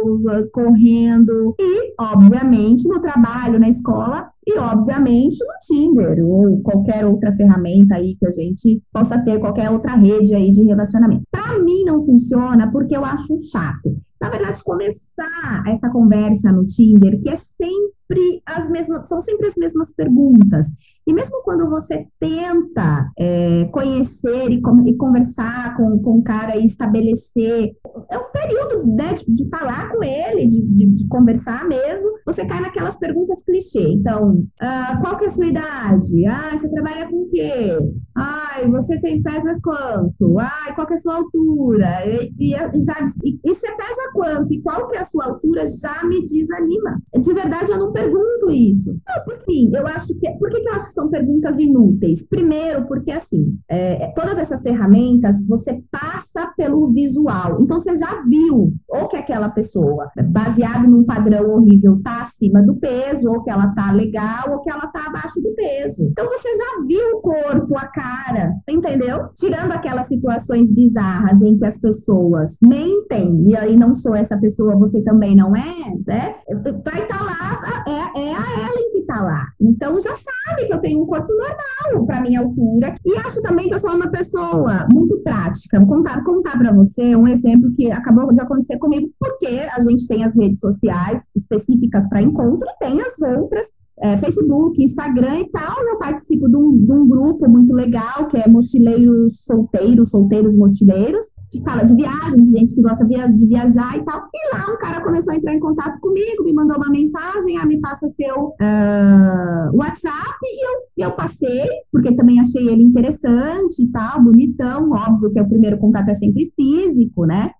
correndo 0.50 1.54
e, 1.60 1.92
obviamente, 2.00 2.88
no 2.88 2.98
trabalho, 3.02 3.60
na 3.60 3.68
escola 3.68 4.30
e, 4.46 4.58
obviamente, 4.58 5.36
no 5.44 5.76
Tinder 5.76 6.24
ou 6.24 6.62
qualquer 6.62 7.04
outra 7.04 7.36
ferramenta 7.36 7.96
aí 7.96 8.16
que 8.16 8.26
a 8.26 8.32
gente 8.32 8.82
possa 8.90 9.18
ter, 9.18 9.38
qualquer 9.38 9.70
outra 9.70 9.94
rede 9.94 10.34
aí 10.34 10.50
de 10.50 10.62
relacionamento. 10.62 11.24
Para 11.30 11.58
mim 11.58 11.84
não 11.84 12.02
funciona 12.06 12.72
porque 12.72 12.96
eu 12.96 13.04
acho 13.04 13.42
chato 13.42 14.05
na 14.20 14.30
verdade, 14.30 14.62
começar 14.62 15.64
essa 15.66 15.90
conversa 15.90 16.52
no 16.52 16.66
Tinder, 16.66 17.20
que 17.20 17.28
é 17.28 17.36
sempre 17.60 18.42
as 18.46 18.68
mesmas, 18.70 19.08
são 19.08 19.20
sempre 19.20 19.48
as 19.48 19.54
mesmas 19.56 19.90
perguntas. 19.94 20.66
E 21.06 21.12
mesmo 21.12 21.40
quando 21.44 21.70
você 21.70 22.04
tenta 22.18 23.10
é, 23.16 23.64
conhecer 23.66 24.50
e, 24.50 24.60
e, 24.86 24.96
conversar 24.96 25.76
com, 25.76 26.00
com 26.00 26.18
o 26.18 26.24
cara 26.24 26.56
e 26.56 26.66
estabelecer, 26.66 27.76
é 28.10 28.18
um 28.18 28.32
período 28.32 28.84
né, 28.84 29.14
de, 29.14 29.24
de, 29.32 29.48
falar 29.48 29.88
com 29.90 30.02
ele, 30.02 30.46
de, 30.48 30.60
de, 30.62 30.86
de, 30.86 31.08
conversar 31.08 31.64
mesmo, 31.68 32.18
você 32.26 32.44
cai 32.44 32.60
naquelas 32.60 32.96
perguntas 32.96 33.40
clichê. 33.44 33.88
Então, 33.88 34.44
ah, 34.60 34.98
qual 35.00 35.16
que 35.16 35.26
é 35.26 35.28
a 35.28 35.30
sua 35.30 35.46
idade? 35.46 36.26
Ah, 36.26 36.50
você 36.58 36.68
trabalha 36.68 37.08
com 37.08 37.22
o 37.22 37.30
quê? 37.30 37.78
Ai, 38.16 38.68
você 38.68 38.98
tem 39.00 39.22
pesa 39.22 39.56
quanto? 39.62 40.38
Ai, 40.40 40.74
qual 40.74 40.88
que 40.88 40.94
é 40.94 40.96
a 40.96 41.00
sua 41.00 41.16
altura? 41.16 42.04
E, 42.04 42.32
e 42.38 42.50
já, 42.82 43.12
e, 43.22 43.38
e 43.44 43.54
você 43.54 43.68
pesa 43.68 44.10
quanto? 44.12 44.52
E 44.52 44.60
qual 44.60 44.88
que 44.88 44.96
é 44.96 45.00
a 45.00 45.04
sua 45.04 45.26
altura? 45.26 45.66
Já 45.68 46.02
me 46.04 46.26
desanima. 46.26 47.00
De 47.14 47.32
verdade, 47.32 47.70
eu 47.70 47.78
não 47.78 47.92
pergunto 47.92 48.50
isso. 48.50 48.90
Não, 49.06 49.24
porque 49.24 49.70
eu 49.72 49.86
acho 49.86 50.14
que. 50.14 50.30
Por 50.38 50.50
que, 50.50 50.60
que 50.60 50.68
eu 50.68 50.74
acho 50.74 50.88
que 50.88 50.95
são 50.96 51.10
perguntas 51.10 51.58
inúteis? 51.58 52.22
Primeiro, 52.22 52.86
porque 52.86 53.12
assim, 53.12 53.58
é, 53.68 54.08
todas 54.16 54.38
essas 54.38 54.62
ferramentas 54.62 55.36
você 55.46 55.80
passa 55.90 56.52
pelo 56.56 56.90
visual. 56.90 57.60
Então 57.60 57.78
você 57.78 57.94
já 57.94 58.22
viu 58.22 58.72
ou 58.88 59.08
que 59.08 59.16
aquela 59.16 59.50
pessoa, 59.50 60.10
baseado 60.30 60.88
num 60.88 61.04
padrão 61.04 61.50
horrível, 61.50 62.00
tá 62.02 62.22
acima 62.22 62.62
do 62.62 62.76
peso, 62.76 63.30
ou 63.30 63.42
que 63.42 63.50
ela 63.50 63.68
tá 63.74 63.92
legal, 63.92 64.50
ou 64.50 64.62
que 64.62 64.70
ela 64.70 64.86
tá 64.86 65.06
abaixo 65.06 65.40
do 65.40 65.54
peso. 65.54 66.04
Então 66.04 66.26
você 66.26 66.48
já 66.56 66.86
viu 66.86 67.18
o 67.18 67.20
corpo, 67.20 67.76
a 67.76 67.86
cara, 67.86 68.54
entendeu? 68.68 69.28
Tirando 69.36 69.72
aquelas 69.72 70.08
situações 70.08 70.70
bizarras 70.70 71.40
em 71.42 71.58
que 71.58 71.66
as 71.66 71.76
pessoas 71.76 72.56
mentem, 72.62 73.48
e 73.48 73.56
aí 73.56 73.76
não 73.76 73.94
sou 73.94 74.14
essa 74.14 74.36
pessoa, 74.38 74.76
você 74.76 75.02
também 75.02 75.36
não 75.36 75.54
é, 75.54 75.92
né? 76.06 76.36
Vai 76.84 77.02
estar 77.02 77.18
tá 77.18 77.24
lá, 77.24 77.84
é, 77.86 78.20
é 78.20 78.34
a 78.34 78.68
Ellen 78.68 78.92
que 78.92 79.02
tá 79.02 79.22
lá. 79.22 79.44
Então 79.60 80.00
já 80.00 80.16
sabe 80.16 80.66
que 80.66 80.72
eu 80.72 80.80
tenho 80.86 81.02
um 81.02 81.06
corpo 81.06 81.32
normal 81.32 82.06
para 82.06 82.20
minha 82.20 82.40
altura. 82.40 82.94
E 83.04 83.16
acho 83.16 83.42
também 83.42 83.68
que 83.68 83.74
eu 83.74 83.80
sou 83.80 83.90
uma 83.90 84.08
pessoa 84.08 84.86
muito 84.92 85.18
prática. 85.18 85.80
Vou 85.80 85.88
contar, 85.88 86.22
contar 86.22 86.56
para 86.56 86.72
você 86.72 87.16
um 87.16 87.26
exemplo 87.26 87.72
que 87.74 87.90
acabou 87.90 88.32
de 88.32 88.40
acontecer 88.40 88.78
comigo, 88.78 89.10
porque 89.18 89.46
a 89.46 89.82
gente 89.82 90.06
tem 90.06 90.24
as 90.24 90.36
redes 90.36 90.60
sociais 90.60 91.20
específicas 91.34 92.08
para 92.08 92.22
encontro 92.22 92.68
e 92.68 92.78
tem 92.78 93.00
as 93.00 93.20
outras 93.20 93.66
é, 93.98 94.16
Facebook, 94.18 94.82
Instagram 94.82 95.40
e 95.40 95.50
tal, 95.50 95.82
eu 95.86 95.98
participo 95.98 96.48
de 96.48 96.56
um, 96.56 96.84
de 96.84 96.92
um, 96.92 97.08
grupo 97.08 97.48
muito 97.48 97.72
legal, 97.72 98.26
que 98.28 98.36
é 98.36 98.46
Mochileiros 98.46 99.42
Solteiros, 99.44 100.10
Solteiros 100.10 100.54
Mochileiros, 100.54 101.26
que 101.50 101.60
fala 101.62 101.84
de 101.84 101.94
viagem, 101.94 102.42
de 102.42 102.50
gente 102.50 102.74
que 102.74 102.82
gosta 102.82 103.04
de 103.04 103.46
viajar 103.46 103.96
e 103.96 104.04
tal. 104.04 104.28
E 104.34 104.56
lá 104.56 104.72
um 104.72 104.78
cara 104.78 105.02
começou 105.02 105.32
a 105.32 105.36
entrar 105.36 105.54
em 105.54 105.60
contato 105.60 106.00
comigo, 106.00 106.44
me 106.44 106.52
mandou 106.52 106.76
uma 106.76 106.90
mensagem, 106.90 107.56
ah, 107.58 107.66
me 107.66 107.80
passa 107.80 108.08
seu 108.16 108.46
uh, 108.46 109.76
WhatsApp, 109.76 110.38
e 110.42 110.66
eu, 110.66 111.06
eu 111.08 111.12
passei, 111.12 111.66
porque 111.92 112.14
também 112.14 112.40
achei 112.40 112.68
ele 112.68 112.82
interessante 112.82 113.82
e 113.82 113.88
tal, 113.90 114.22
bonitão, 114.22 114.90
óbvio 114.90 115.32
que 115.32 115.40
o 115.40 115.48
primeiro 115.48 115.78
contato 115.78 116.08
é 116.08 116.14
sempre 116.14 116.52
físico, 116.56 117.24
né? 117.26 117.52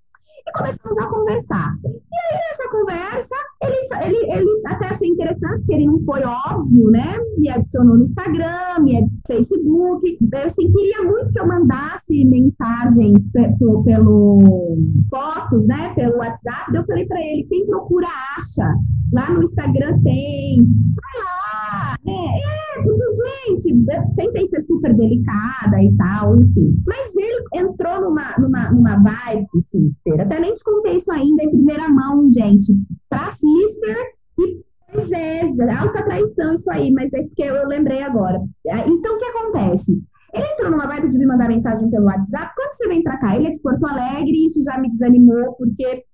E 0.47 0.53
começamos 0.53 0.99
a 0.99 1.07
conversar. 1.07 1.75
E 1.85 1.89
aí, 1.89 2.41
nessa 2.49 2.71
conversa, 2.71 3.37
ele, 3.63 3.89
ele, 4.05 4.33
ele 4.33 4.63
até 4.67 4.87
achei 4.87 5.09
interessante, 5.09 5.65
que 5.67 5.75
ele 5.75 5.87
não 5.87 6.01
foi 6.05 6.23
óbvio, 6.23 6.91
né? 6.91 7.19
Me 7.37 7.49
adicionou 7.49 7.97
no 7.97 8.05
Instagram, 8.05 8.81
me 8.81 8.97
adicionou 8.97 9.19
no 9.19 9.35
Facebook. 9.35 10.19
Assim, 10.35 10.73
queria 10.73 11.03
muito 11.03 11.33
que 11.33 11.41
eu 11.41 11.47
mandasse 11.47 12.25
mensagens 12.25 13.19
pelo, 13.33 13.85
pelo 13.85 14.79
fotos, 15.11 15.67
né? 15.67 15.93
Pelo 15.95 16.19
WhatsApp. 16.19 16.75
Eu 16.75 16.85
falei 16.87 17.07
para 17.07 17.21
ele: 17.21 17.45
quem 17.45 17.67
procura 17.67 18.07
acha. 18.39 18.75
Lá 19.13 19.31
no 19.31 19.43
Instagram 19.43 20.01
tem. 20.03 20.59
Vai 20.97 21.25
lá. 21.25 21.97
É, 22.07 22.11
é, 22.11 22.67
gente, 23.17 23.71
eu 23.71 24.15
tentei 24.17 24.49
ser 24.49 24.65
super 24.67 24.95
delicada 24.95 25.83
e 25.83 25.95
tal, 25.97 26.37
enfim. 26.37 26.83
Mas 26.87 27.15
ele 27.17 27.26
entrou 27.55 28.01
numa, 28.01 28.35
numa, 28.39 28.71
numa 28.71 28.97
vibe, 28.97 29.47
sister. 29.71 30.21
Até 30.21 30.41
nem 30.41 30.55
te 30.55 30.65
contei 30.65 30.97
isso 30.97 31.11
ainda 31.11 31.43
em 31.43 31.51
primeira 31.51 31.89
mão, 31.89 32.31
gente. 32.33 32.73
Pra 33.09 33.33
sister 33.33 33.97
e 34.39 34.65
pois 34.93 35.11
é, 35.11 35.43
alta 35.73 36.05
traição 36.05 36.55
isso 36.55 36.71
aí, 36.71 36.91
mas 36.93 37.13
é 37.13 37.23
porque 37.23 37.43
eu 37.43 37.67
lembrei 37.67 38.03
agora. 38.03 38.41
Então, 38.65 39.17
o 39.17 39.19
que 39.19 39.25
acontece? 39.25 40.03
Ele 40.33 40.47
entrou 40.53 40.71
numa 40.71 40.87
vibe 40.87 41.09
de 41.09 41.19
me 41.19 41.27
mandar 41.27 41.49
mensagem 41.49 41.91
pelo 41.91 42.07
WhatsApp. 42.07 42.53
Quando 42.55 42.77
você 42.77 42.89
vem 42.89 43.03
pra 43.03 43.19
cá, 43.19 43.37
ele 43.37 43.49
é 43.49 43.51
de 43.51 43.61
Porto 43.61 43.87
Alegre, 43.87 44.47
isso 44.47 44.63
já 44.63 44.79
me 44.79 44.91
desanimou, 44.91 45.55
porque 45.55 46.05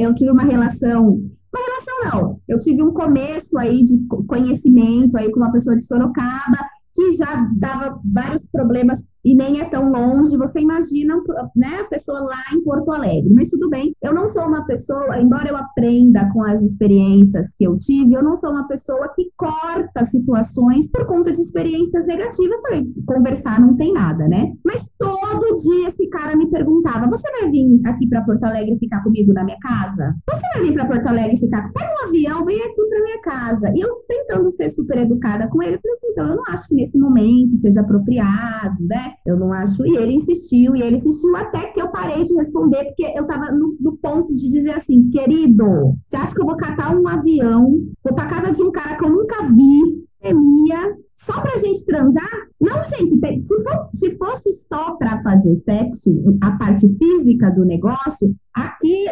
eu 0.00 0.14
tive 0.14 0.30
uma 0.30 0.42
relação 0.42 1.20
uma 1.54 1.64
relação 1.64 2.20
não. 2.20 2.40
Eu 2.48 2.58
tive 2.58 2.82
um 2.82 2.92
começo 2.92 3.56
aí 3.56 3.84
de 3.84 4.04
conhecimento 4.26 5.16
aí 5.16 5.30
com 5.30 5.38
uma 5.38 5.52
pessoa 5.52 5.76
de 5.76 5.84
Sorocaba 5.84 6.58
que 6.94 7.12
já 7.14 7.48
dava 7.56 8.00
vários 8.04 8.42
problemas 8.50 9.00
e 9.24 9.34
nem 9.34 9.60
é 9.60 9.64
tão 9.64 9.90
longe, 9.90 10.36
você 10.36 10.60
imagina 10.60 11.20
né, 11.56 11.78
a 11.80 11.84
pessoa 11.84 12.20
lá 12.20 12.42
em 12.52 12.62
Porto 12.62 12.92
Alegre. 12.92 13.32
Mas 13.32 13.48
tudo 13.48 13.70
bem, 13.70 13.94
eu 14.02 14.12
não 14.12 14.28
sou 14.28 14.42
uma 14.42 14.64
pessoa, 14.66 15.18
embora 15.20 15.48
eu 15.48 15.56
aprenda 15.56 16.30
com 16.32 16.42
as 16.42 16.60
experiências 16.62 17.48
que 17.58 17.64
eu 17.64 17.78
tive, 17.78 18.12
eu 18.14 18.22
não 18.22 18.36
sou 18.36 18.50
uma 18.50 18.68
pessoa 18.68 19.08
que 19.14 19.30
corta 19.36 20.04
situações 20.04 20.86
por 20.88 21.06
conta 21.06 21.32
de 21.32 21.40
experiências 21.40 22.06
negativas. 22.06 22.60
Falei, 22.60 22.86
conversar 23.06 23.60
não 23.60 23.76
tem 23.76 23.92
nada, 23.92 24.28
né? 24.28 24.52
Mas 24.64 24.84
todo 24.98 25.56
dia 25.62 25.88
esse 25.88 26.06
cara 26.08 26.36
me 26.36 26.50
perguntava: 26.50 27.08
você 27.08 27.30
vai 27.30 27.50
vir 27.50 27.80
aqui 27.86 28.06
para 28.08 28.22
Porto 28.22 28.44
Alegre 28.44 28.78
ficar 28.78 29.02
comigo 29.02 29.32
na 29.32 29.44
minha 29.44 29.58
casa? 29.58 30.14
Você 30.30 30.42
vai 30.54 30.62
vir 30.62 30.74
para 30.74 30.86
Porto 30.86 31.06
Alegre 31.06 31.38
ficar? 31.38 31.72
Pega 31.72 31.92
um 32.02 32.08
avião, 32.08 32.44
vem 32.44 32.60
aqui 32.60 32.88
para 32.88 33.02
minha 33.02 33.20
casa. 33.22 33.72
E 33.74 33.80
eu 33.80 34.04
tentando 34.08 34.52
ser 34.52 34.70
super 34.70 34.98
educada 34.98 35.48
com 35.48 35.62
ele, 35.62 35.78
falei 35.78 35.96
assim: 35.96 36.06
então 36.10 36.28
eu 36.28 36.36
não 36.36 36.44
acho 36.48 36.68
que 36.68 36.74
nesse 36.74 36.98
momento 36.98 37.56
seja 37.58 37.80
apropriado, 37.80 38.84
né? 38.86 39.13
Eu 39.26 39.36
não 39.38 39.52
acho. 39.52 39.84
E 39.86 39.96
ele 39.96 40.14
insistiu, 40.14 40.76
e 40.76 40.82
ele 40.82 40.96
insistiu 40.96 41.34
até 41.36 41.68
que 41.68 41.80
eu 41.80 41.88
parei 41.88 42.24
de 42.24 42.34
responder, 42.34 42.84
porque 42.84 43.04
eu 43.04 43.22
estava 43.22 43.50
no, 43.52 43.76
no, 43.80 43.96
ponto 43.96 44.34
de 44.34 44.50
dizer 44.50 44.72
assim, 44.72 45.08
querido, 45.10 45.94
você 46.08 46.16
acha 46.16 46.34
que 46.34 46.40
eu 46.40 46.46
vou 46.46 46.56
catar 46.56 46.94
um 46.96 47.06
avião, 47.08 47.78
vou 48.02 48.14
para 48.14 48.26
casa 48.26 48.52
de 48.52 48.62
um 48.62 48.70
cara 48.70 48.96
que 48.96 49.04
eu 49.04 49.10
nunca 49.10 49.46
vi, 49.48 50.04
temia, 50.20 50.96
só 51.26 51.40
pra 51.40 51.58
gente 51.58 51.84
transar? 51.84 52.48
Não, 52.60 52.84
gente, 52.84 53.18
se, 53.46 53.62
for, 53.62 53.88
se 53.94 54.16
fosse 54.16 54.60
só 54.68 54.94
para 54.96 55.22
fazer 55.22 55.56
sexo, 55.64 56.38
a 56.40 56.52
parte 56.52 56.88
física 56.98 57.50
do 57.50 57.64
negócio, 57.64 58.34
aqui, 58.54 59.04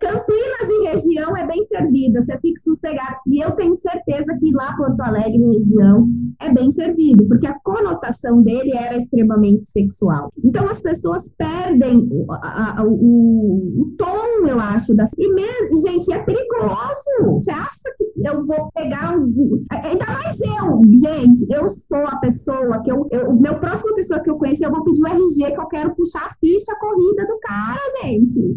Campinas 0.00 0.68
e 0.68 0.88
região 0.88 1.36
é 1.36 1.46
bem 1.46 1.64
servida, 1.66 2.24
você 2.24 2.38
fica 2.38 2.60
sossegado. 2.62 3.16
E 3.26 3.40
eu 3.40 3.52
tenho 3.52 3.76
certeza 3.76 4.36
que 4.38 4.52
lá 4.52 4.76
Porto 4.76 5.00
Alegre 5.00 5.38
região 5.38 6.08
é 6.40 6.52
bem 6.52 6.70
servido, 6.72 7.26
porque 7.28 7.46
a 7.46 7.58
conotação 7.60 8.42
dele 8.42 8.72
era 8.72 8.96
extremamente 8.96 9.70
sexual. 9.70 10.32
Então 10.42 10.68
as 10.68 10.80
pessoas 10.80 11.22
perdem 11.38 12.08
a, 12.30 12.80
a, 12.80 12.84
o, 12.84 13.82
o, 13.82 13.94
tom, 13.96 14.46
eu 14.46 14.58
acho, 14.58 14.94
da... 14.94 15.08
e 15.16 15.32
mesmo, 15.32 15.80
gente, 15.86 16.12
é 16.12 16.18
perigoso. 16.18 17.34
Você 17.34 17.50
acha 17.50 17.80
eu 18.24 18.46
vou 18.46 18.70
pegar 18.72 19.16
um... 19.16 19.64
Ainda 19.70 20.06
mais 20.06 20.38
eu, 20.40 20.82
gente, 20.98 21.46
eu 21.50 21.70
sou 21.70 22.06
a 22.06 22.16
pessoa 22.16 22.82
que 22.82 22.90
eu, 22.90 23.06
eu 23.10 23.32
meu 23.34 23.58
próximo 23.58 23.94
pessoa 23.94 24.20
que 24.20 24.30
eu 24.30 24.36
conhecer, 24.36 24.66
eu 24.66 24.70
vou 24.70 24.84
pedir 24.84 25.02
o 25.02 25.06
RG 25.06 25.52
que 25.52 25.60
eu 25.60 25.66
quero 25.66 25.94
puxar 25.94 26.26
a 26.26 26.34
ficha 26.34 26.74
corrida 26.76 27.26
do 27.26 27.38
cara, 27.40 27.80
gente. 28.02 28.56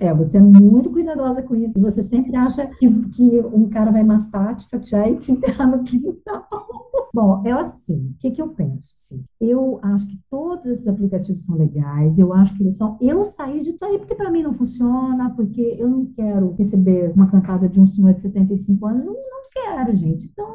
É, 0.00 0.12
você 0.12 0.38
é 0.38 0.40
muito 0.40 0.90
cuidadosa 0.90 1.42
com 1.42 1.54
isso. 1.54 1.78
Você 1.80 2.02
sempre 2.02 2.34
acha 2.36 2.66
que, 2.66 2.88
que 3.10 3.40
um 3.40 3.68
cara 3.68 3.90
vai 3.90 4.02
matar, 4.02 4.56
te 4.56 4.68
fatiar 4.68 5.10
e 5.10 5.16
te 5.18 5.32
enterrar 5.32 5.70
no 5.70 5.84
quintal. 5.84 6.46
Bom, 7.12 7.42
é 7.44 7.52
assim, 7.52 8.12
o 8.14 8.18
que, 8.18 8.30
que 8.32 8.42
eu 8.42 8.48
penso? 8.48 8.93
Eu 9.40 9.78
acho 9.82 10.06
que 10.06 10.18
todos 10.30 10.66
esses 10.66 10.86
aplicativos 10.86 11.42
são 11.44 11.56
legais, 11.56 12.18
eu 12.18 12.32
acho 12.32 12.56
que 12.56 12.62
eles 12.62 12.76
são. 12.76 12.98
Eu 13.00 13.24
saí 13.24 13.62
de 13.62 13.76
aí 13.84 13.98
porque 13.98 14.14
para 14.14 14.30
mim 14.30 14.42
não 14.42 14.54
funciona, 14.54 15.30
porque 15.34 15.76
eu 15.78 15.88
não 15.88 16.06
quero 16.06 16.54
receber 16.54 17.12
uma 17.14 17.30
cantada 17.30 17.68
de 17.68 17.80
um 17.80 17.86
senhor 17.86 18.14
de 18.14 18.22
75 18.22 18.86
anos, 18.86 19.04
não 19.04 19.14
quero, 19.52 19.96
gente. 19.96 20.26
Então, 20.26 20.46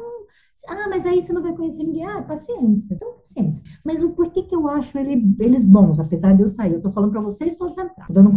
ah, 0.68 0.88
mas 0.88 1.06
aí 1.06 1.22
você 1.22 1.32
não 1.32 1.42
vai 1.42 1.54
conhecer 1.54 1.82
ninguém. 1.82 2.04
Ah, 2.04 2.22
paciência. 2.22 2.94
Então, 2.94 3.12
paciência. 3.14 3.62
Mas 3.84 4.02
o 4.02 4.10
porquê 4.10 4.42
que 4.42 4.54
eu 4.54 4.68
acho 4.68 4.98
ele, 4.98 5.34
eles 5.38 5.64
bons, 5.64 5.98
apesar 5.98 6.34
de 6.34 6.42
eu 6.42 6.48
sair? 6.48 6.74
Eu 6.74 6.82
tô 6.82 6.90
falando 6.90 7.12
para 7.12 7.20
vocês 7.20 7.54
todos 7.56 7.76
entrar. 7.76 8.06
Dando 8.10 8.30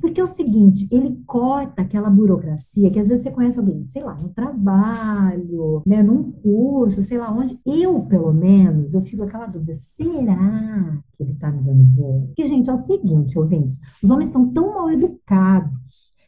Porque 0.00 0.20
é 0.20 0.24
o 0.24 0.26
seguinte, 0.26 0.86
ele 0.90 1.22
corta 1.26 1.82
aquela 1.82 2.10
burocracia 2.10 2.90
que 2.90 2.98
às 2.98 3.08
vezes 3.08 3.24
você 3.24 3.30
conhece 3.30 3.58
alguém, 3.58 3.86
sei 3.88 4.02
lá, 4.02 4.14
no 4.14 4.28
trabalho, 4.30 5.82
né, 5.86 6.02
num 6.02 6.30
curso, 6.30 7.02
sei 7.02 7.18
lá 7.18 7.32
onde. 7.32 7.58
Eu, 7.64 8.00
pelo 8.02 8.32
menos, 8.32 8.92
eu 8.92 9.02
fico 9.02 9.22
aquela 9.22 9.46
dúvida, 9.46 9.74
será 9.76 10.98
que 11.12 11.22
ele 11.22 11.34
tá 11.34 11.50
me 11.50 11.62
dando 11.62 11.84
bom? 11.84 12.26
Porque, 12.26 12.46
gente, 12.46 12.68
é 12.68 12.72
o 12.72 12.76
seguinte, 12.76 13.38
ouvintes, 13.38 13.78
os 14.02 14.10
homens 14.10 14.28
estão 14.28 14.48
tão 14.52 14.74
mal 14.74 14.90
educados 14.90 15.72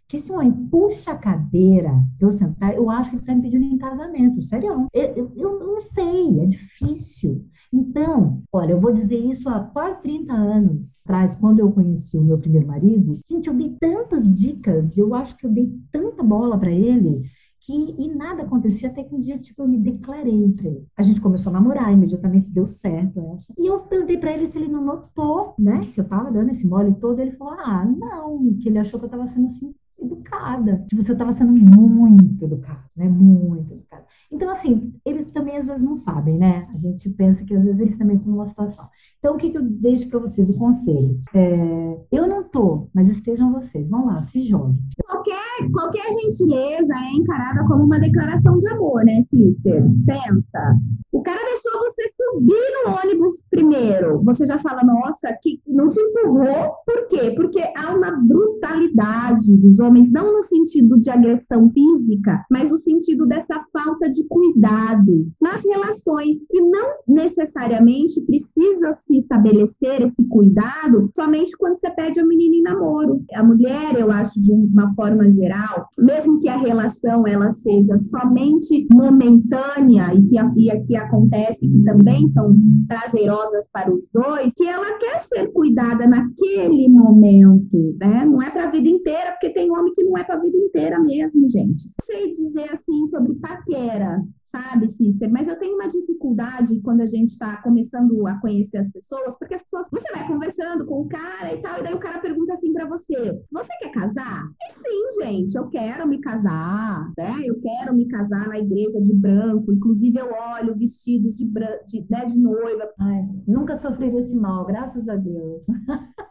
que 0.08 0.18
se 0.18 0.30
um 0.30 0.36
homem 0.36 0.52
puxa 0.70 1.12
a 1.12 1.18
cadeira 1.18 1.92
eu 2.20 2.32
sentar, 2.32 2.74
eu 2.74 2.90
acho 2.90 3.10
que 3.10 3.16
ele 3.16 3.22
está 3.22 3.34
me 3.34 3.42
pedindo 3.42 3.64
em 3.64 3.78
casamento, 3.78 4.42
sério. 4.42 4.88
Eu, 4.92 5.04
eu, 5.16 5.32
eu, 5.36 5.58
não 5.60 5.82
sei, 5.82 6.40
é 6.40 6.46
difícil. 6.46 7.44
Então, 7.72 8.42
olha, 8.52 8.72
eu 8.72 8.80
vou 8.80 8.92
dizer 8.92 9.18
isso 9.18 9.48
há 9.48 9.60
quase 9.60 10.00
30 10.02 10.32
anos 10.32 10.94
atrás, 11.04 11.34
quando 11.34 11.58
eu 11.58 11.72
conheci 11.72 12.16
o 12.16 12.22
meu 12.22 12.38
primeiro 12.38 12.66
marido. 12.66 13.18
Gente, 13.30 13.48
eu 13.48 13.54
dei 13.54 13.76
tantas 13.80 14.32
dicas, 14.34 14.96
eu 14.96 15.14
acho 15.14 15.36
que 15.36 15.46
eu 15.46 15.50
dei 15.50 15.72
tanta 15.90 16.22
bola 16.22 16.58
para 16.58 16.70
ele, 16.70 17.24
que, 17.60 17.72
e 17.72 18.14
nada 18.14 18.42
acontecia 18.42 18.90
até 18.90 19.02
que 19.02 19.14
um 19.14 19.20
dia, 19.20 19.38
tipo, 19.38 19.62
eu 19.62 19.68
me 19.68 19.78
declarei 19.78 20.52
para 20.52 20.68
ele. 20.68 20.86
A 20.96 21.02
gente 21.02 21.20
começou 21.20 21.50
a 21.50 21.54
namorar, 21.54 21.92
imediatamente 21.92 22.48
deu 22.50 22.66
certo 22.66 23.20
essa. 23.34 23.52
E 23.58 23.66
eu 23.66 23.80
perguntei 23.80 24.18
para 24.18 24.32
ele 24.32 24.46
se 24.46 24.58
ele 24.58 24.68
não 24.68 24.84
notou, 24.84 25.54
né, 25.58 25.90
que 25.92 26.00
eu 26.00 26.04
tava 26.06 26.30
dando 26.30 26.50
esse 26.50 26.66
mole 26.66 26.94
todo. 26.94 27.18
Ele 27.18 27.32
falou, 27.32 27.54
ah, 27.54 27.84
não, 27.84 28.54
que 28.60 28.68
ele 28.68 28.78
achou 28.78 29.00
que 29.00 29.06
eu 29.06 29.10
tava 29.10 29.26
sendo 29.28 29.46
assim 29.46 29.74
educada. 30.04 30.84
Tipo, 30.86 31.02
você 31.02 31.12
estava 31.12 31.32
sendo 31.32 31.52
muito 31.52 32.44
educada, 32.44 32.84
né? 32.96 33.08
Muito 33.08 33.72
educada. 33.72 34.04
Então, 34.30 34.50
assim, 34.50 34.94
eles 35.04 35.26
também 35.26 35.56
às 35.56 35.66
vezes 35.66 35.82
não 35.82 35.96
sabem, 35.96 36.38
né? 36.38 36.68
A 36.74 36.78
gente 36.78 37.08
pensa 37.10 37.44
que 37.44 37.54
às 37.54 37.62
vezes 37.64 37.80
eles 37.80 37.96
também 37.98 38.16
estão 38.16 38.32
numa 38.32 38.46
situação. 38.46 38.88
Então, 39.24 39.36
o 39.36 39.38
que, 39.38 39.48
que 39.48 39.56
eu 39.56 39.62
deixo 39.62 40.06
para 40.10 40.18
vocês? 40.18 40.50
O 40.50 40.58
conselho. 40.58 41.18
É, 41.34 41.98
eu 42.12 42.28
não 42.28 42.44
tô, 42.44 42.90
mas 42.92 43.08
estejam 43.08 43.54
vocês. 43.54 43.88
Vão 43.88 44.04
lá, 44.04 44.22
se 44.26 44.42
joguem. 44.42 44.78
Qualquer, 45.02 45.70
qualquer 45.72 46.12
gentileza 46.12 46.92
é 46.92 47.16
encarada 47.16 47.66
como 47.66 47.84
uma 47.84 47.98
declaração 47.98 48.58
de 48.58 48.68
amor, 48.68 49.02
né, 49.02 49.24
sister? 49.30 49.82
Pensa. 50.04 50.78
O 51.10 51.22
cara 51.22 51.40
deixou 51.42 51.72
você 51.80 52.12
subir 52.20 52.84
no 52.84 52.96
ônibus 53.02 53.42
primeiro. 53.48 54.22
Você 54.24 54.44
já 54.44 54.58
fala, 54.58 54.84
nossa, 54.84 55.32
que 55.40 55.58
não 55.66 55.88
te 55.88 55.98
empurrou. 55.98 56.74
Por 56.84 57.08
quê? 57.08 57.30
Porque 57.34 57.62
há 57.76 57.94
uma 57.94 58.10
brutalidade 58.10 59.56
dos 59.56 59.80
homens, 59.80 60.12
não 60.12 60.36
no 60.36 60.42
sentido 60.42 61.00
de 61.00 61.08
agressão 61.08 61.70
física, 61.70 62.44
mas 62.50 62.68
no 62.68 62.76
sentido 62.76 63.24
dessa 63.26 63.64
falta 63.72 64.10
de 64.10 64.22
cuidado 64.24 65.28
nas 65.40 65.62
relações, 65.62 66.36
que 66.50 66.60
não 66.60 66.96
necessariamente 67.08 68.20
precisa 68.20 68.98
se 69.06 69.13
estabelecer 69.20 70.02
esse 70.02 70.28
cuidado 70.28 71.10
somente 71.14 71.56
quando 71.56 71.78
você 71.78 71.90
pede 71.90 72.20
a 72.20 72.26
menina 72.26 72.56
em 72.56 72.62
namoro. 72.62 73.22
A 73.34 73.42
mulher, 73.42 73.98
eu 73.98 74.10
acho, 74.10 74.40
de 74.40 74.52
uma 74.52 74.94
forma 74.94 75.30
geral, 75.30 75.88
mesmo 75.98 76.40
que 76.40 76.48
a 76.48 76.56
relação 76.56 77.26
ela 77.26 77.52
seja 77.52 77.98
somente 78.10 78.86
momentânea 78.92 80.14
e 80.14 80.22
que, 80.24 80.36
e 80.56 80.70
aqui 80.70 80.96
acontece 80.96 81.60
que 81.60 81.82
também 81.84 82.28
são 82.32 82.54
prazerosas 82.86 83.64
para 83.72 83.92
os 83.92 84.02
dois, 84.12 84.52
que 84.56 84.66
ela 84.66 84.98
quer 84.98 85.24
ser 85.32 85.52
cuidada 85.52 86.06
naquele 86.06 86.88
momento, 86.88 87.96
né? 88.00 88.24
Não 88.24 88.42
é 88.42 88.50
para 88.50 88.64
a 88.64 88.70
vida 88.70 88.88
inteira, 88.88 89.32
porque 89.32 89.50
tem 89.50 89.70
homem 89.70 89.94
que 89.94 90.04
não 90.04 90.16
é 90.16 90.24
para 90.24 90.36
a 90.36 90.40
vida 90.40 90.56
inteira 90.56 91.00
mesmo, 91.00 91.50
gente. 91.50 91.88
Sei 92.06 92.32
dizer 92.32 92.72
assim 92.72 93.08
sobre 93.08 93.34
paquera, 93.36 94.22
sabe, 94.54 94.94
Cícero? 94.96 95.32
Mas 95.32 95.48
eu 95.48 95.58
tenho 95.58 95.74
uma 95.74 95.88
dificuldade 95.88 96.80
quando 96.80 97.00
a 97.00 97.06
gente 97.06 97.30
está 97.30 97.56
começando 97.56 98.24
a 98.28 98.38
conhecer 98.40 98.78
as 98.78 98.90
pessoas, 98.92 99.36
porque 99.36 99.54
as 99.54 99.62
pessoas, 99.62 99.88
você 99.90 100.12
vai 100.12 100.26
conversando 100.28 100.86
com 100.86 101.02
o 101.02 101.08
cara 101.08 101.52
e 101.52 101.60
tal, 101.60 101.80
e 101.80 101.82
daí 101.82 101.94
o 101.94 101.98
cara 101.98 102.20
pergunta 102.20 102.54
assim 102.54 102.72
para 102.72 102.86
você: 102.86 103.42
Você 103.50 103.68
quer 103.80 103.90
casar? 103.90 104.48
E 104.62 104.72
sim, 104.74 105.22
gente, 105.22 105.56
eu 105.56 105.68
quero 105.68 106.06
me 106.06 106.20
casar, 106.20 107.12
né? 107.18 107.34
Eu 107.44 107.60
quero 107.60 107.94
me 107.94 108.06
casar 108.06 108.48
na 108.48 108.58
igreja 108.60 109.00
de 109.02 109.12
branco, 109.12 109.72
inclusive 109.72 110.18
eu 110.18 110.30
olho 110.32 110.76
vestidos 110.76 111.36
de, 111.36 111.44
de, 111.44 112.06
né, 112.08 112.24
de 112.26 112.38
noiva. 112.38 112.88
Ai, 113.00 113.22
nunca 113.48 113.74
sofri 113.74 114.10
desse 114.10 114.36
mal, 114.36 114.64
graças 114.64 115.08
a 115.08 115.16
Deus. 115.16 115.62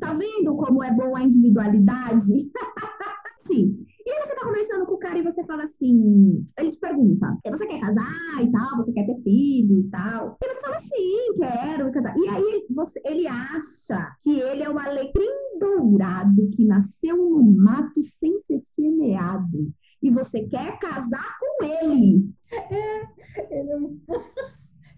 Tá 0.00 0.14
vendo 0.14 0.56
como 0.56 0.82
é 0.82 0.90
boa 0.90 1.18
a 1.18 1.22
individualidade? 1.22 2.50
Sim. 3.46 3.84
E 4.10 4.12
aí 4.12 4.26
você 4.26 4.34
tá 4.34 4.44
conversando 4.44 4.86
com 4.86 4.94
o 4.94 4.98
cara 4.98 5.18
e 5.18 5.22
você 5.22 5.44
fala 5.44 5.62
assim, 5.62 6.44
ele 6.58 6.70
te 6.72 6.78
pergunta, 6.80 7.38
você 7.46 7.64
quer 7.64 7.80
casar 7.80 8.42
e 8.42 8.50
tal, 8.50 8.76
você 8.78 8.92
quer 8.92 9.06
ter 9.06 9.22
filho 9.22 9.78
e 9.78 9.88
tal. 9.88 10.36
E 10.42 10.48
você 10.48 10.60
fala, 10.60 10.80
sim, 10.80 11.38
quero 11.38 11.92
casar. 11.92 12.16
E 12.18 12.28
aí 12.28 12.66
você, 12.70 13.00
ele 13.04 13.28
acha 13.28 14.16
que 14.20 14.40
ele 14.40 14.64
é 14.64 14.68
o 14.68 14.76
alecrim 14.76 15.58
dourado 15.60 16.50
que 16.56 16.64
nasceu 16.64 17.16
no 17.18 17.40
mato 17.54 18.02
sem 18.18 18.42
ser 18.48 18.60
semeado. 18.74 19.72
E 20.02 20.10
você 20.10 20.42
quer 20.48 20.76
casar 20.80 21.38
com 21.38 21.64
ele. 21.64 22.30
É, 22.52 23.60
ele 23.60 23.70
é 23.70 23.76
um... 23.76 24.00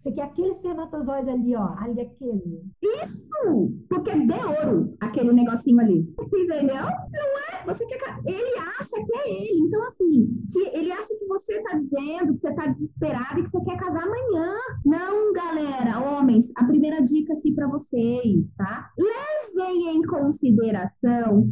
Você 0.03 0.13
quer 0.13 0.23
aquele 0.23 0.49
espermatozoide 0.49 1.31
ali, 1.31 1.55
ó. 1.55 1.75
Ali 1.79 2.01
aquele. 2.01 2.63
Isso! 2.83 3.73
Porque 3.89 4.11
é 4.11 4.19
de 4.19 4.33
ouro, 4.33 4.97
aquele 5.01 5.33
negocinho 5.33 5.81
ali. 5.81 6.13
Entendeu? 6.21 6.85
Não 6.85 7.39
é? 7.49 7.65
Você 7.67 7.87
quer. 7.87 8.03
Ele 8.27 8.59
acha 8.59 8.97
que 9.05 9.17
é 9.17 9.31
ele. 9.31 9.61
Então, 9.61 9.83
assim, 9.85 10.43
que 10.53 10.77
ele 10.77 10.91
acha 10.91 11.09
que 11.09 11.27
você 11.27 11.63
tá 11.63 11.79
dizendo 11.79 12.35
que 12.35 12.41
você 12.41 12.55
tá 12.55 12.67
desesperado 12.67 13.41
e 13.41 13.45
que 13.45 13.51
você 13.51 13.65
quer 13.65 13.77
casar 13.79 14.03
amanhã. 14.03 14.55
Não, 14.85 15.33
galera, 15.33 16.01
homens, 16.01 16.47
a 16.57 16.65
primeira 16.65 17.01
dica 17.03 17.35
aqui 17.35 17.53
para 17.53 17.69
vocês, 17.69 18.45
tá? 18.57 18.91
Levem 18.99 19.97
em 19.97 20.03
consideração, 20.03 21.49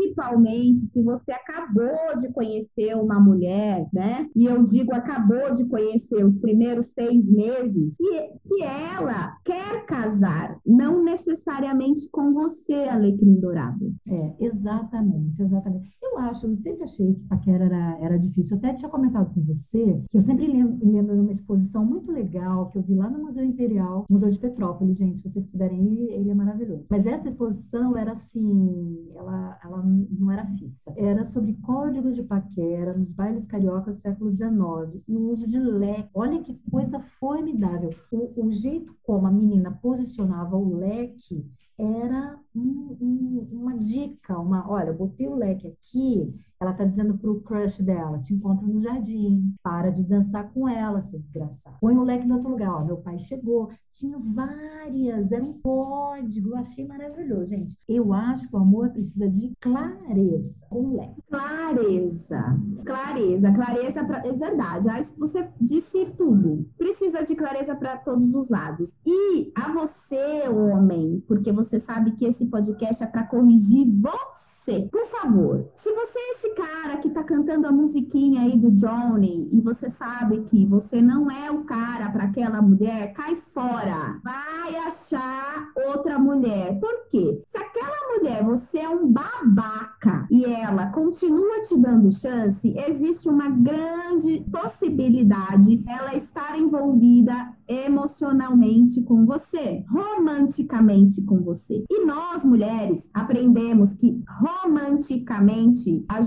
principalmente 0.00 0.86
se 0.92 1.02
você 1.02 1.32
acabou 1.32 2.16
de 2.18 2.32
conhecer 2.32 2.94
uma 2.96 3.20
mulher, 3.20 3.86
né? 3.92 4.28
E 4.34 4.46
eu 4.46 4.62
digo 4.64 4.94
acabou 4.94 5.52
de 5.52 5.64
conhecer 5.66 6.24
os 6.24 6.38
primeiros 6.38 6.86
seis 6.98 7.24
meses, 7.24 7.79
que, 7.96 8.48
que 8.48 8.62
ela 8.62 9.36
quer 9.44 9.84
casar, 9.86 10.58
não 10.66 11.02
necessariamente 11.02 12.08
com 12.10 12.32
você, 12.32 12.74
Alecrim 12.88 13.40
Dourado. 13.40 13.94
É, 14.06 14.34
exatamente, 14.40 15.42
exatamente. 15.42 15.90
Eu 16.02 16.18
acho, 16.18 16.46
eu 16.46 16.54
sempre 16.56 16.84
achei 16.84 17.14
que 17.14 17.28
paquera 17.28 17.64
era, 17.64 17.98
era 18.00 18.18
difícil. 18.18 18.56
Eu 18.56 18.58
até 18.58 18.74
tinha 18.74 18.90
comentado 18.90 19.32
com 19.32 19.42
você 19.42 20.02
que 20.10 20.16
eu 20.16 20.22
sempre 20.22 20.46
lembro, 20.46 20.78
lembro 20.82 21.14
de 21.14 21.20
uma 21.20 21.32
exposição 21.32 21.84
muito 21.84 22.10
legal 22.10 22.68
que 22.70 22.78
eu 22.78 22.82
vi 22.82 22.94
lá 22.94 23.08
no 23.08 23.24
Museu 23.24 23.44
Imperial, 23.44 24.04
Museu 24.08 24.30
de 24.30 24.38
Petrópolis, 24.38 24.96
gente. 24.96 25.18
Se 25.18 25.30
vocês 25.30 25.46
puderem 25.46 25.82
ir, 25.82 26.10
ele 26.12 26.30
é 26.30 26.34
maravilhoso. 26.34 26.86
Mas 26.90 27.06
essa 27.06 27.28
exposição 27.28 27.96
era 27.96 28.12
assim, 28.12 29.08
ela, 29.14 29.58
ela 29.64 29.82
não 29.82 30.30
era 30.30 30.46
fixa. 30.46 30.69
Era 30.96 31.24
sobre 31.24 31.54
códigos 31.54 32.14
de 32.14 32.22
paquera 32.22 32.92
nos 32.92 33.12
bailes 33.12 33.46
cariocas 33.46 33.96
do 33.96 34.00
século 34.00 34.30
XIX 34.30 35.02
e 35.06 35.16
o 35.16 35.30
uso 35.30 35.46
de 35.46 35.58
leque. 35.58 36.10
Olha 36.14 36.42
que 36.42 36.60
coisa 36.70 37.00
formidável. 37.18 37.94
O, 38.10 38.46
o 38.46 38.52
jeito 38.52 38.94
como 39.02 39.26
a 39.26 39.30
menina 39.30 39.70
posicionava 39.82 40.56
o 40.56 40.76
leque 40.76 41.44
era 41.78 42.38
um, 42.54 42.96
um, 43.00 43.48
uma 43.52 43.78
dica, 43.78 44.38
uma, 44.38 44.70
olha, 44.70 44.88
eu 44.88 44.94
botei 44.94 45.26
o 45.26 45.34
leque 45.34 45.66
aqui, 45.66 46.34
ela 46.60 46.74
tá 46.74 46.84
dizendo 46.84 47.16
pro 47.16 47.40
crush 47.40 47.82
dela, 47.82 48.18
te 48.18 48.34
encontro 48.34 48.66
no 48.66 48.82
jardim, 48.82 49.54
para 49.62 49.90
de 49.90 50.02
dançar 50.02 50.52
com 50.52 50.68
ela, 50.68 51.00
seu 51.00 51.18
desgraçado. 51.18 51.78
Põe 51.80 51.96
o 51.96 52.04
leque 52.04 52.26
no 52.26 52.34
outro 52.34 52.50
lugar, 52.50 52.70
ó, 52.70 52.84
meu 52.84 52.98
pai 52.98 53.18
chegou. 53.18 53.70
Tinha 54.00 54.16
várias, 54.18 55.30
era 55.30 55.44
um 55.44 55.52
código, 55.60 56.54
achei 56.56 56.86
maravilhoso, 56.86 57.50
gente. 57.50 57.76
Eu 57.86 58.14
acho 58.14 58.48
que 58.48 58.56
o 58.56 58.58
amor 58.58 58.88
precisa 58.88 59.28
de 59.28 59.52
clareza, 59.60 60.54
com 60.70 60.96
leque. 60.96 61.20
Clareza, 61.28 62.58
clareza, 62.86 63.52
clareza, 63.52 64.04
pra, 64.04 64.26
é 64.26 64.32
verdade, 64.32 65.06
você 65.18 65.46
disse 65.60 66.06
tudo. 66.16 66.66
Precisa 66.78 67.24
de 67.24 67.34
clareza 67.34 67.74
para 67.74 67.98
todos 67.98 68.34
os 68.34 68.48
lados. 68.48 68.90
E 69.04 69.52
a 69.54 69.70
você, 69.70 70.48
homem, 70.48 71.22
porque 71.28 71.52
você 71.52 71.78
sabe 71.78 72.12
que 72.12 72.24
esse 72.24 72.46
podcast 72.46 73.02
é 73.02 73.06
para 73.06 73.24
corrigir 73.24 73.86
você. 74.00 74.49
Por 74.90 75.06
favor, 75.08 75.66
se 75.82 75.92
você 75.92 76.18
é 76.18 76.32
esse 76.34 76.54
cara 76.54 76.96
que 76.98 77.10
tá 77.10 77.24
cantando 77.24 77.66
a 77.66 77.72
musiquinha 77.72 78.42
aí 78.42 78.56
do 78.56 78.70
Johnny 78.70 79.48
e 79.52 79.60
você 79.60 79.90
sabe 79.90 80.42
que 80.42 80.64
você 80.66 81.00
não 81.02 81.30
é 81.30 81.50
o 81.50 81.64
cara 81.64 82.10
para 82.10 82.24
aquela 82.24 82.62
mulher, 82.62 83.12
cai 83.14 83.36
fora. 83.52 84.20
Vai 84.22 84.76
achar 84.76 85.68
outra 85.88 86.18
mulher. 86.18 86.78
Por 86.78 87.08
quê? 87.10 87.42
Se 87.50 87.58
aquela 87.58 88.16
mulher 88.16 88.44
você 88.44 88.78
é 88.78 88.88
um 88.88 89.10
babaca 89.10 90.26
e 90.30 90.44
ela 90.44 90.86
continua 90.90 91.62
te 91.62 91.76
dando 91.76 92.12
chance, 92.12 92.74
existe 92.76 93.28
uma 93.28 93.50
grande 93.50 94.44
possibilidade 94.50 95.78
dela 95.78 96.14
estar 96.14 96.58
envolvida 96.58 97.54
emocionalmente 97.66 99.00
com 99.02 99.24
você, 99.24 99.84
romanticamente 99.88 101.22
com 101.22 101.40
você. 101.40 101.84
E 101.88 102.04
nós, 102.04 102.44
mulheres, 102.44 103.00
aprendemos 103.14 103.94
que 103.94 104.20
romanticamente 104.40 104.59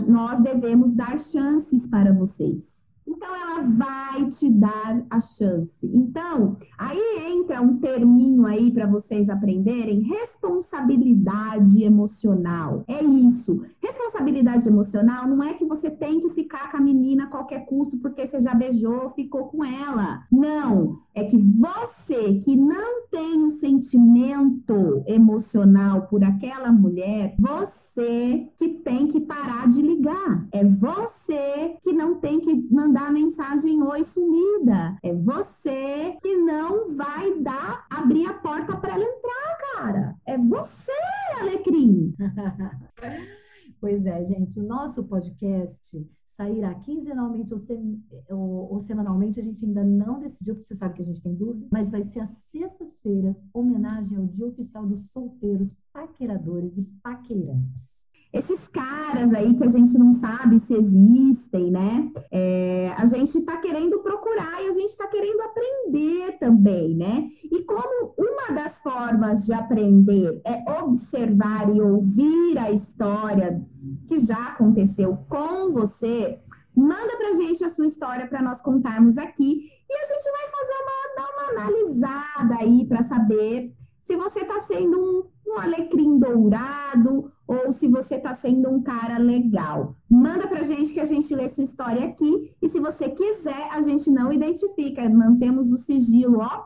nós 0.08 0.42
devemos 0.42 0.94
dar 0.94 1.20
chances 1.20 1.86
para 1.88 2.14
vocês. 2.14 2.74
Então, 3.06 3.36
ela 3.36 3.62
vai 3.62 4.30
te 4.30 4.50
dar 4.50 5.04
a 5.10 5.20
chance. 5.20 5.70
Então, 5.84 6.58
aí 6.78 7.00
entra 7.32 7.62
um 7.62 7.78
terminho 7.78 8.46
aí 8.46 8.72
para 8.72 8.88
vocês 8.88 9.30
aprenderem: 9.30 10.02
responsabilidade 10.02 11.84
emocional. 11.84 12.84
É 12.88 13.04
isso. 13.04 13.66
Responsabilidade 13.82 14.68
emocional 14.68 15.28
não 15.28 15.44
é 15.44 15.54
que 15.54 15.66
você 15.66 15.90
tem 15.90 16.22
que 16.22 16.30
ficar 16.30 16.72
com 16.72 16.78
a 16.78 16.82
menina 16.82 17.26
a 17.26 17.28
qualquer 17.28 17.66
custo 17.66 17.98
porque 17.98 18.28
você 18.28 18.40
já 18.40 18.54
beijou, 18.54 19.12
ficou 19.12 19.46
com 19.46 19.64
ela. 19.66 20.24
Não. 20.32 21.00
É 21.14 21.26
que 21.26 21.38
você 21.38 22.40
que 22.40 22.56
não 22.56 23.08
tem 23.10 23.44
um 23.44 23.60
sentimento 23.60 25.04
emocional 25.08 26.04
por 26.04 26.24
aquela 26.24 26.72
mulher, 26.72 27.36
você 27.38 27.83
você 27.94 28.50
que 28.58 28.70
tem 28.80 29.08
que 29.08 29.22
parar 29.22 29.70
de 29.70 29.82
ligar. 29.82 30.48
É 30.52 30.64
você 30.64 31.78
que 31.84 31.94
não 31.94 32.20
tem 32.20 32.40
que 32.40 32.54
mandar 32.74 33.12
mensagem 33.12 33.82
oi 33.84 34.04
sumida. 34.06 34.98
É 35.04 35.14
você 35.14 36.18
que 36.22 36.36
não 36.38 36.96
vai 36.96 37.40
dar 37.40 37.86
abrir 37.90 38.26
a 38.26 38.34
porta 38.34 38.76
para 38.78 38.96
ela 38.96 39.04
entrar, 39.04 39.58
cara. 39.74 40.16
É 40.26 40.38
você, 40.38 40.92
Alecrim. 41.40 42.16
pois 43.80 44.06
é, 44.06 44.26
gente, 44.26 44.60
o 44.60 44.64
nosso 44.64 45.04
podcast 45.04 46.10
sairá 46.36 46.74
quinzenalmente 46.76 47.54
ou, 47.54 47.60
sem, 47.60 48.04
ou, 48.30 48.74
ou, 48.74 48.82
semanalmente, 48.82 49.40
a 49.40 49.44
gente 49.44 49.66
ainda 49.66 49.84
não 49.84 50.20
decidiu, 50.20 50.56
porque 50.56 50.68
você 50.68 50.76
sabe 50.76 50.96
que 50.96 51.02
a 51.02 51.06
gente 51.06 51.22
tem 51.22 51.36
dúvida, 51.36 51.68
mas 51.72 51.90
vai 51.90 52.04
ser 52.04 52.22
às 52.22 52.32
sextas-feiras, 52.52 53.36
homenagem 53.54 54.18
ao 54.18 54.26
Dia 54.28 54.48
Oficial 54.48 54.86
dos 54.86 55.10
Solteiros, 55.12 55.74
Paqueradores 55.92 56.78
e 56.78 56.84
Paqueirantes 57.02 57.93
esses 58.34 58.68
caras 58.70 59.32
aí 59.34 59.54
que 59.54 59.64
a 59.64 59.70
gente 59.70 59.96
não 59.96 60.16
sabe 60.16 60.60
se 60.62 60.74
existem, 60.74 61.70
né? 61.70 62.12
É, 62.32 62.92
a 62.98 63.06
gente 63.06 63.38
está 63.38 63.58
querendo 63.58 64.00
procurar 64.00 64.64
e 64.64 64.70
a 64.70 64.74
gente 64.74 64.90
está 64.90 65.08
querendo 65.08 65.40
aprender 65.42 66.40
também, 66.40 66.96
né? 66.96 67.30
E 67.44 67.64
como 67.64 68.16
uma 68.18 68.56
das 68.56 68.82
formas 68.82 69.46
de 69.46 69.54
aprender 69.54 70.42
é 70.44 70.64
observar 70.82 71.74
e 71.74 71.80
ouvir 71.80 72.58
a 72.58 72.72
história 72.72 73.64
que 74.08 74.20
já 74.22 74.48
aconteceu 74.48 75.16
com 75.30 75.72
você, 75.72 76.40
manda 76.76 77.16
pra 77.16 77.34
gente 77.36 77.64
a 77.64 77.70
sua 77.70 77.86
história 77.86 78.26
para 78.28 78.42
nós 78.42 78.60
contarmos 78.62 79.16
aqui 79.16 79.70
e 79.88 79.94
a 79.96 80.06
gente 80.08 80.24
vai 80.32 80.50
fazer 80.50 80.78
uma, 80.82 81.16
dar 81.16 81.30
uma 81.34 81.62
analisada 81.62 82.56
aí 82.56 82.86
para 82.88 83.04
saber 83.04 83.76
se 84.06 84.16
você 84.16 84.42
está 84.42 84.62
sendo 84.62 84.98
um, 84.98 85.52
um 85.52 85.60
alecrim 85.60 86.20
dourado 86.20 87.32
ou 87.48 87.72
se 87.74 87.88
você 87.88 88.16
está 88.16 88.36
sendo 88.36 88.70
um 88.70 88.82
cara 88.82 89.18
legal. 89.18 89.96
Manda 90.10 90.48
para 90.48 90.64
gente 90.64 90.94
que 90.94 91.00
a 91.00 91.06
gente 91.06 91.34
lê 91.36 91.50
sua 91.50 91.64
história 91.64 92.06
aqui 92.06 92.56
e 92.62 92.70
se 92.70 92.80
você 92.80 93.10
quiser, 93.10 93.70
a 93.72 93.82
gente 93.82 94.10
não 94.10 94.32
identifica, 94.32 95.08
mantemos 95.10 95.72
o 95.72 95.78
sigilo, 95.78 96.40
ó. 96.40 96.66